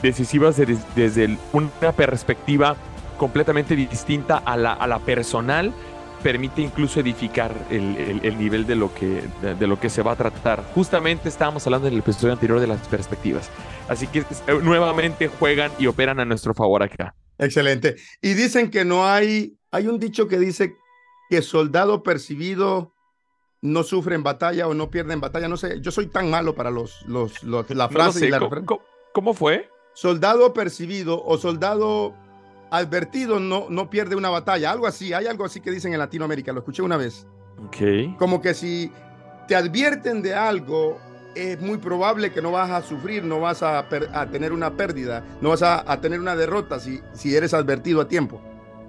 decisivas 0.00 0.56
desde 0.96 1.36
una 1.52 1.92
perspectiva 1.92 2.74
completamente 3.18 3.76
distinta 3.76 4.38
a 4.38 4.56
la, 4.56 4.72
a 4.72 4.86
la 4.86 4.98
personal 5.00 5.74
permite 6.22 6.62
incluso 6.62 7.00
edificar 7.00 7.54
el, 7.70 8.38
nivel 8.38 8.66
de 8.66 8.74
lo, 8.74 8.92
que, 8.94 9.22
de, 9.42 9.66
lo 9.66 9.78
que 9.78 9.88
se 9.88 10.02
va 10.02 10.12
a 10.12 10.16
tratar. 10.16 10.64
Justamente 10.74 11.28
estábamos 11.28 11.66
hablando 11.66 11.88
en 11.88 11.94
el 11.94 12.00
episodio 12.00 12.32
anterior 12.32 12.60
de 12.60 12.66
las 12.66 12.86
perspectivas. 12.88 13.50
Así 13.88 14.06
que 14.06 14.20
eh, 14.20 14.24
nuevamente 14.62 15.28
juegan 15.28 15.70
y 15.78 15.86
operan 15.86 16.20
a 16.20 16.24
nuestro 16.24 16.54
favor 16.54 16.82
acá. 16.82 17.14
Excelente. 17.38 17.96
Y 18.20 18.34
dicen 18.34 18.70
que 18.70 18.84
no 18.84 19.06
hay, 19.06 19.58
hay 19.70 19.86
un 19.86 19.98
dicho 19.98 20.28
que 20.28 20.38
dice 20.38 20.76
que 21.30 21.42
soldado 21.42 22.02
percibido 22.02 22.94
no 23.60 23.82
sufre 23.82 24.14
en 24.14 24.22
batalla 24.22 24.66
o 24.66 24.74
no 24.74 24.90
pierde 24.90 25.14
en 25.14 25.20
batalla. 25.20 25.48
No 25.48 25.56
sé, 25.56 25.80
yo 25.80 25.90
soy 25.90 26.06
tan 26.06 26.30
malo 26.30 26.54
para 26.54 26.70
los, 26.70 27.02
los, 27.06 27.42
la 27.42 27.88
frase 27.88 28.26
y 28.26 28.30
la 28.30 28.38
¿Cómo, 28.38 28.82
¿Cómo 29.12 29.34
fue? 29.34 29.68
Soldado 29.94 30.52
percibido 30.52 31.22
o 31.24 31.38
soldado 31.38 32.14
advertido 32.70 33.40
no, 33.40 33.66
no 33.68 33.90
pierde 33.90 34.16
una 34.16 34.30
batalla. 34.30 34.70
Algo 34.70 34.86
así, 34.86 35.12
hay 35.12 35.26
algo 35.26 35.44
así 35.44 35.60
que 35.60 35.70
dicen 35.70 35.92
en 35.92 35.98
Latinoamérica, 35.98 36.52
lo 36.52 36.60
escuché 36.60 36.82
una 36.82 36.96
vez. 36.96 37.26
Ok. 37.66 38.16
Como 38.18 38.40
que 38.40 38.54
si 38.54 38.90
te 39.46 39.56
advierten 39.56 40.22
de 40.22 40.34
algo, 40.34 40.98
es 41.34 41.60
muy 41.60 41.78
probable 41.78 42.32
que 42.32 42.42
no 42.42 42.50
vas 42.52 42.70
a 42.70 42.82
sufrir, 42.82 43.24
no 43.24 43.40
vas 43.40 43.62
a, 43.62 43.88
tener 44.30 44.52
una 44.52 44.72
pérdida, 44.72 45.24
no 45.40 45.50
vas 45.50 45.62
a, 45.62 46.00
tener 46.00 46.20
una 46.20 46.36
derrota 46.36 46.80
si, 46.80 47.00
si 47.12 47.34
eres 47.34 47.54
advertido 47.54 48.00
a 48.00 48.08
tiempo. 48.08 48.40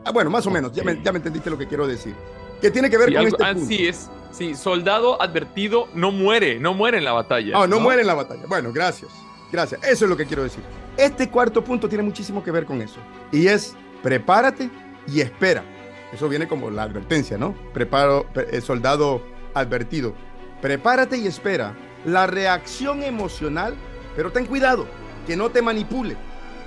Ah, 0.06 0.12
bueno, 0.12 0.30
más 0.30 0.46
o 0.48 0.52
menos, 0.52 0.72
ya 0.74 0.84
me, 0.84 1.02
ya 1.04 1.12
me, 1.12 1.18
entendiste 1.18 1.50
lo 1.50 1.58
que 1.58 1.68
quiero 1.68 1.88
decir. 1.88 2.16
¿Qué 2.62 2.72
tiene 2.72 2.90
que 2.90 2.98
ver 2.98 3.14
con 3.14 3.28
este 3.28 3.44
punto? 3.44 3.64
Así 3.64 3.88
es. 3.88 4.10
Sí, 4.32 4.54
soldado 4.56 5.22
advertido 5.22 5.88
no 5.94 6.12
muere, 6.12 6.60
no 6.60 6.74
muere 6.74 6.98
en 6.98 7.06
la 7.06 7.14
batalla. 7.14 7.54
Ah, 7.56 7.68
no 7.68 7.80
muere 7.80 8.02
en 8.02 8.08
la 8.08 8.14
batalla. 8.14 8.44
Bueno, 8.48 8.72
gracias. 8.72 9.12
Gracias. 9.52 9.84
Eso 9.84 10.06
es 10.06 10.10
lo 10.10 10.16
que 10.16 10.26
quiero 10.26 10.44
decir. 10.44 10.64
Este 11.00 11.30
cuarto 11.30 11.64
punto 11.64 11.88
tiene 11.88 12.04
muchísimo 12.04 12.44
que 12.44 12.52
ver 12.52 12.66
con 12.66 12.82
eso. 12.82 13.00
Y 13.32 13.48
es 13.48 13.74
prepárate 14.04 14.70
y 15.08 15.22
espera. 15.22 15.64
Eso 16.12 16.28
viene 16.28 16.46
como 16.46 16.70
la 16.70 16.84
advertencia, 16.84 17.38
¿no? 17.38 17.56
Preparo, 17.74 18.26
el 18.36 18.62
soldado 18.62 19.22
advertido. 19.54 20.14
Prepárate 20.62 21.18
y 21.18 21.26
espera 21.26 21.74
la 22.04 22.28
reacción 22.28 23.02
emocional, 23.04 23.76
pero 24.14 24.34
ten 24.34 24.46
cuidado, 24.46 24.88
que 25.26 25.38
no 25.38 25.50
te 25.50 25.62
manipule. 25.62 26.18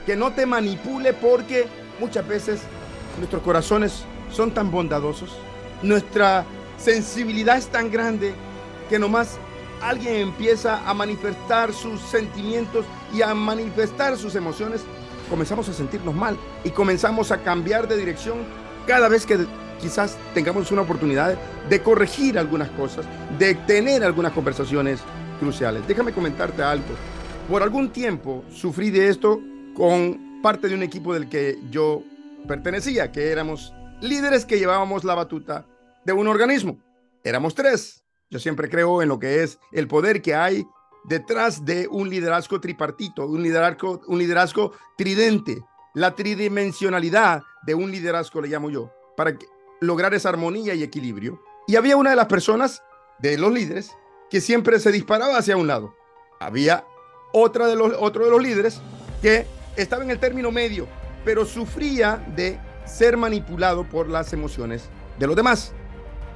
Que 0.06 0.16
no 0.16 0.32
te 0.32 0.46
manipule 0.46 1.12
porque 1.12 1.66
muchas 2.00 2.26
veces 2.26 2.62
nuestros 3.18 3.42
corazones 3.42 4.06
son 4.30 4.52
tan 4.52 4.70
bondadosos, 4.70 5.36
nuestra 5.82 6.46
sensibilidad 6.78 7.58
es 7.58 7.66
tan 7.66 7.90
grande 7.90 8.32
que 8.88 8.98
nomás 8.98 9.36
alguien 9.82 10.16
empieza 10.16 10.88
a 10.88 10.94
manifestar 10.94 11.72
sus 11.72 12.00
sentimientos 12.00 12.84
y 13.12 13.22
a 13.22 13.34
manifestar 13.34 14.16
sus 14.16 14.34
emociones, 14.34 14.82
comenzamos 15.28 15.68
a 15.68 15.72
sentirnos 15.72 16.14
mal 16.14 16.36
y 16.64 16.70
comenzamos 16.70 17.30
a 17.30 17.42
cambiar 17.42 17.88
de 17.88 17.96
dirección 17.96 18.38
cada 18.86 19.08
vez 19.08 19.26
que 19.26 19.46
quizás 19.80 20.16
tengamos 20.34 20.70
una 20.70 20.82
oportunidad 20.82 21.36
de 21.68 21.82
corregir 21.82 22.38
algunas 22.38 22.70
cosas, 22.70 23.04
de 23.38 23.54
tener 23.54 24.04
algunas 24.04 24.32
conversaciones 24.32 25.00
cruciales. 25.40 25.86
Déjame 25.86 26.12
comentarte 26.12 26.62
algo. 26.62 26.84
Por 27.48 27.62
algún 27.62 27.90
tiempo 27.90 28.44
sufrí 28.52 28.90
de 28.90 29.08
esto 29.08 29.40
con 29.74 30.40
parte 30.42 30.68
de 30.68 30.74
un 30.74 30.82
equipo 30.82 31.12
del 31.12 31.28
que 31.28 31.58
yo 31.70 32.02
pertenecía, 32.46 33.10
que 33.10 33.30
éramos 33.30 33.74
líderes 34.00 34.44
que 34.44 34.58
llevábamos 34.58 35.04
la 35.04 35.14
batuta 35.14 35.66
de 36.04 36.12
un 36.12 36.28
organismo. 36.28 36.78
Éramos 37.24 37.54
tres, 37.54 38.01
yo 38.32 38.38
siempre 38.38 38.70
creo 38.70 39.02
en 39.02 39.10
lo 39.10 39.18
que 39.18 39.42
es 39.42 39.60
el 39.72 39.86
poder 39.86 40.22
que 40.22 40.34
hay 40.34 40.66
detrás 41.04 41.66
de 41.66 41.86
un 41.86 42.08
liderazgo 42.08 42.62
tripartito, 42.62 43.26
un 43.26 43.42
liderazgo, 43.42 44.00
un 44.06 44.18
liderazgo 44.18 44.72
tridente, 44.96 45.62
la 45.92 46.14
tridimensionalidad 46.14 47.42
de 47.66 47.74
un 47.74 47.90
liderazgo, 47.90 48.40
le 48.40 48.48
llamo 48.48 48.70
yo, 48.70 48.90
para 49.18 49.36
lograr 49.82 50.14
esa 50.14 50.30
armonía 50.30 50.72
y 50.72 50.82
equilibrio. 50.82 51.42
Y 51.66 51.76
había 51.76 51.98
una 51.98 52.08
de 52.08 52.16
las 52.16 52.24
personas, 52.24 52.82
de 53.18 53.36
los 53.36 53.52
líderes, 53.52 53.92
que 54.30 54.40
siempre 54.40 54.80
se 54.80 54.92
disparaba 54.92 55.36
hacia 55.36 55.58
un 55.58 55.66
lado. 55.66 55.94
Había 56.40 56.86
otra 57.34 57.66
de 57.66 57.76
los, 57.76 57.92
otro 57.98 58.24
de 58.24 58.30
los 58.30 58.42
líderes 58.42 58.80
que 59.20 59.46
estaba 59.76 60.04
en 60.04 60.10
el 60.10 60.18
término 60.18 60.50
medio, 60.50 60.88
pero 61.22 61.44
sufría 61.44 62.16
de 62.34 62.58
ser 62.86 63.18
manipulado 63.18 63.84
por 63.84 64.08
las 64.08 64.32
emociones 64.32 64.88
de 65.18 65.26
los 65.26 65.36
demás 65.36 65.74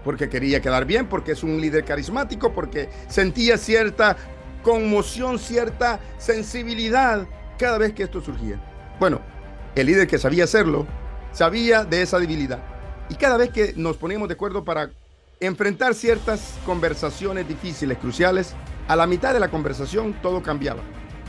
porque 0.07 0.29
quería 0.29 0.63
quedar 0.63 0.85
bien, 0.85 1.09
porque 1.09 1.33
es 1.33 1.43
un 1.43 1.61
líder 1.61 1.85
carismático, 1.85 2.53
porque 2.53 2.89
sentía 3.09 3.59
cierta 3.59 4.17
conmoción, 4.63 5.37
cierta 5.37 5.99
sensibilidad 6.17 7.27
cada 7.59 7.77
vez 7.77 7.93
que 7.93 8.05
esto 8.05 8.21
surgía. 8.21 8.61
Bueno, 9.01 9.21
el 9.75 9.89
líder 9.89 10.07
que 10.07 10.19
sabía 10.19 10.45
hacerlo, 10.45 10.87
sabía 11.33 11.85
de 11.85 12.03
esa 12.03 12.21
debilidad. 12.21 12.61
Y 13.09 13.17
cada 13.17 13.37
vez 13.37 13.51
que 13.51 13.73
nos 13.75 13.97
poníamos 13.97 14.29
de 14.29 14.35
acuerdo 14.35 14.65
para 14.65 14.91
enfrentar 15.41 15.93
ciertas 15.93 16.55
conversaciones 16.65 17.49
difíciles, 17.49 17.99
cruciales, 17.99 18.55
a 18.87 18.95
la 18.95 19.09
mitad 19.09 19.35
de 19.35 19.41
la 19.41 19.49
conversación 19.49 20.15
todo 20.23 20.41
cambiaba. 20.41 20.83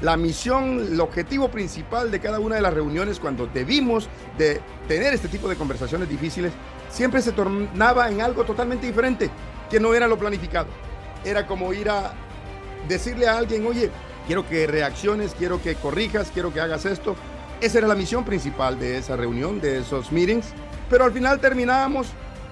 La 0.03 0.17
misión, 0.17 0.89
el 0.91 1.01
objetivo 1.01 1.49
principal 1.49 2.11
de 2.11 2.19
cada 2.19 2.39
una 2.39 2.57
de 2.57 2.61
las 2.61 2.75
reuniones 2.75 3.19
cuando 3.19 3.47
debimos 3.47 4.07
de 4.38 4.61
tener 4.88 5.15
este 5.15 5.30
tipo 5.30 5.49
de 5.49 5.55
conversaciones 5.55 6.07
difíciles 6.07 6.53
siempre 6.89 7.21
se 7.21 7.31
tornaba 7.31 8.09
en 8.09 8.21
algo 8.21 8.43
totalmente 8.43 8.88
diferente, 8.88 9.29
que 9.69 9.79
no 9.79 9.93
era 9.93 10.07
lo 10.07 10.17
planificado. 10.17 10.67
Era 11.23 11.45
como 11.45 11.73
ir 11.73 11.89
a 11.89 12.13
decirle 12.88 13.27
a 13.27 13.38
alguien, 13.38 13.65
oye, 13.65 13.91
quiero 14.25 14.47
que 14.47 14.67
reacciones, 14.67 15.35
quiero 15.38 15.61
que 15.61 15.75
corrijas, 15.75 16.31
quiero 16.33 16.53
que 16.53 16.61
hagas 16.61 16.85
esto. 16.85 17.15
Esa 17.59 17.79
era 17.79 17.88
la 17.88 17.95
misión 17.95 18.23
principal 18.23 18.79
de 18.79 18.97
esa 18.97 19.15
reunión, 19.15 19.59
de 19.59 19.79
esos 19.79 20.11
meetings. 20.11 20.47
Pero 20.89 21.05
al 21.05 21.11
final 21.11 21.39
terminábamos, 21.39 22.07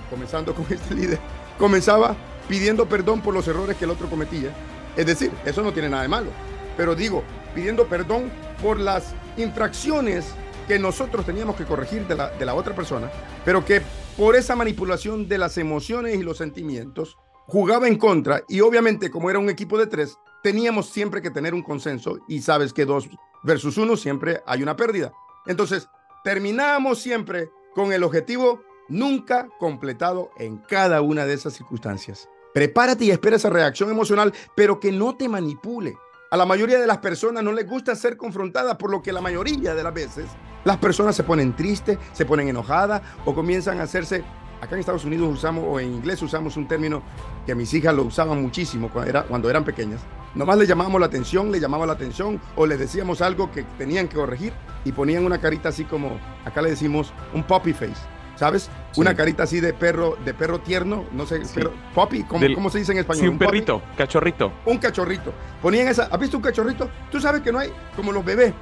comenzando 0.10 0.54
con 0.54 0.66
este 0.70 0.94
líder, 0.94 1.20
comenzaba 1.58 2.16
pidiendo 2.50 2.88
perdón 2.88 3.22
por 3.22 3.34
los 3.34 3.48
errores 3.48 3.78
que 3.78 3.86
el 3.86 3.92
otro 3.92 4.10
cometía. 4.10 4.50
Es 4.96 5.06
decir, 5.06 5.32
eso 5.46 5.62
no 5.62 5.74
tiene 5.74 5.90
nada 5.90 6.04
de 6.04 6.10
malo. 6.10 6.32
Pero 6.78 6.96
digo, 6.96 7.24
pidiendo 7.54 7.88
perdón 7.88 8.32
por 8.62 8.80
las 8.80 9.14
infracciones 9.38 10.34
que 10.68 10.80
nosotros 10.80 11.26
teníamos 11.26 11.56
que 11.56 11.66
corregir 11.66 12.08
de 12.08 12.16
la, 12.16 12.30
de 12.30 12.46
la 12.46 12.56
otra 12.56 12.76
persona, 12.76 13.12
pero 13.44 13.64
que 13.64 13.82
por 14.18 14.36
esa 14.36 14.56
manipulación 14.56 15.28
de 15.28 15.38
las 15.38 15.58
emociones 15.58 16.16
y 16.16 16.24
los 16.24 16.38
sentimientos 16.38 17.18
jugaba 17.48 17.88
en 17.88 17.98
contra 17.98 18.44
y 18.48 18.62
obviamente 18.62 19.12
como 19.12 19.30
era 19.30 19.40
un 19.40 19.50
equipo 19.50 19.78
de 19.78 19.88
tres, 19.88 20.18
teníamos 20.42 20.90
siempre 20.90 21.22
que 21.22 21.32
tener 21.32 21.54
un 21.54 21.64
consenso 21.64 22.20
y 22.28 22.42
sabes 22.42 22.74
que 22.74 22.86
dos 22.86 23.10
versus 23.44 23.78
uno 23.78 23.96
siempre 23.98 24.42
hay 24.46 24.64
una 24.64 24.76
pérdida. 24.76 25.12
Entonces, 25.46 25.88
terminábamos 26.24 27.00
siempre 27.00 27.50
con 27.74 27.94
el 27.94 28.04
objetivo 28.04 28.62
nunca 28.88 29.48
completado 29.60 30.32
en 30.38 30.58
cada 30.58 31.02
una 31.02 31.26
de 31.26 31.34
esas 31.34 31.54
circunstancias. 31.54 32.28
Prepárate 32.54 33.06
y 33.06 33.12
espera 33.12 33.36
esa 33.36 33.50
reacción 33.50 33.90
emocional, 33.90 34.34
pero 34.56 34.80
que 34.80 34.92
no 34.92 35.16
te 35.16 35.28
manipule. 35.28 35.98
A 36.32 36.38
la 36.38 36.46
mayoría 36.46 36.80
de 36.80 36.88
las 36.88 37.00
personas 37.00 37.44
no 37.44 37.52
les 37.52 37.68
gusta 37.68 37.96
ser 37.96 38.18
confrontadas, 38.18 38.78
por 38.78 38.90
lo 38.90 39.02
que 39.02 39.12
la 39.12 39.22
mayoría 39.22 39.76
de 39.76 39.84
las 39.84 39.94
veces 39.94 40.26
las 40.66 40.78
personas 40.78 41.16
se 41.16 41.24
ponen 41.24 41.56
tristes, 41.56 41.98
se 42.12 42.26
ponen 42.26 42.50
enojadas 42.50 43.02
o 43.24 43.34
comienzan 43.34 43.80
a 43.80 43.84
hacerse 43.84 44.24
acá 44.60 44.76
en 44.76 44.80
Estados 44.80 45.06
Unidos 45.06 45.30
usamos, 45.32 45.64
o 45.66 45.80
en 45.80 45.94
inglés 45.94 46.22
usamos 46.22 46.58
un 46.58 46.68
término 46.68 47.02
que 47.46 47.56
mis 47.56 47.74
hijas 47.74 47.94
lo 47.94 48.04
usaban 48.04 48.42
muchísimo 48.42 48.90
cuando, 48.90 49.10
era, 49.10 49.24
cuando 49.24 49.50
eran 49.50 49.64
pequeñas. 49.64 50.02
Nomás 50.34 50.58
le 50.58 50.66
llamábamos 50.66 51.00
la 51.00 51.08
atención, 51.08 51.52
le 51.52 51.60
llamaba 51.60 51.86
la 51.86 51.94
atención 51.94 52.42
o 52.56 52.66
les 52.66 52.80
decíamos 52.80 53.22
algo 53.22 53.52
que 53.52 53.64
tenían 53.78 54.08
que 54.08 54.16
corregir 54.16 54.54
y 54.84 54.92
ponían 54.92 55.26
una 55.26 55.40
carita 55.40 55.70
así 55.70 55.86
como, 55.86 56.20
acá 56.44 56.62
le 56.62 56.72
decimos, 56.72 57.14
un 57.34 57.44
puppy 57.44 57.74
face. 57.74 57.94
¿Sabes? 58.36 58.70
Una 58.98 59.16
carita 59.16 59.44
así 59.44 59.62
de 59.62 59.72
perro, 59.72 60.18
de 60.26 60.34
perro 60.34 60.60
tierno, 60.60 61.06
no 61.14 61.26
sé, 61.26 61.42
pero 61.54 61.72
puppy, 61.94 62.24
¿cómo, 62.24 62.70
se 62.70 62.80
dice 62.80 62.92
en 62.92 62.98
español? 62.98 63.22
Sí, 63.22 63.28
un, 63.30 63.38
perrito, 63.38 63.82
cachorrito. 63.96 64.52
Un 64.66 64.78
cachorrito. 64.78 65.32
Ponían 65.62 65.88
esa, 65.88 66.10
¿has 66.12 66.20
visto 66.20 66.36
un 66.36 66.44
cachorrito? 66.44 66.90
Tú 67.10 67.22
sabes 67.22 67.42
que 67.42 67.54
no 67.54 67.60
hay, 67.60 67.72
como 67.96 68.12
los 68.12 68.26
bebés, 68.26 68.54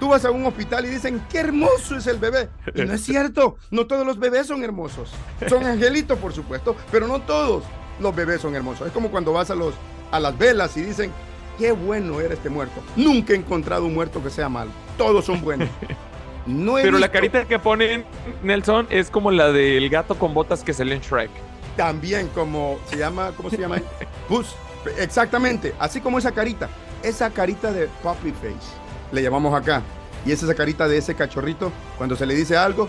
Tú 0.00 0.08
vas 0.08 0.24
a 0.24 0.30
un 0.30 0.46
hospital 0.46 0.86
y 0.86 0.88
dicen, 0.88 1.22
qué 1.30 1.40
hermoso 1.40 1.94
es 1.94 2.06
el 2.06 2.16
bebé. 2.16 2.48
Y 2.74 2.80
no 2.82 2.94
es 2.94 3.02
cierto, 3.02 3.56
no 3.70 3.86
todos 3.86 4.06
los 4.06 4.18
bebés 4.18 4.46
son 4.46 4.64
hermosos. 4.64 5.12
Son 5.46 5.64
angelitos, 5.66 6.18
por 6.18 6.32
supuesto, 6.32 6.74
pero 6.90 7.06
no 7.06 7.20
todos 7.20 7.64
los 8.00 8.16
bebés 8.16 8.40
son 8.40 8.54
hermosos. 8.54 8.86
Es 8.86 8.94
como 8.94 9.10
cuando 9.10 9.34
vas 9.34 9.50
a, 9.50 9.54
los, 9.54 9.74
a 10.10 10.18
las 10.18 10.36
velas 10.38 10.74
y 10.78 10.80
dicen, 10.80 11.12
qué 11.58 11.72
bueno 11.72 12.18
era 12.18 12.32
este 12.32 12.48
muerto. 12.48 12.80
Nunca 12.96 13.34
he 13.34 13.36
encontrado 13.36 13.84
un 13.84 13.92
muerto 13.92 14.22
que 14.24 14.30
sea 14.30 14.48
malo. 14.48 14.70
Todos 14.96 15.26
son 15.26 15.42
buenos. 15.42 15.68
No 16.46 16.76
Pero 16.76 16.98
la 16.98 17.10
carita 17.10 17.44
que 17.44 17.58
ponen 17.58 18.06
Nelson 18.42 18.86
es 18.88 19.10
como 19.10 19.30
la 19.30 19.52
del 19.52 19.90
gato 19.90 20.14
con 20.18 20.32
botas 20.32 20.64
que 20.64 20.72
sale 20.72 20.94
en 20.94 21.02
Shrek. 21.02 21.30
También 21.76 22.28
como 22.28 22.78
se 22.86 22.96
llama, 22.96 23.32
¿cómo 23.36 23.50
se 23.50 23.58
llama? 23.58 23.76
Puss. 24.28 24.56
Exactamente, 24.98 25.74
así 25.78 26.00
como 26.00 26.18
esa 26.18 26.32
carita, 26.32 26.70
esa 27.02 27.28
carita 27.28 27.70
de 27.70 27.88
puppy 28.02 28.32
face 28.32 28.79
le 29.12 29.22
llamamos 29.22 29.54
acá. 29.54 29.82
Y 30.24 30.32
es 30.32 30.42
esa 30.42 30.54
carita 30.54 30.86
de 30.86 30.98
ese 30.98 31.14
cachorrito 31.14 31.72
cuando 31.96 32.16
se 32.16 32.26
le 32.26 32.34
dice 32.34 32.56
algo 32.56 32.88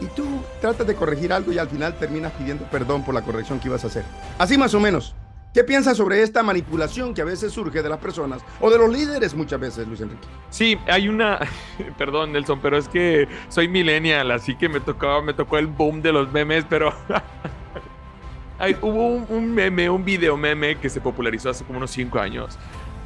y 0.00 0.06
tú 0.06 0.24
tratas 0.60 0.86
de 0.86 0.94
corregir 0.94 1.32
algo 1.32 1.52
y 1.52 1.58
al 1.58 1.68
final 1.68 1.98
terminas 1.98 2.32
pidiendo 2.32 2.64
perdón 2.64 3.04
por 3.04 3.14
la 3.14 3.22
corrección 3.22 3.60
que 3.60 3.68
ibas 3.68 3.84
a 3.84 3.88
hacer. 3.88 4.04
Así 4.38 4.56
más 4.56 4.74
o 4.74 4.80
menos. 4.80 5.14
¿Qué 5.52 5.64
piensas 5.64 5.96
sobre 5.96 6.22
esta 6.22 6.44
manipulación 6.44 7.12
que 7.12 7.22
a 7.22 7.24
veces 7.24 7.52
surge 7.52 7.82
de 7.82 7.88
las 7.88 7.98
personas 7.98 8.40
o 8.60 8.70
de 8.70 8.78
los 8.78 8.88
líderes 8.88 9.34
muchas 9.34 9.58
veces, 9.58 9.86
Luis 9.88 10.00
Enrique? 10.00 10.28
Sí, 10.48 10.78
hay 10.86 11.08
una, 11.08 11.40
perdón 11.98 12.32
Nelson, 12.32 12.60
pero 12.60 12.78
es 12.78 12.88
que 12.88 13.26
soy 13.48 13.66
millennial, 13.66 14.30
así 14.30 14.54
que 14.54 14.68
me 14.68 14.78
tocó, 14.78 15.22
me 15.22 15.34
tocó 15.34 15.58
el 15.58 15.66
boom 15.66 16.02
de 16.02 16.12
los 16.12 16.30
memes, 16.30 16.64
pero 16.70 16.94
hay, 18.60 18.76
hubo 18.80 19.08
un, 19.08 19.26
un, 19.28 19.52
meme, 19.52 19.90
un 19.90 20.04
video 20.04 20.36
meme 20.36 20.76
que 20.76 20.88
se 20.88 21.00
popularizó 21.00 21.50
hace 21.50 21.64
como 21.64 21.78
unos 21.78 21.90
5 21.90 22.20
años, 22.20 22.56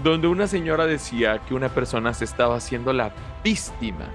donde 0.03 0.29
una 0.29 0.47
señora 0.47 0.87
decía 0.87 1.41
que 1.47 1.55
una 1.55 1.69
persona 1.69 2.15
se 2.15 2.25
estaba 2.25 2.57
haciendo 2.57 2.93
la 2.93 3.13
víctima. 3.43 4.09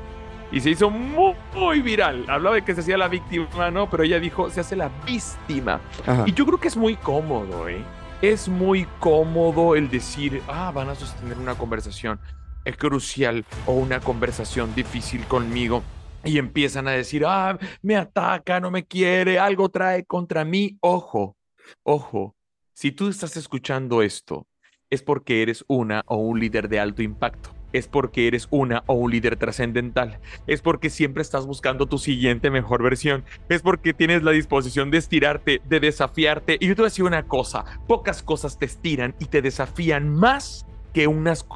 Y 0.51 0.61
se 0.61 0.71
hizo 0.71 0.89
muy, 0.89 1.81
viral. 1.81 2.25
Hablaba 2.27 2.55
de 2.55 2.63
que 2.63 2.73
se 2.73 2.81
hacía 2.81 2.97
la 2.97 3.07
víctima, 3.07 3.69
¿no? 3.69 3.89
Pero 3.89 4.03
ella 4.03 4.19
dijo, 4.19 4.49
se 4.49 4.61
hace 4.61 4.75
la 4.75 4.89
víctima. 5.05 5.79
Y 6.25 6.33
yo 6.33 6.45
creo 6.45 6.59
que 6.59 6.67
es 6.67 6.77
muy 6.77 6.95
cómodo, 6.95 7.69
¿eh? 7.69 7.83
Es 8.21 8.49
muy 8.49 8.87
cómodo 8.99 9.75
el 9.75 9.89
decir, 9.89 10.41
ah, 10.47 10.71
van 10.73 10.89
a 10.89 10.95
sostener 10.95 11.37
una 11.37 11.55
conversación 11.55 12.19
es 12.65 12.77
crucial 12.77 13.45
o 13.65 13.73
una 13.73 13.99
conversación 13.99 14.73
difícil 14.75 15.25
conmigo. 15.25 15.83
Y 16.23 16.37
empiezan 16.37 16.87
a 16.87 16.91
decir, 16.91 17.23
ah, 17.25 17.57
me 17.81 17.95
ataca, 17.95 18.59
no 18.59 18.71
me 18.71 18.85
quiere, 18.85 19.39
algo 19.39 19.69
trae 19.69 20.05
contra 20.05 20.43
mí. 20.43 20.77
Ojo, 20.81 21.37
ojo, 21.83 22.35
si 22.73 22.91
tú 22.91 23.07
estás 23.07 23.37
escuchando 23.37 24.01
esto 24.01 24.45
es 24.89 25.03
porque 25.03 25.41
eres 25.41 25.63
una 25.67 26.03
o 26.07 26.17
un 26.17 26.39
líder 26.39 26.69
de 26.69 26.79
alto 26.79 27.01
impacto. 27.03 27.51
Es 27.71 27.87
porque 27.87 28.27
eres 28.27 28.47
una 28.49 28.83
o 28.87 28.95
un 28.95 29.11
líder 29.11 29.35
trascendental. 29.35 30.19
Es 30.47 30.61
porque 30.61 30.89
siempre 30.89 31.21
estás 31.21 31.45
buscando 31.45 31.85
tu 31.85 31.99
siguiente 31.99 32.49
mejor 32.49 32.81
versión. 32.81 33.23
Es 33.47 33.61
porque 33.61 33.93
tienes 33.93 34.23
la 34.23 34.31
disposición 34.31 34.89
de 34.89 34.97
estirarte, 34.97 35.61
de 35.65 35.79
desafiarte. 35.79 36.57
Y 36.59 36.67
yo 36.67 36.75
te 36.75 36.81
voy 36.81 36.87
a 36.87 36.89
decir 36.89 37.05
una 37.05 37.27
cosa, 37.27 37.65
pocas 37.87 38.23
cosas 38.23 38.57
te 38.57 38.65
estiran 38.65 39.13
y 39.19 39.25
te 39.25 39.43
desafían 39.43 40.09
más 40.09 40.65
que, 40.93 41.07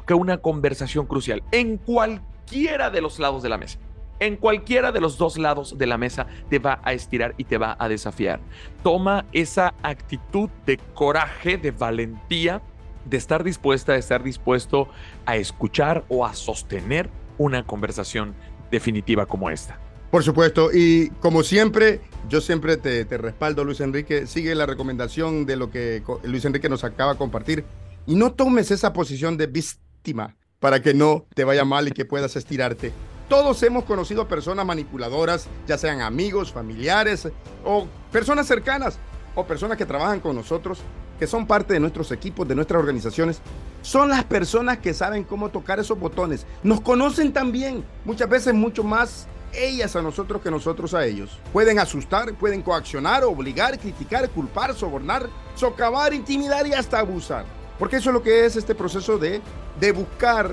que 0.06 0.14
una 0.14 0.38
conversación 0.38 1.06
crucial 1.06 1.42
en 1.50 1.78
cualquiera 1.78 2.90
de 2.90 3.00
los 3.00 3.18
lados 3.18 3.42
de 3.42 3.48
la 3.48 3.58
mesa. 3.58 3.80
En 4.20 4.36
cualquiera 4.36 4.92
de 4.92 5.00
los 5.00 5.18
dos 5.18 5.36
lados 5.36 5.76
de 5.76 5.86
la 5.88 5.98
mesa 5.98 6.28
te 6.48 6.60
va 6.60 6.78
a 6.84 6.92
estirar 6.92 7.34
y 7.36 7.44
te 7.44 7.58
va 7.58 7.76
a 7.80 7.88
desafiar. 7.88 8.38
Toma 8.84 9.26
esa 9.32 9.74
actitud 9.82 10.48
de 10.64 10.78
coraje, 10.94 11.58
de 11.58 11.72
valentía 11.72 12.62
de 13.04 13.16
estar 13.16 13.44
dispuesta, 13.44 13.92
de 13.92 13.98
estar 13.98 14.22
dispuesto 14.22 14.88
a 15.26 15.36
escuchar 15.36 16.04
o 16.08 16.24
a 16.24 16.34
sostener 16.34 17.10
una 17.38 17.66
conversación 17.66 18.34
definitiva 18.70 19.26
como 19.26 19.50
esta. 19.50 19.78
Por 20.10 20.22
supuesto, 20.22 20.70
y 20.72 21.10
como 21.20 21.42
siempre, 21.42 22.00
yo 22.28 22.40
siempre 22.40 22.76
te, 22.76 23.04
respaldo, 23.18 23.64
Luis 23.64 23.80
Enrique. 23.80 24.28
Sigue 24.28 24.54
la 24.54 24.64
recomendación 24.64 25.44
de 25.44 25.56
lo 25.56 25.70
que 25.70 26.04
Luis 26.22 26.44
Enrique 26.44 26.68
nos 26.68 26.84
acaba 26.84 27.14
de 27.14 27.18
compartir 27.18 27.64
y 28.06 28.14
no 28.14 28.32
tomes 28.32 28.70
esa 28.70 28.92
posición 28.92 29.36
de 29.36 29.48
víctima 29.48 30.36
para 30.60 30.80
que 30.80 30.94
no 30.94 31.26
te 31.34 31.42
vaya 31.42 31.64
mal 31.64 31.88
y 31.88 31.90
que 31.90 32.04
puedas 32.04 32.36
estirarte. 32.36 32.92
Todos 33.28 33.60
hemos 33.64 33.84
conocido 33.84 34.28
personas 34.28 34.64
manipuladoras, 34.64 35.48
ya 35.66 35.78
sean 35.78 36.00
amigos, 36.00 36.52
familiares 36.52 37.28
o 37.64 37.88
personas 38.12 38.46
cercanas 38.46 38.98
o 39.34 39.44
personas 39.44 39.76
que 39.76 39.86
trabajan 39.86 40.20
con 40.20 40.36
nosotros 40.36 40.78
que 41.18 41.26
son 41.26 41.46
parte 41.46 41.74
de 41.74 41.80
nuestros 41.80 42.10
equipos, 42.12 42.46
de 42.46 42.54
nuestras 42.54 42.80
organizaciones, 42.80 43.40
son 43.82 44.08
las 44.08 44.24
personas 44.24 44.78
que 44.78 44.94
saben 44.94 45.24
cómo 45.24 45.50
tocar 45.50 45.78
esos 45.78 45.98
botones. 45.98 46.46
Nos 46.62 46.80
conocen 46.80 47.32
también, 47.32 47.84
muchas 48.04 48.28
veces 48.28 48.54
mucho 48.54 48.82
más 48.82 49.26
ellas 49.52 49.94
a 49.94 50.02
nosotros 50.02 50.42
que 50.42 50.50
nosotros 50.50 50.94
a 50.94 51.04
ellos. 51.04 51.38
Pueden 51.52 51.78
asustar, 51.78 52.34
pueden 52.34 52.62
coaccionar, 52.62 53.24
obligar, 53.24 53.78
criticar, 53.78 54.28
culpar, 54.30 54.74
sobornar, 54.74 55.28
socavar, 55.54 56.12
intimidar 56.12 56.66
y 56.66 56.72
hasta 56.72 56.98
abusar. 56.98 57.44
Porque 57.78 57.96
eso 57.96 58.10
es 58.10 58.14
lo 58.14 58.22
que 58.22 58.44
es 58.46 58.56
este 58.56 58.74
proceso 58.74 59.18
de, 59.18 59.40
de 59.78 59.92
buscar 59.92 60.50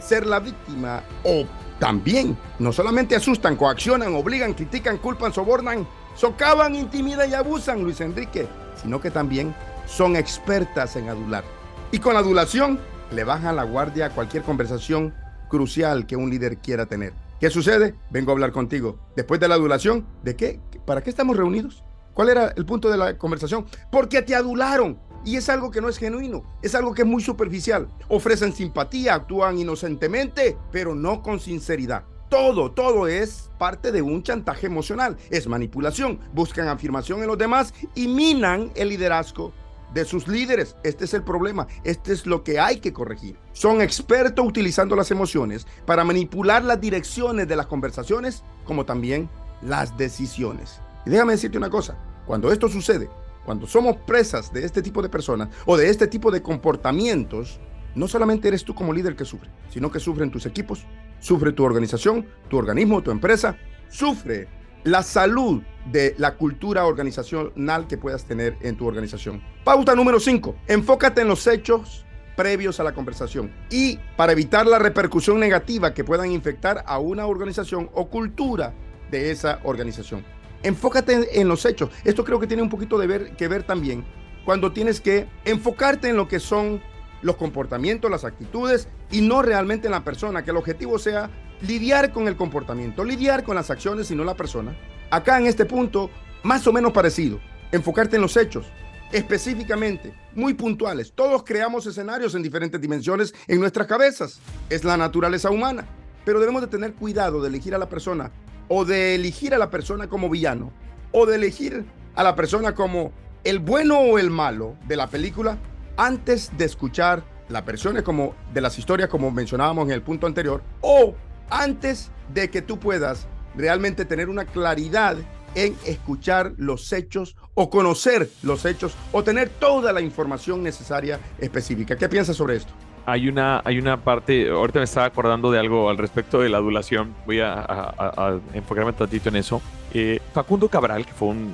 ser 0.00 0.26
la 0.26 0.40
víctima 0.40 1.02
o 1.24 1.44
también 1.78 2.36
no 2.58 2.72
solamente 2.72 3.16
asustan, 3.16 3.56
coaccionan, 3.56 4.14
obligan, 4.14 4.54
critican, 4.54 4.98
culpan, 4.98 5.32
sobornan, 5.32 5.86
socavan, 6.14 6.74
intimidan 6.74 7.30
y 7.30 7.34
abusan, 7.34 7.82
Luis 7.82 8.00
Enrique, 8.00 8.46
sino 8.80 9.00
que 9.00 9.10
también 9.10 9.54
son 9.92 10.16
expertas 10.16 10.96
en 10.96 11.08
adular. 11.08 11.44
Y 11.90 11.98
con 11.98 12.16
adulación 12.16 12.80
le 13.10 13.24
bajan 13.24 13.56
la 13.56 13.64
guardia 13.64 14.06
a 14.06 14.10
cualquier 14.10 14.42
conversación 14.42 15.14
crucial 15.50 16.06
que 16.06 16.16
un 16.16 16.30
líder 16.30 16.58
quiera 16.58 16.86
tener. 16.86 17.12
¿Qué 17.38 17.50
sucede? 17.50 17.94
Vengo 18.10 18.30
a 18.30 18.34
hablar 18.34 18.52
contigo. 18.52 18.98
Después 19.16 19.38
de 19.38 19.48
la 19.48 19.56
adulación, 19.56 20.06
¿de 20.22 20.34
qué? 20.34 20.60
¿Para 20.86 21.02
qué 21.02 21.10
estamos 21.10 21.36
reunidos? 21.36 21.84
¿Cuál 22.14 22.30
era 22.30 22.48
el 22.56 22.64
punto 22.64 22.88
de 22.88 22.96
la 22.96 23.18
conversación? 23.18 23.66
Porque 23.90 24.22
te 24.22 24.34
adularon. 24.34 24.98
Y 25.24 25.36
es 25.36 25.48
algo 25.48 25.70
que 25.70 25.80
no 25.80 25.88
es 25.88 25.98
genuino, 25.98 26.42
es 26.62 26.74
algo 26.74 26.94
que 26.94 27.02
es 27.02 27.08
muy 27.08 27.22
superficial. 27.22 27.86
Ofrecen 28.08 28.52
simpatía, 28.52 29.14
actúan 29.14 29.58
inocentemente, 29.58 30.56
pero 30.72 30.96
no 30.96 31.22
con 31.22 31.38
sinceridad. 31.38 32.04
Todo, 32.28 32.72
todo 32.72 33.06
es 33.06 33.50
parte 33.58 33.92
de 33.92 34.02
un 34.02 34.22
chantaje 34.22 34.66
emocional, 34.66 35.16
es 35.30 35.46
manipulación, 35.46 36.18
buscan 36.32 36.66
afirmación 36.66 37.20
en 37.20 37.28
los 37.28 37.38
demás 37.38 37.72
y 37.94 38.08
minan 38.08 38.72
el 38.74 38.88
liderazgo 38.88 39.52
de 39.94 40.04
sus 40.04 40.28
líderes. 40.28 40.76
Este 40.82 41.04
es 41.04 41.14
el 41.14 41.22
problema. 41.22 41.66
Este 41.84 42.12
es 42.12 42.26
lo 42.26 42.42
que 42.44 42.58
hay 42.58 42.80
que 42.80 42.92
corregir. 42.92 43.38
Son 43.52 43.80
expertos 43.80 44.46
utilizando 44.46 44.96
las 44.96 45.10
emociones 45.10 45.66
para 45.86 46.04
manipular 46.04 46.64
las 46.64 46.80
direcciones 46.80 47.48
de 47.48 47.56
las 47.56 47.66
conversaciones 47.66 48.42
como 48.64 48.84
también 48.84 49.28
las 49.62 49.96
decisiones. 49.96 50.80
Y 51.06 51.10
déjame 51.10 51.32
decirte 51.32 51.58
una 51.58 51.70
cosa. 51.70 51.96
Cuando 52.26 52.52
esto 52.52 52.68
sucede, 52.68 53.10
cuando 53.44 53.66
somos 53.66 53.96
presas 54.06 54.52
de 54.52 54.64
este 54.64 54.82
tipo 54.82 55.02
de 55.02 55.08
personas 55.08 55.48
o 55.66 55.76
de 55.76 55.90
este 55.90 56.06
tipo 56.06 56.30
de 56.30 56.42
comportamientos, 56.42 57.60
no 57.94 58.08
solamente 58.08 58.48
eres 58.48 58.64
tú 58.64 58.74
como 58.74 58.92
líder 58.92 59.16
que 59.16 59.24
sufre, 59.24 59.50
sino 59.70 59.90
que 59.90 60.00
sufren 60.00 60.30
tus 60.30 60.46
equipos, 60.46 60.86
sufre 61.18 61.52
tu 61.52 61.64
organización, 61.64 62.26
tu 62.48 62.56
organismo, 62.56 63.02
tu 63.02 63.10
empresa, 63.10 63.56
sufre 63.88 64.48
la 64.84 65.02
salud 65.02 65.62
de 65.90 66.14
la 66.18 66.34
cultura 66.34 66.86
organizacional 66.86 67.86
que 67.86 67.98
puedas 67.98 68.24
tener 68.24 68.56
en 68.60 68.76
tu 68.76 68.86
organización. 68.86 69.42
Pauta 69.64 69.94
número 69.94 70.20
5. 70.20 70.56
Enfócate 70.68 71.22
en 71.22 71.28
los 71.28 71.46
hechos 71.46 72.04
previos 72.36 72.80
a 72.80 72.84
la 72.84 72.94
conversación 72.94 73.52
y 73.70 73.98
para 74.16 74.32
evitar 74.32 74.66
la 74.66 74.78
repercusión 74.78 75.38
negativa 75.38 75.92
que 75.92 76.04
puedan 76.04 76.30
infectar 76.30 76.82
a 76.86 76.98
una 76.98 77.26
organización 77.26 77.90
o 77.94 78.08
cultura 78.08 78.72
de 79.10 79.30
esa 79.30 79.60
organización. 79.64 80.24
Enfócate 80.62 81.40
en, 81.40 81.48
los 81.48 81.64
hechos. 81.66 81.90
Esto 82.04 82.24
creo 82.24 82.38
que 82.38 82.46
tiene 82.46 82.62
un 82.62 82.70
poquito 82.70 82.98
de 82.98 83.06
ver, 83.06 83.36
que 83.36 83.48
ver 83.48 83.64
también 83.64 84.04
cuando 84.44 84.72
tienes 84.72 85.00
que 85.00 85.28
enfocarte 85.44 86.08
en 86.08 86.16
lo 86.16 86.28
que 86.28 86.40
son 86.40 86.80
los 87.20 87.36
comportamientos, 87.36 88.10
las 88.10 88.24
actitudes 88.24 88.88
y 89.10 89.20
no 89.20 89.42
realmente 89.42 89.86
en 89.86 89.92
la 89.92 90.04
persona, 90.04 90.42
que 90.42 90.50
el 90.50 90.56
objetivo 90.56 90.98
sea 90.98 91.30
lidiar 91.60 92.12
con 92.12 92.26
el 92.26 92.36
comportamiento, 92.36 93.04
lidiar 93.04 93.44
con 93.44 93.54
las 93.54 93.70
acciones 93.70 94.10
y 94.10 94.16
no 94.16 94.24
la 94.24 94.34
persona. 94.34 94.76
Acá 95.12 95.38
en 95.38 95.46
este 95.46 95.66
punto, 95.66 96.08
más 96.42 96.66
o 96.66 96.72
menos 96.72 96.90
parecido, 96.90 97.38
enfocarte 97.70 98.16
en 98.16 98.22
los 98.22 98.34
hechos, 98.34 98.64
específicamente, 99.12 100.14
muy 100.34 100.54
puntuales. 100.54 101.12
Todos 101.12 101.42
creamos 101.42 101.84
escenarios 101.84 102.34
en 102.34 102.42
diferentes 102.42 102.80
dimensiones 102.80 103.34
en 103.46 103.60
nuestras 103.60 103.86
cabezas. 103.86 104.40
Es 104.70 104.84
la 104.84 104.96
naturaleza 104.96 105.50
humana. 105.50 105.84
Pero 106.24 106.40
debemos 106.40 106.62
de 106.62 106.68
tener 106.68 106.94
cuidado 106.94 107.42
de 107.42 107.48
elegir 107.48 107.74
a 107.74 107.78
la 107.78 107.90
persona 107.90 108.30
o 108.68 108.86
de 108.86 109.14
elegir 109.14 109.54
a 109.54 109.58
la 109.58 109.68
persona 109.68 110.08
como 110.08 110.30
villano 110.30 110.72
o 111.10 111.26
de 111.26 111.34
elegir 111.34 111.84
a 112.14 112.22
la 112.22 112.34
persona 112.34 112.74
como 112.74 113.12
el 113.44 113.58
bueno 113.58 113.98
o 113.98 114.18
el 114.18 114.30
malo 114.30 114.78
de 114.88 114.96
la 114.96 115.10
película 115.10 115.58
antes 115.98 116.50
de 116.56 116.64
escuchar 116.64 117.22
las 117.50 117.66
versiones 117.66 118.02
como 118.02 118.34
de 118.54 118.62
las 118.62 118.78
historias 118.78 119.10
como 119.10 119.30
mencionábamos 119.30 119.88
en 119.88 119.92
el 119.92 120.00
punto 120.00 120.26
anterior 120.26 120.62
o 120.80 121.14
antes 121.50 122.10
de 122.32 122.48
que 122.48 122.62
tú 122.62 122.78
puedas 122.78 123.26
realmente 123.54 124.04
tener 124.04 124.28
una 124.28 124.44
claridad 124.44 125.16
en 125.54 125.76
escuchar 125.86 126.52
los 126.56 126.92
hechos 126.92 127.36
o 127.54 127.70
conocer 127.70 128.28
los 128.42 128.64
hechos 128.64 128.94
o 129.12 129.22
tener 129.22 129.48
toda 129.48 129.92
la 129.92 130.00
información 130.00 130.62
necesaria 130.62 131.20
específica. 131.38 131.96
¿Qué 131.96 132.08
piensas 132.08 132.36
sobre 132.36 132.56
esto? 132.56 132.72
Hay 133.04 133.28
una, 133.28 133.60
hay 133.64 133.78
una 133.78 133.96
parte, 133.96 134.48
ahorita 134.48 134.78
me 134.78 134.84
estaba 134.84 135.06
acordando 135.06 135.50
de 135.50 135.58
algo 135.58 135.90
al 135.90 135.98
respecto 135.98 136.40
de 136.40 136.48
la 136.48 136.58
adulación, 136.58 137.14
voy 137.26 137.40
a, 137.40 138.40
enfocarme 138.54 138.90
un 138.90 138.96
tantito 138.96 139.28
en 139.28 139.36
eso. 139.36 139.60
Eh, 139.92 140.20
Facundo 140.32 140.68
Cabral, 140.68 141.04
que 141.04 141.12
fue 141.12 141.28
un, 141.28 141.52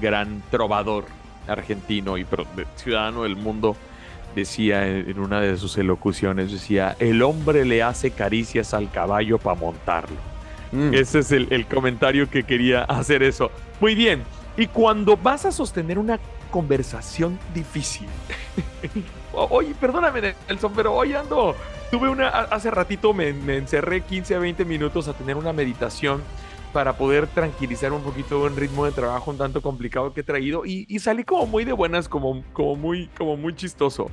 gran 0.00 0.42
trovador 0.50 1.06
argentino 1.48 2.18
y 2.18 2.26
ciudadano 2.76 3.22
del 3.22 3.36
mundo, 3.36 3.74
decía 4.36 4.86
en 4.86 5.18
una 5.18 5.40
de 5.40 5.56
sus 5.56 5.78
elocuciones, 5.78 6.52
decía, 6.52 6.94
el 6.98 7.22
hombre 7.22 7.64
le 7.64 7.82
hace 7.82 8.10
caricias 8.10 8.74
al 8.74 8.90
caballo 8.90 9.38
para 9.38 9.58
montarlo. 9.58 10.32
Mm. 10.72 10.94
Ese 10.94 11.20
es 11.20 11.32
el, 11.32 11.48
el, 11.50 11.66
comentario 11.66 12.28
que 12.28 12.44
quería 12.44 12.82
hacer 12.84 13.22
eso. 13.22 13.50
Muy 13.80 13.94
bien, 13.94 14.22
y 14.56 14.66
cuando 14.66 15.16
vas 15.16 15.44
a 15.46 15.52
sostener 15.52 15.98
una 15.98 16.18
conversación 16.50 17.38
difícil, 17.54 18.08
oye, 19.32 19.74
perdóname 19.80 20.34
Nelson, 20.48 20.72
pero 20.74 20.94
hoy 20.94 21.14
ando, 21.14 21.54
tuve 21.90 22.08
una, 22.08 22.28
hace 22.28 22.70
ratito 22.70 23.14
me, 23.14 23.32
me 23.32 23.56
encerré 23.56 24.02
15 24.02 24.34
a 24.34 24.38
20 24.38 24.64
minutos 24.64 25.08
a 25.08 25.14
tener 25.14 25.36
una 25.36 25.52
meditación 25.52 26.22
para 26.72 26.96
poder 26.96 27.26
tranquilizar 27.26 27.92
un 27.92 28.02
poquito 28.02 28.42
un 28.42 28.56
ritmo 28.56 28.86
de 28.86 28.92
trabajo 28.92 29.30
un 29.30 29.38
tanto 29.38 29.60
complicado 29.60 30.12
que 30.12 30.20
he 30.20 30.24
traído 30.24 30.64
y, 30.64 30.86
salí 30.98 31.24
como 31.24 31.46
muy 31.46 31.64
de 31.64 31.72
buenas, 31.72 32.08
como, 32.08 32.42
como, 32.52 32.76
muy, 32.76 33.08
como 33.08 33.36
muy 33.36 33.54
chistoso. 33.54 34.10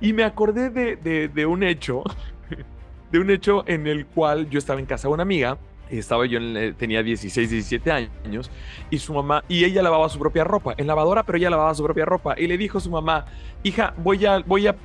Y 0.00 0.12
me 0.12 0.24
acordé 0.24 0.70
de, 0.70 1.28
de, 1.28 1.46
un 1.46 1.62
hecho, 1.62 2.02
de 3.12 3.18
un 3.18 3.30
hecho 3.30 3.62
en 3.66 3.86
el 3.86 4.06
cual 4.06 4.48
yo 4.48 4.58
estaba 4.58 4.80
en 4.80 4.86
casa 4.86 5.08
de 5.08 5.14
una 5.14 5.22
amiga 5.22 5.58
estaba 5.90 6.26
yo 6.26 6.38
tenía 6.76 7.02
16, 7.02 7.50
17 7.50 7.90
años 7.90 8.50
y 8.90 8.98
su 8.98 9.12
mamá 9.12 9.44
y 9.48 9.64
ella 9.64 9.82
lavaba 9.82 10.08
su 10.08 10.18
propia 10.18 10.44
ropa 10.44 10.74
en 10.76 10.86
lavadora, 10.86 11.22
pero 11.22 11.38
ella 11.38 11.50
lavaba 11.50 11.74
su 11.74 11.82
propia 11.82 12.04
ropa 12.04 12.34
y 12.38 12.46
le 12.46 12.58
dijo 12.58 12.78
a 12.78 12.80
su 12.80 12.90
mamá, 12.90 13.26
"Hija, 13.62 13.94
voy 13.98 14.24
a 14.26 14.38
voy 14.40 14.66
a, 14.66 14.76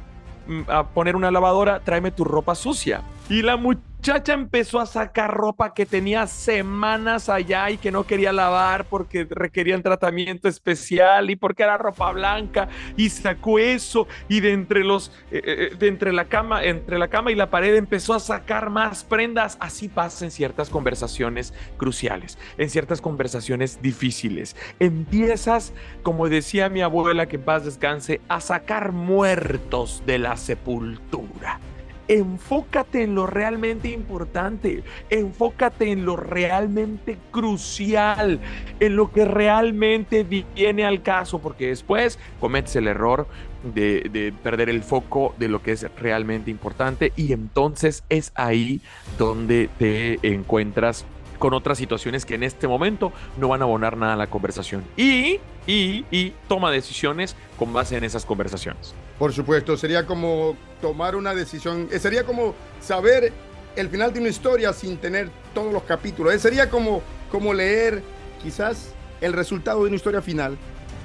mm, 0.47 0.61
a 0.67 0.87
poner 0.89 1.15
una 1.15 1.31
lavadora, 1.31 1.79
tráeme 1.81 2.11
tu 2.11 2.23
ropa 2.23 2.55
sucia." 2.55 3.01
Y 3.29 3.41
la 3.41 3.57
muchacha 3.57 3.92
muchacha 4.03 4.33
empezó 4.33 4.81
a 4.81 4.85
sacar 4.85 5.33
ropa 5.33 5.73
que 5.73 5.85
tenía 5.85 6.27
semanas 6.27 7.29
allá 7.29 7.69
y 7.69 7.77
que 7.77 7.89
no 7.89 8.05
quería 8.05 8.33
lavar 8.33 8.83
porque 8.83 9.25
requerían 9.29 9.81
tratamiento 9.81 10.49
especial 10.49 11.29
y 11.29 11.37
porque 11.37 11.63
era 11.63 11.77
ropa 11.77 12.11
blanca 12.11 12.67
y 12.97 13.09
sacó 13.09 13.59
eso 13.59 14.05
y 14.27 14.41
de 14.41 14.51
entre 14.51 14.83
los 14.83 15.07
eh, 15.31 15.37
eh, 15.37 15.69
eh, 15.71 15.75
de 15.79 15.87
entre 15.87 16.11
la 16.11 16.25
cama 16.25 16.65
entre 16.65 16.99
la 16.99 17.07
cama 17.07 17.31
y 17.31 17.35
la 17.35 17.49
pared 17.49 17.77
empezó 17.77 18.13
a 18.13 18.19
sacar 18.19 18.69
más 18.69 19.05
prendas. 19.05 19.55
Así 19.61 19.87
pasa 19.87 20.29
ciertas 20.29 20.69
conversaciones 20.69 21.53
cruciales 21.77 22.37
en 22.57 22.69
ciertas 22.69 22.99
conversaciones 22.99 23.81
difíciles. 23.81 24.57
Empiezas 24.79 25.71
como 26.01 26.27
decía 26.27 26.67
mi 26.67 26.81
abuela 26.81 27.27
que 27.27 27.37
en 27.37 27.43
paz 27.43 27.63
descanse 27.63 28.19
a 28.27 28.41
sacar 28.41 28.91
muertos 28.91 30.03
de 30.05 30.19
la 30.19 30.35
sepultura 30.35 31.61
Enfócate 32.07 33.03
en 33.03 33.15
lo 33.15 33.27
realmente 33.27 33.89
importante, 33.89 34.83
enfócate 35.09 35.91
en 35.91 36.05
lo 36.05 36.15
realmente 36.15 37.17
crucial, 37.31 38.39
en 38.79 38.95
lo 38.95 39.11
que 39.11 39.25
realmente 39.25 40.23
viene 40.23 40.85
al 40.85 41.01
caso, 41.01 41.39
porque 41.39 41.67
después 41.67 42.19
cometes 42.39 42.75
el 42.75 42.87
error 42.87 43.27
de, 43.63 44.33
perder 44.43 44.69
el 44.69 44.83
foco 44.83 45.33
de 45.37 45.47
lo 45.47 45.61
que 45.61 45.71
es 45.71 45.85
realmente 45.95 46.51
importante 46.51 47.13
y 47.15 47.33
entonces 47.33 48.03
es 48.09 48.31
ahí 48.35 48.81
donde 49.17 49.69
te 49.79 50.19
encuentras 50.23 51.05
con 51.43 51.53
otras 51.53 51.77
situaciones 51.77 52.25
que 52.25 52.35
en 52.35 52.43
este 52.43 52.69
momento 52.69 53.11
no 53.35 53.49
van 53.49 53.59
a 53.59 53.65
abonar 53.65 53.97
nada 53.97 54.13
a 54.13 54.15
la 54.15 54.27
conversación. 54.27 54.85
Y, 54.95 55.41
y, 55.67 56.05
y 56.09 56.33
toma 56.47 56.71
decisiones 56.71 57.35
con 57.59 57.73
base 57.73 57.97
en 57.97 58.05
esas 58.05 58.23
conversaciones. 58.23 58.93
Por 59.19 59.33
supuesto, 59.33 59.75
sería 59.75 60.05
como 60.05 60.55
tomar 60.79 61.17
una 61.17 61.35
decisión, 61.35 61.89
eh, 61.91 61.99
sería 61.99 62.23
como 62.23 62.55
saber 62.79 63.33
el 63.75 63.89
final 63.89 64.13
de 64.13 64.21
una 64.21 64.29
historia 64.29 64.71
sin 64.71 64.95
tener 64.95 65.29
todos 65.53 65.73
los 65.73 65.83
capítulos, 65.83 66.33
eh, 66.33 66.39
sería 66.39 66.69
como, 66.69 67.01
como 67.29 67.53
leer 67.53 68.01
quizás 68.41 68.93
el 69.19 69.33
resultado 69.33 69.81
de 69.81 69.87
una 69.87 69.97
historia 69.97 70.21
final 70.21 70.57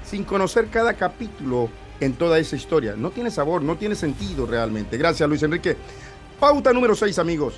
sin 0.08 0.22
conocer 0.22 0.68
cada 0.68 0.94
capítulo 0.94 1.68
en 1.98 2.12
toda 2.12 2.38
esa 2.38 2.54
historia. 2.54 2.94
No 2.96 3.10
tiene 3.10 3.32
sabor, 3.32 3.62
no 3.62 3.74
tiene 3.74 3.96
sentido 3.96 4.46
realmente. 4.46 4.98
Gracias, 4.98 5.28
Luis 5.28 5.42
Enrique. 5.42 5.76
Pauta 6.38 6.72
número 6.72 6.94
6, 6.94 7.18
amigos. 7.18 7.54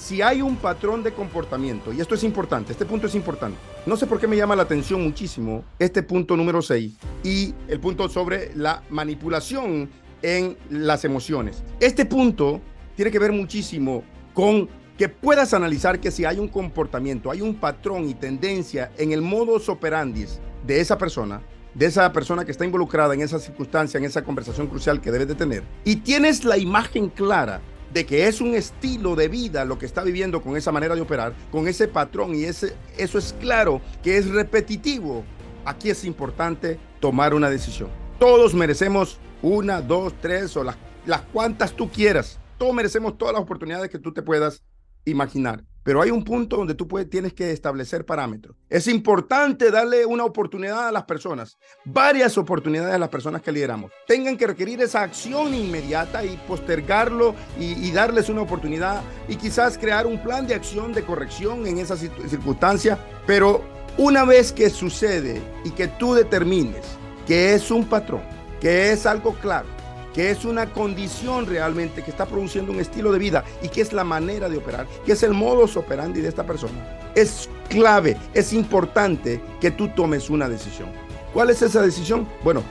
Si 0.00 0.22
hay 0.22 0.40
un 0.40 0.56
patrón 0.56 1.02
de 1.02 1.12
comportamiento, 1.12 1.92
y 1.92 2.00
esto 2.00 2.14
es 2.14 2.24
importante, 2.24 2.72
este 2.72 2.86
punto 2.86 3.06
es 3.06 3.14
importante. 3.14 3.58
No 3.84 3.98
sé 3.98 4.06
por 4.06 4.18
qué 4.18 4.26
me 4.26 4.34
llama 4.34 4.56
la 4.56 4.62
atención 4.62 5.02
muchísimo 5.02 5.62
este 5.78 6.02
punto 6.02 6.38
número 6.38 6.62
6 6.62 6.94
y 7.22 7.54
el 7.68 7.80
punto 7.80 8.08
sobre 8.08 8.50
la 8.56 8.82
manipulación 8.88 9.90
en 10.22 10.56
las 10.70 11.04
emociones. 11.04 11.62
Este 11.80 12.06
punto 12.06 12.62
tiene 12.96 13.10
que 13.10 13.18
ver 13.18 13.30
muchísimo 13.30 14.02
con 14.32 14.70
que 14.96 15.10
puedas 15.10 15.52
analizar 15.52 16.00
que 16.00 16.10
si 16.10 16.24
hay 16.24 16.38
un 16.38 16.48
comportamiento, 16.48 17.30
hay 17.30 17.42
un 17.42 17.56
patrón 17.56 18.08
y 18.08 18.14
tendencia 18.14 18.92
en 18.96 19.12
el 19.12 19.20
modus 19.20 19.68
operandi 19.68 20.24
de 20.66 20.80
esa 20.80 20.96
persona, 20.96 21.42
de 21.74 21.84
esa 21.84 22.10
persona 22.10 22.46
que 22.46 22.52
está 22.52 22.64
involucrada 22.64 23.12
en 23.12 23.20
esa 23.20 23.38
circunstancia, 23.38 23.98
en 23.98 24.04
esa 24.04 24.24
conversación 24.24 24.66
crucial 24.66 25.02
que 25.02 25.10
debes 25.10 25.28
de 25.28 25.34
tener, 25.34 25.62
y 25.84 25.96
tienes 25.96 26.44
la 26.44 26.56
imagen 26.56 27.10
clara 27.10 27.60
de 27.92 28.06
que 28.06 28.28
es 28.28 28.40
un 28.40 28.54
estilo 28.54 29.16
de 29.16 29.28
vida 29.28 29.64
lo 29.64 29.78
que 29.78 29.86
está 29.86 30.02
viviendo 30.02 30.42
con 30.42 30.56
esa 30.56 30.72
manera 30.72 30.94
de 30.94 31.00
operar, 31.00 31.34
con 31.50 31.68
ese 31.68 31.88
patrón, 31.88 32.34
y 32.34 32.44
ese, 32.44 32.74
eso 32.96 33.18
es 33.18 33.34
claro 33.40 33.80
que 34.02 34.16
es 34.16 34.28
repetitivo, 34.28 35.24
aquí 35.64 35.90
es 35.90 36.04
importante 36.04 36.78
tomar 37.00 37.34
una 37.34 37.50
decisión. 37.50 37.88
Todos 38.18 38.54
merecemos 38.54 39.18
una, 39.42 39.80
dos, 39.80 40.14
tres 40.20 40.56
o 40.56 40.64
las, 40.64 40.76
las 41.06 41.22
cuantas 41.22 41.72
tú 41.72 41.90
quieras. 41.90 42.38
Todos 42.58 42.74
merecemos 42.74 43.16
todas 43.16 43.34
las 43.34 43.42
oportunidades 43.42 43.90
que 43.90 43.98
tú 43.98 44.12
te 44.12 44.22
puedas 44.22 44.62
imaginar. 45.04 45.64
Pero 45.82 46.02
hay 46.02 46.10
un 46.10 46.24
punto 46.24 46.56
donde 46.56 46.74
tú 46.74 46.86
puedes, 46.86 47.08
tienes 47.08 47.32
que 47.32 47.52
establecer 47.52 48.04
parámetros. 48.04 48.56
Es 48.68 48.86
importante 48.86 49.70
darle 49.70 50.04
una 50.04 50.24
oportunidad 50.24 50.88
a 50.88 50.92
las 50.92 51.04
personas, 51.04 51.58
varias 51.84 52.36
oportunidades 52.36 52.94
a 52.94 52.98
las 52.98 53.08
personas 53.08 53.42
que 53.42 53.52
lideramos. 53.52 53.90
Tengan 54.06 54.36
que 54.36 54.46
requerir 54.46 54.80
esa 54.82 55.02
acción 55.02 55.54
inmediata 55.54 56.24
y 56.24 56.36
postergarlo 56.46 57.34
y, 57.58 57.72
y 57.86 57.92
darles 57.92 58.28
una 58.28 58.42
oportunidad 58.42 59.02
y 59.28 59.36
quizás 59.36 59.78
crear 59.78 60.06
un 60.06 60.22
plan 60.22 60.46
de 60.46 60.54
acción 60.54 60.92
de 60.92 61.04
corrección 61.04 61.66
en 61.66 61.78
esa 61.78 61.96
circunstancia. 61.96 62.98
Pero 63.26 63.62
una 63.96 64.24
vez 64.24 64.52
que 64.52 64.70
sucede 64.70 65.40
y 65.64 65.70
que 65.70 65.88
tú 65.88 66.14
determines 66.14 66.84
que 67.26 67.54
es 67.54 67.70
un 67.70 67.84
patrón, 67.84 68.22
que 68.60 68.92
es 68.92 69.06
algo 69.06 69.34
claro, 69.34 69.68
que 70.14 70.30
es 70.30 70.44
una 70.44 70.72
condición 70.72 71.46
realmente 71.46 72.02
que 72.02 72.10
está 72.10 72.26
produciendo 72.26 72.72
un 72.72 72.80
estilo 72.80 73.12
de 73.12 73.18
vida 73.18 73.44
y 73.62 73.68
que 73.68 73.80
es 73.80 73.92
la 73.92 74.04
manera 74.04 74.48
de 74.48 74.58
operar, 74.58 74.86
que 75.04 75.12
es 75.12 75.22
el 75.22 75.32
modus 75.32 75.76
operandi 75.76 76.20
de 76.20 76.28
esta 76.28 76.44
persona. 76.44 76.98
Es 77.14 77.48
clave, 77.68 78.16
es 78.34 78.52
importante 78.52 79.40
que 79.60 79.70
tú 79.70 79.88
tomes 79.88 80.30
una 80.30 80.48
decisión. 80.48 80.88
¿Cuál 81.32 81.50
es 81.50 81.62
esa 81.62 81.82
decisión? 81.82 82.28
Bueno, 82.42 82.62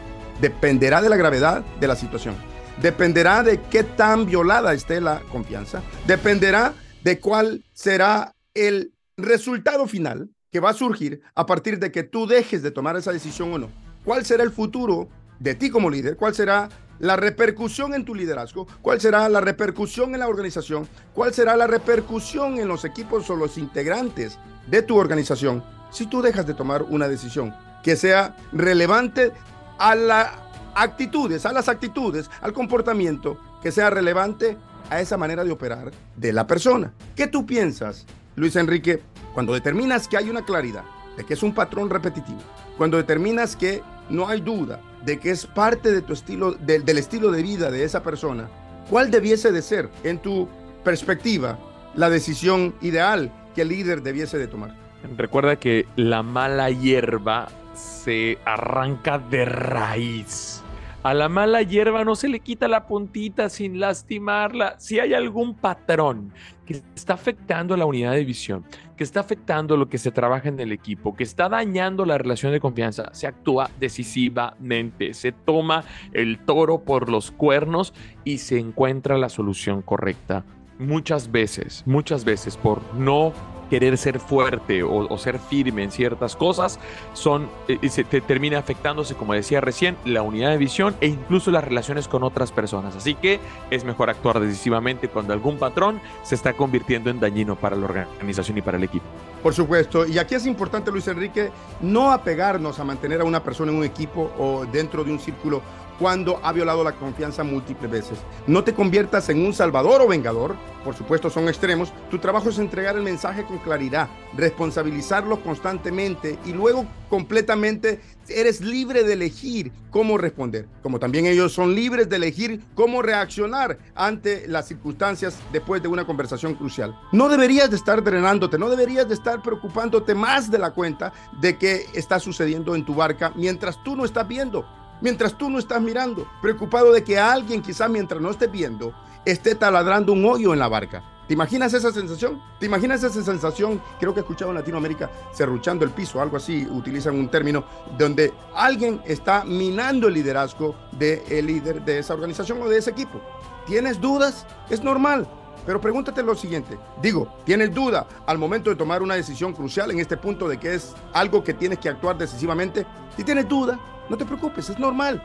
dependerá 0.41 1.01
de 1.01 1.09
la 1.09 1.17
gravedad 1.17 1.63
de 1.79 1.87
la 1.87 1.95
situación. 1.95 2.35
dependerá 2.81 3.43
de 3.43 3.59
qué 3.69 3.83
tan 3.83 4.25
violada 4.25 4.73
esté 4.73 5.01
la 5.01 5.21
confianza, 5.31 5.81
dependerá 6.07 6.73
de 7.03 7.19
cuál 7.19 7.63
será 7.73 8.35
el 8.53 8.93
resultado 9.17 9.85
final 9.87 10.29
que 10.51 10.59
va 10.59 10.71
a 10.71 10.73
surgir 10.73 11.21
a 11.35 11.45
partir 11.45 11.79
de 11.79 11.91
que 11.91 12.03
tú 12.03 12.25
dejes 12.25 12.63
de 12.63 12.71
tomar 12.71 12.95
esa 12.95 13.11
decisión 13.11 13.53
o 13.53 13.57
no. 13.57 13.69
¿Cuál 14.03 14.25
será 14.25 14.43
el 14.43 14.51
futuro 14.51 15.09
de 15.39 15.55
ti 15.55 15.69
como 15.69 15.89
líder? 15.89 16.15
¿Cuál 16.15 16.33
será 16.33 16.69
la 16.99 17.15
repercusión 17.15 17.93
en 17.93 18.05
tu 18.05 18.13
liderazgo? 18.13 18.67
¿Cuál 18.81 19.01
será 19.01 19.27
la 19.29 19.41
repercusión 19.41 20.13
en 20.13 20.19
la 20.19 20.27
organización? 20.27 20.87
¿Cuál 21.13 21.33
será 21.33 21.57
la 21.57 21.67
repercusión 21.67 22.59
en 22.59 22.67
los 22.67 22.85
equipos 22.85 23.29
o 23.29 23.35
los 23.35 23.57
integrantes 23.57 24.37
de 24.67 24.81
tu 24.81 24.97
organización 24.97 25.63
si 25.91 26.05
tú 26.05 26.21
dejas 26.21 26.45
de 26.45 26.53
tomar 26.53 26.83
una 26.83 27.07
decisión 27.07 27.55
que 27.83 27.95
sea 27.95 28.35
relevante 28.51 29.31
a 29.79 29.95
las 29.95 30.31
actitudes, 30.75 31.45
a 31.45 31.53
las 31.53 31.69
actitudes, 31.69 32.29
al 32.41 32.53
comportamiento, 32.53 33.39
que 33.61 33.71
sea 33.71 33.89
relevante 33.89 34.57
a 34.89 34.99
esa 35.01 35.17
manera 35.17 35.43
de 35.43 35.51
operar 35.51 35.91
de 36.15 36.33
la 36.33 36.45
persona? 36.45 36.93
¿Qué 37.15 37.27
tú 37.27 37.45
piensas, 37.45 38.05
Luis 38.35 38.55
Enrique, 38.55 39.01
cuando 39.33 39.53
determinas 39.53 40.07
que 40.07 40.17
hay 40.17 40.29
una 40.29 40.45
claridad 40.45 40.83
de 41.17 41.25
que 41.25 41.33
es 41.33 41.43
un 41.43 41.53
patrón 41.53 41.89
repetitivo? 41.89 42.39
Cuando 42.77 42.97
determinas 42.97 43.55
que 43.55 43.81
no 44.09 44.27
hay 44.27 44.41
duda 44.41 44.81
de 45.05 45.19
que 45.19 45.31
es 45.31 45.45
parte 45.45 45.91
de 45.91 46.01
tu 46.01 46.13
estilo, 46.13 46.53
del 46.53 46.97
estilo 46.97 47.31
de 47.31 47.41
vida 47.41 47.71
de 47.71 47.83
esa 47.83 48.03
persona, 48.03 48.49
¿cuál 48.89 49.11
debiese 49.11 49.51
de 49.51 49.61
ser, 49.61 49.89
en 50.03 50.19
tu 50.19 50.47
perspectiva, 50.83 51.57
la 51.95 52.09
decisión 52.09 52.75
ideal 52.81 53.31
que 53.55 53.61
el 53.61 53.69
líder 53.69 54.01
debiese 54.01 54.37
de 54.37 54.47
tomar? 54.47 54.75
Recuerda 55.17 55.55
que 55.55 55.85
la 55.95 56.23
mala 56.23 56.69
hierba 56.69 57.47
se 57.73 58.37
arranca 58.45 59.19
de 59.19 59.45
raíz. 59.45 60.61
A 61.01 61.13
la 61.13 61.29
mala 61.29 61.61
hierba 61.61 62.03
no 62.03 62.13
se 62.13 62.27
le 62.27 62.41
quita 62.41 62.67
la 62.67 62.85
puntita 62.85 63.47
sin 63.47 63.79
lastimarla. 63.79 64.75
Si 64.79 64.99
hay 64.99 65.13
algún 65.13 65.55
patrón 65.55 66.33
que 66.65 66.81
está 66.93 67.13
afectando 67.13 67.77
la 67.77 67.85
unidad 67.85 68.11
de 68.11 68.25
visión, 68.25 68.65
que 68.97 69.05
está 69.05 69.21
afectando 69.21 69.77
lo 69.77 69.87
que 69.87 69.97
se 69.97 70.11
trabaja 70.11 70.49
en 70.49 70.59
el 70.59 70.73
equipo, 70.73 71.15
que 71.15 71.23
está 71.23 71.47
dañando 71.47 72.05
la 72.05 72.17
relación 72.17 72.51
de 72.51 72.59
confianza, 72.59 73.13
se 73.13 73.27
actúa 73.27 73.69
decisivamente, 73.79 75.13
se 75.13 75.31
toma 75.31 75.85
el 76.11 76.37
toro 76.39 76.83
por 76.83 77.09
los 77.09 77.31
cuernos 77.31 77.93
y 78.25 78.39
se 78.39 78.59
encuentra 78.59 79.17
la 79.17 79.29
solución 79.29 79.81
correcta. 79.81 80.43
Muchas 80.79 81.31
veces, 81.31 81.83
muchas 81.85 82.25
veces 82.25 82.57
por 82.57 82.81
no 82.93 83.31
querer 83.69 83.97
ser 83.97 84.19
fuerte 84.19 84.83
o, 84.83 85.17
ser 85.17 85.39
firme 85.39 85.83
en 85.83 85.91
ciertas 85.91 86.35
cosas, 86.35 86.79
son, 87.13 87.49
eh, 87.67 87.89
se 87.89 88.03
te 88.03 88.21
termina 88.21 88.57
afectándose, 88.57 89.15
como 89.15 89.33
decía 89.33 89.61
recién, 89.61 89.97
la 90.05 90.21
unidad 90.21 90.51
de 90.51 90.57
visión 90.57 90.95
e 91.01 91.07
incluso 91.07 91.51
las 91.51 91.63
relaciones 91.63 92.07
con 92.07 92.23
otras 92.23 92.51
personas. 92.51 92.95
Así 92.95 93.15
que 93.15 93.39
es 93.69 93.83
mejor 93.83 94.09
actuar 94.09 94.39
decisivamente 94.39 95.07
cuando 95.09 95.33
algún 95.33 95.57
patrón 95.57 96.01
se 96.23 96.35
está 96.35 96.53
convirtiendo 96.53 97.09
en 97.09 97.19
dañino 97.19 97.55
para 97.55 97.75
la 97.75 97.85
organización 97.85 98.57
y 98.57 98.61
para 98.61 98.77
el 98.77 98.83
equipo. 98.83 99.05
Por 99.43 99.53
supuesto, 99.53 100.05
y 100.05 100.17
aquí 100.17 100.35
es 100.35 100.45
importante, 100.45 100.91
Luis 100.91 101.07
Enrique, 101.07 101.51
no 101.81 102.11
apegarnos 102.11 102.79
a 102.79 102.83
mantener 102.83 103.21
a 103.21 103.23
una 103.23 103.41
persona 103.43 103.71
en 103.71 103.77
un 103.77 103.83
equipo 103.83 104.31
o 104.37 104.65
dentro 104.65 105.03
de 105.03 105.11
un 105.11 105.19
círculo 105.19 105.61
cuando 105.99 106.39
ha 106.43 106.53
violado 106.53 106.83
la 106.83 106.93
confianza 106.93 107.43
múltiples 107.43 107.91
veces. 107.91 108.19
No 108.47 108.63
te 108.63 108.73
conviertas 108.73 109.29
en 109.29 109.45
un 109.45 109.53
salvador 109.53 110.01
o 110.01 110.07
vengador, 110.07 110.55
por 110.83 110.95
supuesto 110.95 111.29
son 111.29 111.49
extremos. 111.49 111.91
Tu 112.09 112.17
trabajo 112.19 112.49
es 112.49 112.57
entregar 112.57 112.95
el 112.95 113.03
mensaje 113.03 113.43
con 113.43 113.57
claridad, 113.59 114.07
responsabilizarlo 114.35 115.43
constantemente 115.43 116.39
y 116.45 116.53
luego 116.53 116.85
completamente 117.09 117.99
eres 118.29 118.61
libre 118.61 119.03
de 119.03 119.13
elegir 119.13 119.71
cómo 119.89 120.17
responder, 120.17 120.67
como 120.81 120.99
también 120.99 121.25
ellos 121.25 121.51
son 121.51 121.75
libres 121.75 122.07
de 122.07 122.15
elegir 122.15 122.61
cómo 122.75 123.01
reaccionar 123.01 123.77
ante 123.95 124.47
las 124.47 124.67
circunstancias 124.67 125.37
después 125.51 125.81
de 125.81 125.87
una 125.87 126.05
conversación 126.05 126.53
crucial. 126.55 126.97
No 127.11 127.27
deberías 127.27 127.69
de 127.69 127.75
estar 127.75 128.03
drenándote, 128.03 128.57
no 128.57 128.69
deberías 128.69 129.07
de 129.07 129.15
estar 129.15 129.41
preocupándote 129.41 130.15
más 130.15 130.49
de 130.49 130.59
la 130.59 130.71
cuenta 130.71 131.11
de 131.41 131.57
qué 131.57 131.87
está 131.93 132.19
sucediendo 132.19 132.75
en 132.75 132.85
tu 132.85 132.95
barca 132.95 133.33
mientras 133.35 133.83
tú 133.83 133.95
no 133.95 134.05
estás 134.05 134.27
viendo 134.27 134.65
mientras 135.01 135.37
tú 135.37 135.49
no 135.49 135.59
estás 135.59 135.81
mirando, 135.81 136.27
preocupado 136.41 136.91
de 136.91 137.03
que 137.03 137.17
alguien 137.19 137.61
quizás 137.61 137.89
mientras 137.89 138.21
no 138.21 138.31
estés 138.31 138.51
viendo 138.51 138.93
esté 139.25 139.55
taladrando 139.55 140.13
un 140.13 140.25
hoyo 140.25 140.53
en 140.53 140.59
la 140.59 140.67
barca. 140.67 141.03
¿Te 141.27 141.33
imaginas 141.33 141.73
esa 141.75 141.91
sensación? 141.91 142.41
¿Te 142.59 142.65
imaginas 142.65 143.03
esa 143.03 143.21
sensación? 143.21 143.79
Creo 143.99 144.13
que 144.13 144.19
he 144.19 144.23
escuchado 144.23 144.49
en 144.49 144.57
Latinoamérica 144.57 145.11
serruchando 145.31 145.85
el 145.85 145.91
piso, 145.91 146.19
algo 146.19 146.37
así, 146.37 146.67
utilizan 146.71 147.15
un 147.15 147.29
término, 147.29 147.63
donde 147.99 148.33
alguien 148.55 148.99
está 149.05 149.43
minando 149.43 150.07
el 150.07 150.15
liderazgo 150.15 150.75
del 150.91 151.45
líder 151.45 151.85
de 151.85 151.99
esa 151.99 152.15
organización 152.15 152.59
o 152.63 152.67
de 152.67 152.79
ese 152.79 152.89
equipo. 152.89 153.21
¿Tienes 153.67 154.01
dudas? 154.01 154.47
Es 154.71 154.83
normal. 154.83 155.27
Pero 155.67 155.79
pregúntate 155.79 156.23
lo 156.23 156.33
siguiente, 156.33 156.79
digo, 156.99 157.31
¿tienes 157.43 157.71
duda 157.71 158.07
al 158.25 158.39
momento 158.39 158.71
de 158.71 158.75
tomar 158.75 159.03
una 159.03 159.13
decisión 159.13 159.53
crucial 159.53 159.91
en 159.91 159.99
este 159.99 160.17
punto 160.17 160.47
de 160.47 160.57
que 160.57 160.73
es 160.73 160.95
algo 161.13 161.43
que 161.43 161.53
tienes 161.53 161.77
que 161.77 161.89
actuar 161.89 162.17
decisivamente? 162.17 162.87
Si 163.15 163.23
tienes 163.23 163.47
duda, 163.47 163.77
no 164.09 164.17
te 164.17 164.25
preocupes, 164.25 164.69
es 164.69 164.79
normal. 164.79 165.21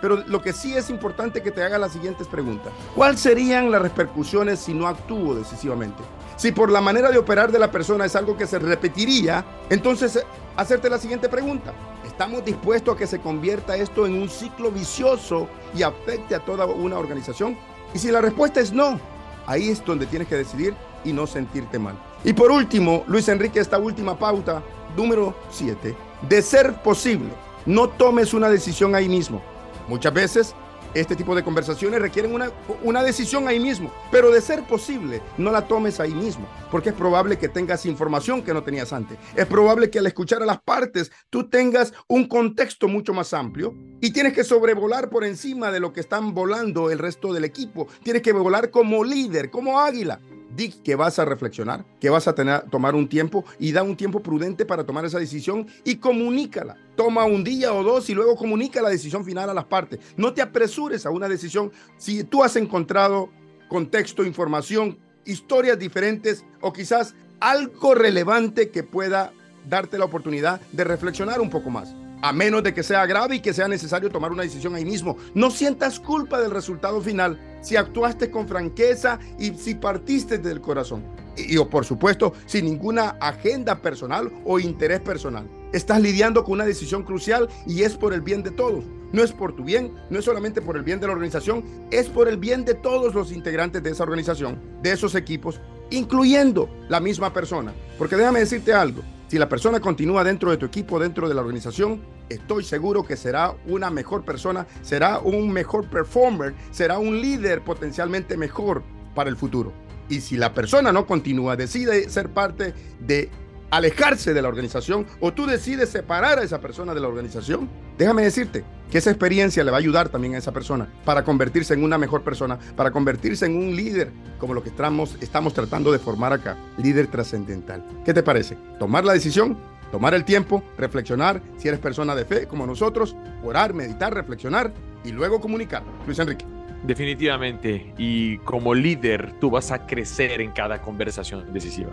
Pero 0.00 0.22
lo 0.26 0.40
que 0.40 0.52
sí 0.52 0.76
es 0.76 0.90
importante 0.90 1.42
que 1.42 1.50
te 1.50 1.62
haga 1.62 1.76
las 1.78 1.92
siguientes 1.92 2.28
preguntas. 2.28 2.72
¿Cuáles 2.94 3.20
serían 3.20 3.70
las 3.70 3.82
repercusiones 3.82 4.60
si 4.60 4.72
no 4.72 4.86
actúo 4.86 5.34
decisivamente? 5.34 6.02
Si 6.36 6.52
por 6.52 6.70
la 6.70 6.80
manera 6.80 7.10
de 7.10 7.18
operar 7.18 7.50
de 7.50 7.58
la 7.58 7.70
persona 7.70 8.04
es 8.04 8.14
algo 8.14 8.36
que 8.36 8.46
se 8.46 8.60
repetiría, 8.60 9.44
entonces 9.68 10.24
hacerte 10.56 10.88
la 10.88 10.98
siguiente 10.98 11.28
pregunta. 11.28 11.72
¿Estamos 12.06 12.44
dispuestos 12.44 12.94
a 12.94 12.98
que 12.98 13.08
se 13.08 13.20
convierta 13.20 13.76
esto 13.76 14.06
en 14.06 14.14
un 14.14 14.28
ciclo 14.28 14.70
vicioso 14.70 15.48
y 15.74 15.82
afecte 15.82 16.36
a 16.36 16.44
toda 16.44 16.64
una 16.66 16.96
organización? 16.96 17.58
Y 17.92 17.98
si 17.98 18.12
la 18.12 18.20
respuesta 18.20 18.60
es 18.60 18.72
no, 18.72 19.00
ahí 19.46 19.70
es 19.70 19.84
donde 19.84 20.06
tienes 20.06 20.28
que 20.28 20.36
decidir 20.36 20.76
y 21.04 21.12
no 21.12 21.26
sentirte 21.26 21.78
mal. 21.78 21.96
Y 22.22 22.32
por 22.32 22.52
último, 22.52 23.04
Luis 23.08 23.28
Enrique, 23.28 23.58
esta 23.58 23.78
última 23.78 24.16
pauta, 24.16 24.62
número 24.96 25.34
7, 25.50 25.96
de 26.28 26.42
ser 26.42 26.74
posible 26.82 27.30
no 27.68 27.90
tomes 27.90 28.32
una 28.32 28.48
decisión 28.48 28.94
ahí 28.94 29.10
mismo. 29.10 29.42
Muchas 29.88 30.14
veces 30.14 30.54
este 30.94 31.14
tipo 31.14 31.34
de 31.34 31.44
conversaciones 31.44 32.00
requieren 32.00 32.34
una, 32.34 32.50
una, 32.82 33.02
decisión 33.02 33.46
ahí 33.46 33.60
mismo, 33.60 33.92
pero 34.10 34.30
de 34.30 34.40
ser 34.40 34.62
posible, 34.62 35.20
no 35.36 35.50
la 35.50 35.68
tomes 35.68 36.00
ahí 36.00 36.14
mismo, 36.14 36.48
porque 36.70 36.88
es 36.88 36.94
probable 36.94 37.36
que 37.36 37.50
tengas 37.50 37.84
información 37.84 38.40
que 38.42 38.54
no 38.54 38.62
tenías 38.62 38.94
antes. 38.94 39.18
Es 39.36 39.44
probable 39.44 39.90
que 39.90 39.98
al 39.98 40.06
escuchar 40.06 40.42
a 40.42 40.46
las 40.46 40.62
partes 40.62 41.12
tú 41.28 41.50
tengas 41.50 41.92
un 42.06 42.26
contexto 42.26 42.88
mucho 42.88 43.12
más 43.12 43.34
amplio 43.34 43.74
y 44.00 44.12
tienes 44.12 44.32
que 44.32 44.44
sobrevolar 44.44 45.10
por 45.10 45.24
encima 45.24 45.70
de 45.70 45.80
lo 45.80 45.92
que 45.92 46.00
están 46.00 46.32
volando 46.32 46.90
el 46.90 46.98
resto 46.98 47.34
del 47.34 47.44
equipo. 47.44 47.86
Tienes 48.02 48.22
que 48.22 48.32
volar 48.32 48.70
como 48.70 49.04
líder, 49.04 49.50
como 49.50 49.78
águila. 49.78 50.20
Di 50.58 50.70
que 50.70 50.96
vas 50.96 51.20
a 51.20 51.24
reflexionar, 51.24 51.84
que 52.00 52.10
vas 52.10 52.26
a 52.26 52.34
tener, 52.34 52.62
tomar 52.62 52.96
un 52.96 53.08
tiempo 53.08 53.44
y 53.60 53.70
da 53.70 53.84
un 53.84 53.96
tiempo 53.96 54.20
prudente 54.20 54.66
para 54.66 54.82
tomar 54.82 55.04
esa 55.04 55.20
decisión 55.20 55.68
y 55.84 55.98
comunícala. 55.98 56.76
Toma 56.96 57.24
un 57.26 57.44
día 57.44 57.72
o 57.72 57.84
dos 57.84 58.10
y 58.10 58.14
luego 58.14 58.34
comunica 58.34 58.82
la 58.82 58.88
decisión 58.88 59.24
final 59.24 59.48
a 59.48 59.54
las 59.54 59.66
partes. 59.66 60.00
No 60.16 60.34
te 60.34 60.42
apresures 60.42 61.06
a 61.06 61.10
una 61.10 61.28
decisión 61.28 61.70
si 61.96 62.24
tú 62.24 62.42
has 62.42 62.56
encontrado 62.56 63.30
contexto, 63.68 64.24
información, 64.24 64.98
historias 65.24 65.78
diferentes 65.78 66.44
o 66.60 66.72
quizás 66.72 67.14
algo 67.38 67.94
relevante 67.94 68.70
que 68.70 68.82
pueda 68.82 69.32
darte 69.70 69.96
la 69.96 70.06
oportunidad 70.06 70.60
de 70.72 70.82
reflexionar 70.82 71.40
un 71.40 71.50
poco 71.50 71.70
más 71.70 71.94
a 72.22 72.32
menos 72.32 72.62
de 72.62 72.74
que 72.74 72.82
sea 72.82 73.06
grave 73.06 73.36
y 73.36 73.40
que 73.40 73.52
sea 73.52 73.68
necesario 73.68 74.10
tomar 74.10 74.32
una 74.32 74.42
decisión 74.42 74.74
ahí 74.74 74.84
mismo. 74.84 75.16
No 75.34 75.50
sientas 75.50 76.00
culpa 76.00 76.40
del 76.40 76.50
resultado 76.50 77.00
final 77.00 77.38
si 77.60 77.76
actuaste 77.76 78.30
con 78.30 78.48
franqueza 78.48 79.18
y 79.38 79.54
si 79.54 79.74
partiste 79.74 80.38
del 80.38 80.60
corazón. 80.60 81.04
Y, 81.36 81.56
y, 81.56 81.64
por 81.64 81.84
supuesto, 81.84 82.32
sin 82.46 82.64
ninguna 82.64 83.16
agenda 83.20 83.80
personal 83.80 84.30
o 84.44 84.58
interés 84.58 85.00
personal. 85.00 85.48
Estás 85.72 86.00
lidiando 86.00 86.44
con 86.44 86.54
una 86.54 86.64
decisión 86.64 87.02
crucial 87.02 87.48
y 87.66 87.82
es 87.82 87.96
por 87.96 88.12
el 88.12 88.22
bien 88.22 88.42
de 88.42 88.50
todos. 88.50 88.84
No 89.12 89.22
es 89.22 89.32
por 89.32 89.54
tu 89.54 89.64
bien, 89.64 89.94
no 90.10 90.18
es 90.18 90.24
solamente 90.24 90.60
por 90.60 90.76
el 90.76 90.82
bien 90.82 91.00
de 91.00 91.06
la 91.06 91.14
organización, 91.14 91.64
es 91.90 92.08
por 92.08 92.28
el 92.28 92.36
bien 92.36 92.64
de 92.64 92.74
todos 92.74 93.14
los 93.14 93.32
integrantes 93.32 93.82
de 93.82 93.90
esa 93.90 94.02
organización, 94.02 94.58
de 94.82 94.92
esos 94.92 95.14
equipos, 95.14 95.60
incluyendo 95.90 96.68
la 96.88 97.00
misma 97.00 97.32
persona. 97.32 97.72
Porque 97.96 98.16
déjame 98.16 98.40
decirte 98.40 98.74
algo, 98.74 99.02
si 99.28 99.38
la 99.38 99.48
persona 99.48 99.78
continúa 99.78 100.24
dentro 100.24 100.50
de 100.50 100.56
tu 100.56 100.64
equipo, 100.64 100.98
dentro 100.98 101.28
de 101.28 101.34
la 101.34 101.42
organización, 101.42 102.00
estoy 102.30 102.64
seguro 102.64 103.04
que 103.04 103.14
será 103.14 103.54
una 103.66 103.90
mejor 103.90 104.24
persona, 104.24 104.66
será 104.80 105.18
un 105.18 105.50
mejor 105.50 105.88
performer, 105.90 106.54
será 106.70 106.98
un 106.98 107.20
líder 107.20 107.62
potencialmente 107.62 108.38
mejor 108.38 108.82
para 109.14 109.28
el 109.28 109.36
futuro. 109.36 109.72
Y 110.08 110.22
si 110.22 110.38
la 110.38 110.54
persona 110.54 110.92
no 110.92 111.06
continúa, 111.06 111.56
decide 111.56 112.08
ser 112.08 112.30
parte 112.30 112.72
de 113.00 113.30
alejarse 113.70 114.34
de 114.34 114.42
la 114.42 114.48
organización 114.48 115.06
o 115.20 115.32
tú 115.32 115.46
decides 115.46 115.88
separar 115.90 116.38
a 116.38 116.42
esa 116.42 116.60
persona 116.60 116.94
de 116.94 117.00
la 117.00 117.08
organización, 117.08 117.68
déjame 117.96 118.22
decirte 118.22 118.64
que 118.90 118.98
esa 118.98 119.10
experiencia 119.10 119.62
le 119.64 119.70
va 119.70 119.76
a 119.76 119.80
ayudar 119.80 120.08
también 120.08 120.34
a 120.34 120.38
esa 120.38 120.52
persona 120.52 120.88
para 121.04 121.24
convertirse 121.24 121.74
en 121.74 121.84
una 121.84 121.98
mejor 121.98 122.22
persona, 122.22 122.58
para 122.76 122.90
convertirse 122.90 123.46
en 123.46 123.56
un 123.56 123.76
líder 123.76 124.10
como 124.38 124.54
lo 124.54 124.62
que 124.62 124.70
estamos, 124.70 125.18
tratando 125.54 125.92
de 125.92 125.98
formar 125.98 126.32
acá, 126.32 126.56
líder 126.78 127.08
trascendental. 127.08 127.84
¿Qué 128.04 128.14
te 128.14 128.22
parece? 128.22 128.56
Tomar 128.78 129.04
la 129.04 129.12
decisión, 129.12 129.58
tomar 129.92 130.14
el 130.14 130.24
tiempo, 130.24 130.62
reflexionar, 130.78 131.42
si 131.58 131.68
eres 131.68 131.80
persona 131.80 132.14
de 132.14 132.24
fe 132.24 132.46
como 132.46 132.66
nosotros, 132.66 133.14
orar, 133.44 133.74
meditar, 133.74 134.14
reflexionar 134.14 134.72
y 135.04 135.12
luego 135.12 135.40
comunicar. 135.40 135.82
Luis 136.06 136.18
Enrique. 136.18 136.46
Definitivamente. 136.84 137.92
Y 137.98 138.38
como 138.38 138.74
líder, 138.74 139.34
tú 139.40 139.50
vas 139.50 139.72
a 139.72 139.86
crecer 139.86 140.40
en 140.40 140.52
cada 140.52 140.80
conversación 140.80 141.52
decisiva. 141.52 141.90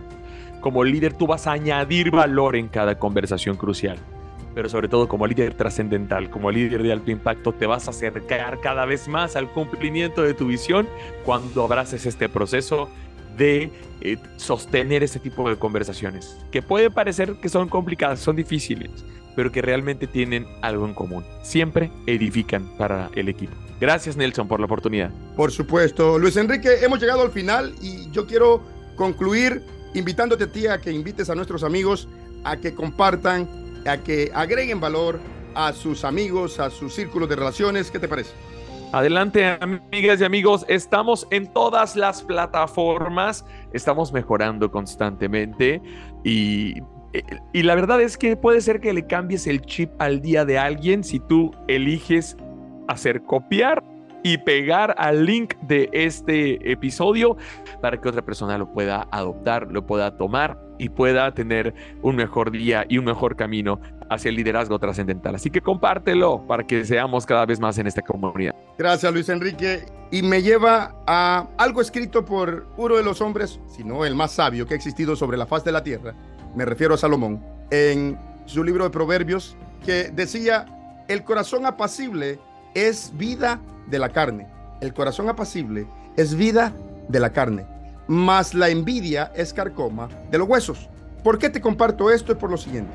Como 0.66 0.84
líder, 0.84 1.14
tú 1.14 1.28
vas 1.28 1.46
a 1.46 1.52
añadir 1.52 2.10
valor 2.10 2.56
en 2.56 2.70
cada 2.70 2.98
conversación 2.98 3.56
crucial. 3.56 4.00
Pero 4.56 4.68
sobre 4.68 4.88
todo 4.88 5.08
como 5.08 5.28
líder 5.28 5.54
trascendental, 5.54 6.32
como 6.32 6.50
líder 6.50 6.82
de 6.82 6.92
alto 6.92 7.12
impacto, 7.12 7.54
te 7.54 7.68
vas 7.68 7.86
a 7.88 7.92
acercar 7.92 8.60
cada 8.62 8.84
vez 8.86 9.08
más 9.08 9.36
al 9.36 9.48
cumplimiento 9.52 10.24
de 10.24 10.34
tu 10.34 10.48
visión 10.48 10.88
cuando 11.24 11.66
abraces 11.66 12.08
este 12.08 12.30
proceso 12.30 12.90
de 13.38 13.70
eh, 14.02 14.18
sostener 14.38 15.04
ese 15.04 15.20
tipo 15.20 15.48
de 15.48 15.56
conversaciones, 15.56 16.36
que 16.52 16.64
puede 16.64 16.90
parecer 16.90 17.36
que 17.36 17.48
son 17.48 17.70
complicadas, 17.70 18.20
son 18.20 18.36
difíciles, 18.36 18.90
pero 19.36 19.52
que 19.52 19.62
realmente 19.62 20.08
tienen 20.08 20.48
algo 20.64 20.88
en 20.88 20.96
común. 20.96 21.24
Siempre 21.44 21.92
edifican 22.08 22.76
para 22.76 23.12
el 23.14 23.30
equipo. 23.30 23.54
Gracias 23.80 24.18
Nelson 24.18 24.48
por 24.48 24.60
la 24.60 24.66
oportunidad. 24.66 25.12
Por 25.36 25.52
supuesto. 25.52 26.18
Luis 26.18 26.36
Enrique, 26.38 26.70
hemos 26.82 27.00
llegado 27.00 27.22
al 27.22 27.30
final 27.30 27.76
y 27.84 28.10
yo 28.10 28.26
quiero 28.26 28.64
concluir 28.96 29.62
invitándote 29.96 30.46
a 30.46 30.48
ti 30.48 30.68
a 30.68 30.80
que 30.80 30.92
invites 30.92 31.30
a 31.30 31.36
nuestros 31.36 31.64
amigos 31.64 32.08
a 32.46 32.58
que 32.58 32.74
compartan, 32.74 33.50
a 33.86 33.98
que 33.98 34.32
agreguen 34.34 34.80
valor 34.80 35.20
a 35.56 35.74
sus 35.74 36.06
amigos, 36.06 36.60
a 36.60 36.70
sus 36.70 36.94
círculos 36.94 37.28
de 37.28 37.36
relaciones. 37.36 37.92
¿Qué 37.92 38.00
te 38.00 38.08
parece? 38.08 38.32
Adelante, 38.94 39.58
amigas 39.60 40.22
y 40.22 40.24
amigos. 40.24 40.64
Estamos 40.70 41.28
en 41.32 41.52
todas 41.52 41.96
las 41.96 42.22
plataformas. 42.24 43.46
Estamos 43.74 44.14
mejorando 44.14 44.72
constantemente 44.72 45.82
y, 46.24 46.76
y, 47.52 47.64
la 47.64 47.76
verdad 47.76 48.00
es 48.00 48.16
que 48.18 48.38
puede 48.38 48.62
ser 48.62 48.80
que 48.80 48.94
le 48.94 49.08
cambies 49.08 49.48
el 49.48 49.62
chip 49.62 49.90
al 50.00 50.22
día 50.22 50.46
de 50.46 50.60
alguien 50.60 51.04
si 51.04 51.20
tú 51.20 51.52
eliges 51.68 52.38
hacer 52.88 53.24
copiar 53.24 53.84
y 54.24 54.38
pegar 54.38 54.96
al 54.98 55.26
link 55.26 55.56
de 55.62 55.90
este 55.92 56.72
episodio 56.72 57.38
para 57.86 58.02
que 58.02 58.10
otra 58.10 58.24
persona 58.24 58.58
lo 58.58 58.74
pueda 58.74 59.08
adoptar, 59.12 59.68
lo 59.72 59.86
pueda 59.86 60.18
tomar 60.18 60.58
y 60.80 60.90
pueda 60.90 61.32
tener 61.36 61.76
un 62.02 62.16
mejor 62.16 62.50
día 62.50 62.84
y 62.90 62.98
un 62.98 63.06
mejor 63.06 63.36
camino 63.36 63.80
hacia 64.10 64.30
el 64.30 64.38
liderazgo 64.38 64.80
trascendental. 64.80 65.36
Así 65.36 65.52
que 65.52 65.62
compártelo 65.62 66.48
para 66.48 66.64
que 66.64 66.84
seamos 66.84 67.28
cada 67.28 67.46
vez 67.46 67.60
más 67.60 67.78
en 67.78 67.86
esta 67.86 68.02
comunidad. 68.02 68.56
Gracias 68.80 69.14
Luis 69.14 69.30
Enrique. 69.30 69.86
Y 70.10 70.24
me 70.24 70.42
lleva 70.42 70.96
a 71.06 71.48
algo 71.60 71.80
escrito 71.80 72.26
por 72.26 72.66
uno 72.76 72.96
de 72.96 73.04
los 73.04 73.22
hombres, 73.22 73.60
si 73.68 73.84
no 73.84 74.04
el 74.04 74.16
más 74.16 74.32
sabio 74.32 74.66
que 74.66 74.74
ha 74.74 74.78
existido 74.78 75.16
sobre 75.16 75.38
la 75.38 75.46
faz 75.46 75.64
de 75.64 75.72
la 75.72 75.84
tierra, 75.84 76.16
me 76.56 76.66
refiero 76.66 76.96
a 76.96 76.98
Salomón, 76.98 77.40
en 77.70 78.18
su 78.48 78.64
libro 78.64 78.84
de 78.84 78.90
Proverbios, 78.90 79.56
que 79.86 80.10
decía, 80.10 80.66
el 81.08 81.24
corazón 81.24 81.68
apacible 81.68 82.40
es 82.74 83.16
vida 83.16 83.60
de 83.86 84.00
la 84.00 84.10
carne. 84.10 84.48
El 84.82 84.92
corazón 84.92 85.30
apacible 85.30 85.86
es 86.18 86.34
vida 86.34 86.74
de 87.08 87.20
la 87.20 87.32
carne, 87.32 87.66
mas 88.08 88.54
la 88.54 88.70
envidia 88.70 89.32
es 89.36 89.54
carcoma 89.54 90.10
de 90.30 90.38
los 90.38 90.48
huesos. 90.48 90.90
¿Por 91.24 91.40
qué 91.40 91.50
te 91.50 91.62
comparto 91.62 92.12
esto? 92.12 92.32
Es 92.32 92.38
por 92.38 92.52
lo 92.52 92.58
siguiente. 92.58 92.94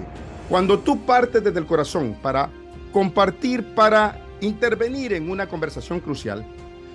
Cuando 0.48 0.78
tú 0.78 1.04
partes 1.04 1.42
desde 1.42 1.58
el 1.58 1.66
corazón 1.66 2.16
para 2.22 2.50
compartir, 2.92 3.74
para 3.74 4.18
intervenir 4.40 5.12
en 5.12 5.30
una 5.30 5.48
conversación 5.48 6.00
crucial, 6.00 6.44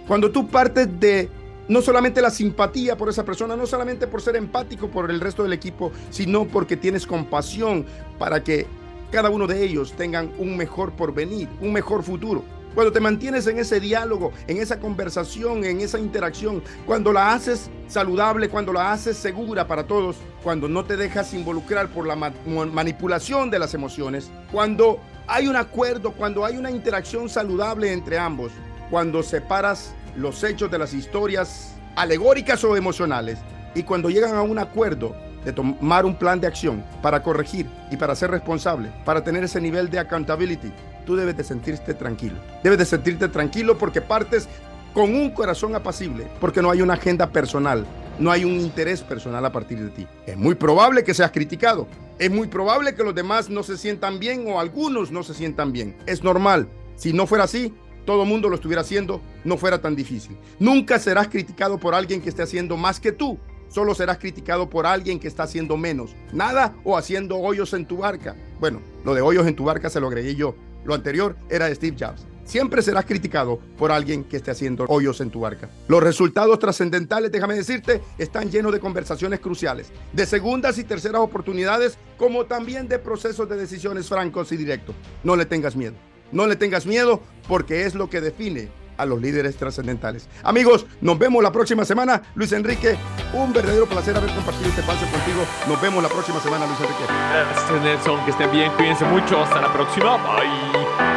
cuando 0.07 0.31
tú 0.31 0.47
partes 0.47 0.87
de 0.99 1.29
no 1.67 1.81
solamente 1.81 2.21
la 2.21 2.29
simpatía 2.29 2.95
por 2.95 3.09
esa 3.09 3.25
persona, 3.25 3.55
no 3.55 3.65
solamente 3.65 4.07
por 4.07 4.21
ser 4.21 4.35
empático 4.35 4.89
por 4.89 5.09
el 5.09 5.19
resto 5.19 5.43
del 5.43 5.53
equipo, 5.53 5.91
sino 6.09 6.45
porque 6.45 6.77
tienes 6.77 7.07
compasión 7.07 7.85
para 8.19 8.43
que 8.43 8.67
cada 9.11 9.29
uno 9.29 9.47
de 9.47 9.63
ellos 9.63 9.93
tengan 9.93 10.31
un 10.37 10.57
mejor 10.57 10.93
porvenir, 10.93 11.47
un 11.61 11.73
mejor 11.73 12.03
futuro. 12.03 12.43
Cuando 12.75 12.91
te 12.91 12.99
mantienes 12.99 13.47
en 13.47 13.57
ese 13.57 13.79
diálogo, 13.79 14.33
en 14.47 14.57
esa 14.57 14.81
conversación, 14.81 15.63
en 15.63 15.79
esa 15.79 15.97
interacción, 15.97 16.61
cuando 16.85 17.13
la 17.13 17.33
haces 17.33 17.69
saludable, 17.87 18.49
cuando 18.49 18.73
la 18.73 18.91
haces 18.91 19.15
segura 19.15 19.65
para 19.65 19.87
todos, 19.87 20.17
cuando 20.43 20.67
no 20.67 20.83
te 20.83 20.97
dejas 20.97 21.33
involucrar 21.33 21.87
por 21.87 22.05
la 22.05 22.17
manipulación 22.17 23.49
de 23.49 23.59
las 23.59 23.73
emociones, 23.73 24.29
cuando 24.51 24.99
hay 25.25 25.47
un 25.47 25.55
acuerdo, 25.55 26.11
cuando 26.11 26.43
hay 26.43 26.57
una 26.57 26.69
interacción 26.69 27.29
saludable 27.29 27.93
entre 27.93 28.19
ambos, 28.19 28.51
cuando 28.89 29.23
separas 29.23 29.93
los 30.17 30.43
hechos 30.43 30.69
de 30.69 30.77
las 30.77 30.93
historias 30.93 31.75
alegóricas 31.95 32.61
o 32.65 32.75
emocionales 32.75 33.39
y 33.73 33.83
cuando 33.83 34.09
llegan 34.09 34.35
a 34.35 34.41
un 34.41 34.59
acuerdo 34.59 35.15
de 35.45 35.53
tomar 35.53 36.05
un 36.05 36.15
plan 36.15 36.41
de 36.41 36.47
acción 36.47 36.83
para 37.01 37.23
corregir 37.23 37.67
y 37.89 37.95
para 37.95 38.15
ser 38.15 38.31
responsable, 38.31 38.91
para 39.05 39.23
tener 39.23 39.45
ese 39.45 39.61
nivel 39.61 39.89
de 39.89 39.99
accountability, 39.99 40.73
tú 41.05 41.15
debes 41.15 41.37
de 41.37 41.43
sentirte 41.43 41.93
tranquilo. 41.93 42.35
Debes 42.63 42.79
de 42.79 42.85
sentirte 42.85 43.29
tranquilo 43.29 43.77
porque 43.77 44.01
partes 44.01 44.49
con 44.93 45.13
un 45.13 45.31
corazón 45.31 45.75
apacible, 45.75 46.27
porque 46.39 46.61
no 46.61 46.71
hay 46.71 46.81
una 46.81 46.93
agenda 46.93 47.29
personal, 47.29 47.85
no 48.17 48.31
hay 48.31 48.45
un 48.45 48.59
interés 48.59 49.01
personal 49.01 49.45
a 49.45 49.51
partir 49.51 49.77
de 49.79 49.89
ti. 49.89 50.07
Es 50.25 50.37
muy 50.37 50.55
probable 50.55 51.03
que 51.03 51.13
seas 51.13 51.31
criticado, 51.31 51.87
es 52.17 52.31
muy 52.31 52.47
probable 52.47 52.95
que 52.95 53.03
los 53.03 53.13
demás 53.13 53.49
no 53.49 53.61
se 53.61 53.77
sientan 53.77 54.19
bien 54.19 54.45
o 54.47 54.59
algunos 54.59 55.11
no 55.11 55.21
se 55.23 55.33
sientan 55.33 55.73
bien. 55.73 55.97
Es 56.05 56.23
normal. 56.23 56.69
Si 56.95 57.11
no 57.11 57.27
fuera 57.27 57.43
así, 57.43 57.73
todo 58.05 58.23
el 58.23 58.29
mundo 58.29 58.47
lo 58.47 58.55
estuviera 58.55 58.83
haciendo, 58.83 59.21
no 59.43 59.57
fuera 59.57 59.81
tan 59.81 59.95
difícil. 59.95 60.37
Nunca 60.59 60.97
serás 60.97 61.27
criticado 61.27 61.77
por 61.77 61.93
alguien 61.93 62.21
que 62.21 62.29
esté 62.29 62.43
haciendo 62.43 62.77
más 62.77 63.01
que 63.01 63.11
tú. 63.11 63.37
Solo 63.67 63.95
serás 63.95 64.19
criticado 64.19 64.69
por 64.69 64.85
alguien 64.85 65.19
que 65.19 65.27
está 65.27 65.43
haciendo 65.43 65.75
menos. 65.75 66.15
Nada 66.31 66.75
o 66.85 66.97
haciendo 66.97 67.37
hoyos 67.37 67.73
en 67.73 67.85
tu 67.85 67.97
barca. 67.97 68.35
Bueno, 68.59 68.79
lo 69.03 69.13
de 69.13 69.21
hoyos 69.21 69.45
en 69.47 69.55
tu 69.55 69.65
barca 69.65 69.89
se 69.89 69.99
lo 69.99 70.07
agregué 70.07 70.35
yo. 70.35 70.55
Lo 70.85 70.93
anterior 70.93 71.35
era 71.49 71.73
Steve 71.73 71.97
Jobs. 71.99 72.25
Siempre 72.45 72.83
serás 72.83 73.05
criticado 73.05 73.59
por 73.75 73.91
alguien 73.91 74.23
que 74.23 74.37
esté 74.37 74.51
haciendo 74.51 74.85
hoyos 74.87 75.19
en 75.19 75.31
tu 75.31 75.39
barca. 75.39 75.67
Los 75.87 76.03
resultados 76.03 76.59
trascendentales, 76.59 77.31
déjame 77.31 77.55
decirte, 77.55 78.03
están 78.19 78.51
llenos 78.51 78.71
de 78.71 78.79
conversaciones 78.79 79.39
cruciales, 79.39 79.91
de 80.13 80.27
segundas 80.27 80.77
y 80.77 80.83
terceras 80.83 81.21
oportunidades, 81.21 81.97
como 82.17 82.45
también 82.45 82.87
de 82.87 82.99
procesos 82.99 83.49
de 83.49 83.57
decisiones 83.57 84.07
francos 84.07 84.51
y 84.51 84.57
directos. 84.57 84.95
No 85.23 85.35
le 85.35 85.47
tengas 85.47 85.75
miedo. 85.75 85.95
No 86.31 86.45
le 86.45 86.55
tengas 86.55 86.85
miedo 86.85 87.21
porque 87.47 87.85
es 87.85 87.95
lo 87.95 88.09
que 88.09 88.21
define 88.21 88.69
a 88.97 89.05
los 89.05 89.21
líderes 89.21 89.55
trascendentales. 89.57 90.27
Amigos, 90.43 90.85
nos 91.01 91.17
vemos 91.17 91.43
la 91.43 91.51
próxima 91.51 91.85
semana. 91.85 92.21
Luis 92.35 92.51
Enrique, 92.51 92.97
un 93.33 93.53
verdadero 93.53 93.85
placer 93.85 94.15
haber 94.15 94.33
compartido 94.33 94.69
este 94.69 94.81
espacio 94.81 95.07
contigo. 95.07 95.45
Nos 95.67 95.81
vemos 95.81 96.03
la 96.03 96.09
próxima 96.09 96.39
semana, 96.39 96.65
Luis 96.65 96.79
Enrique. 96.79 97.03
Gracias, 97.07 97.81
Nelson. 97.81 98.25
Que 98.25 98.31
estén 98.31 98.51
bien, 98.51 98.71
cuídense 98.77 99.05
mucho. 99.05 99.41
Hasta 99.41 99.61
la 99.61 99.71
próxima. 99.73 100.17
Bye. 100.17 101.14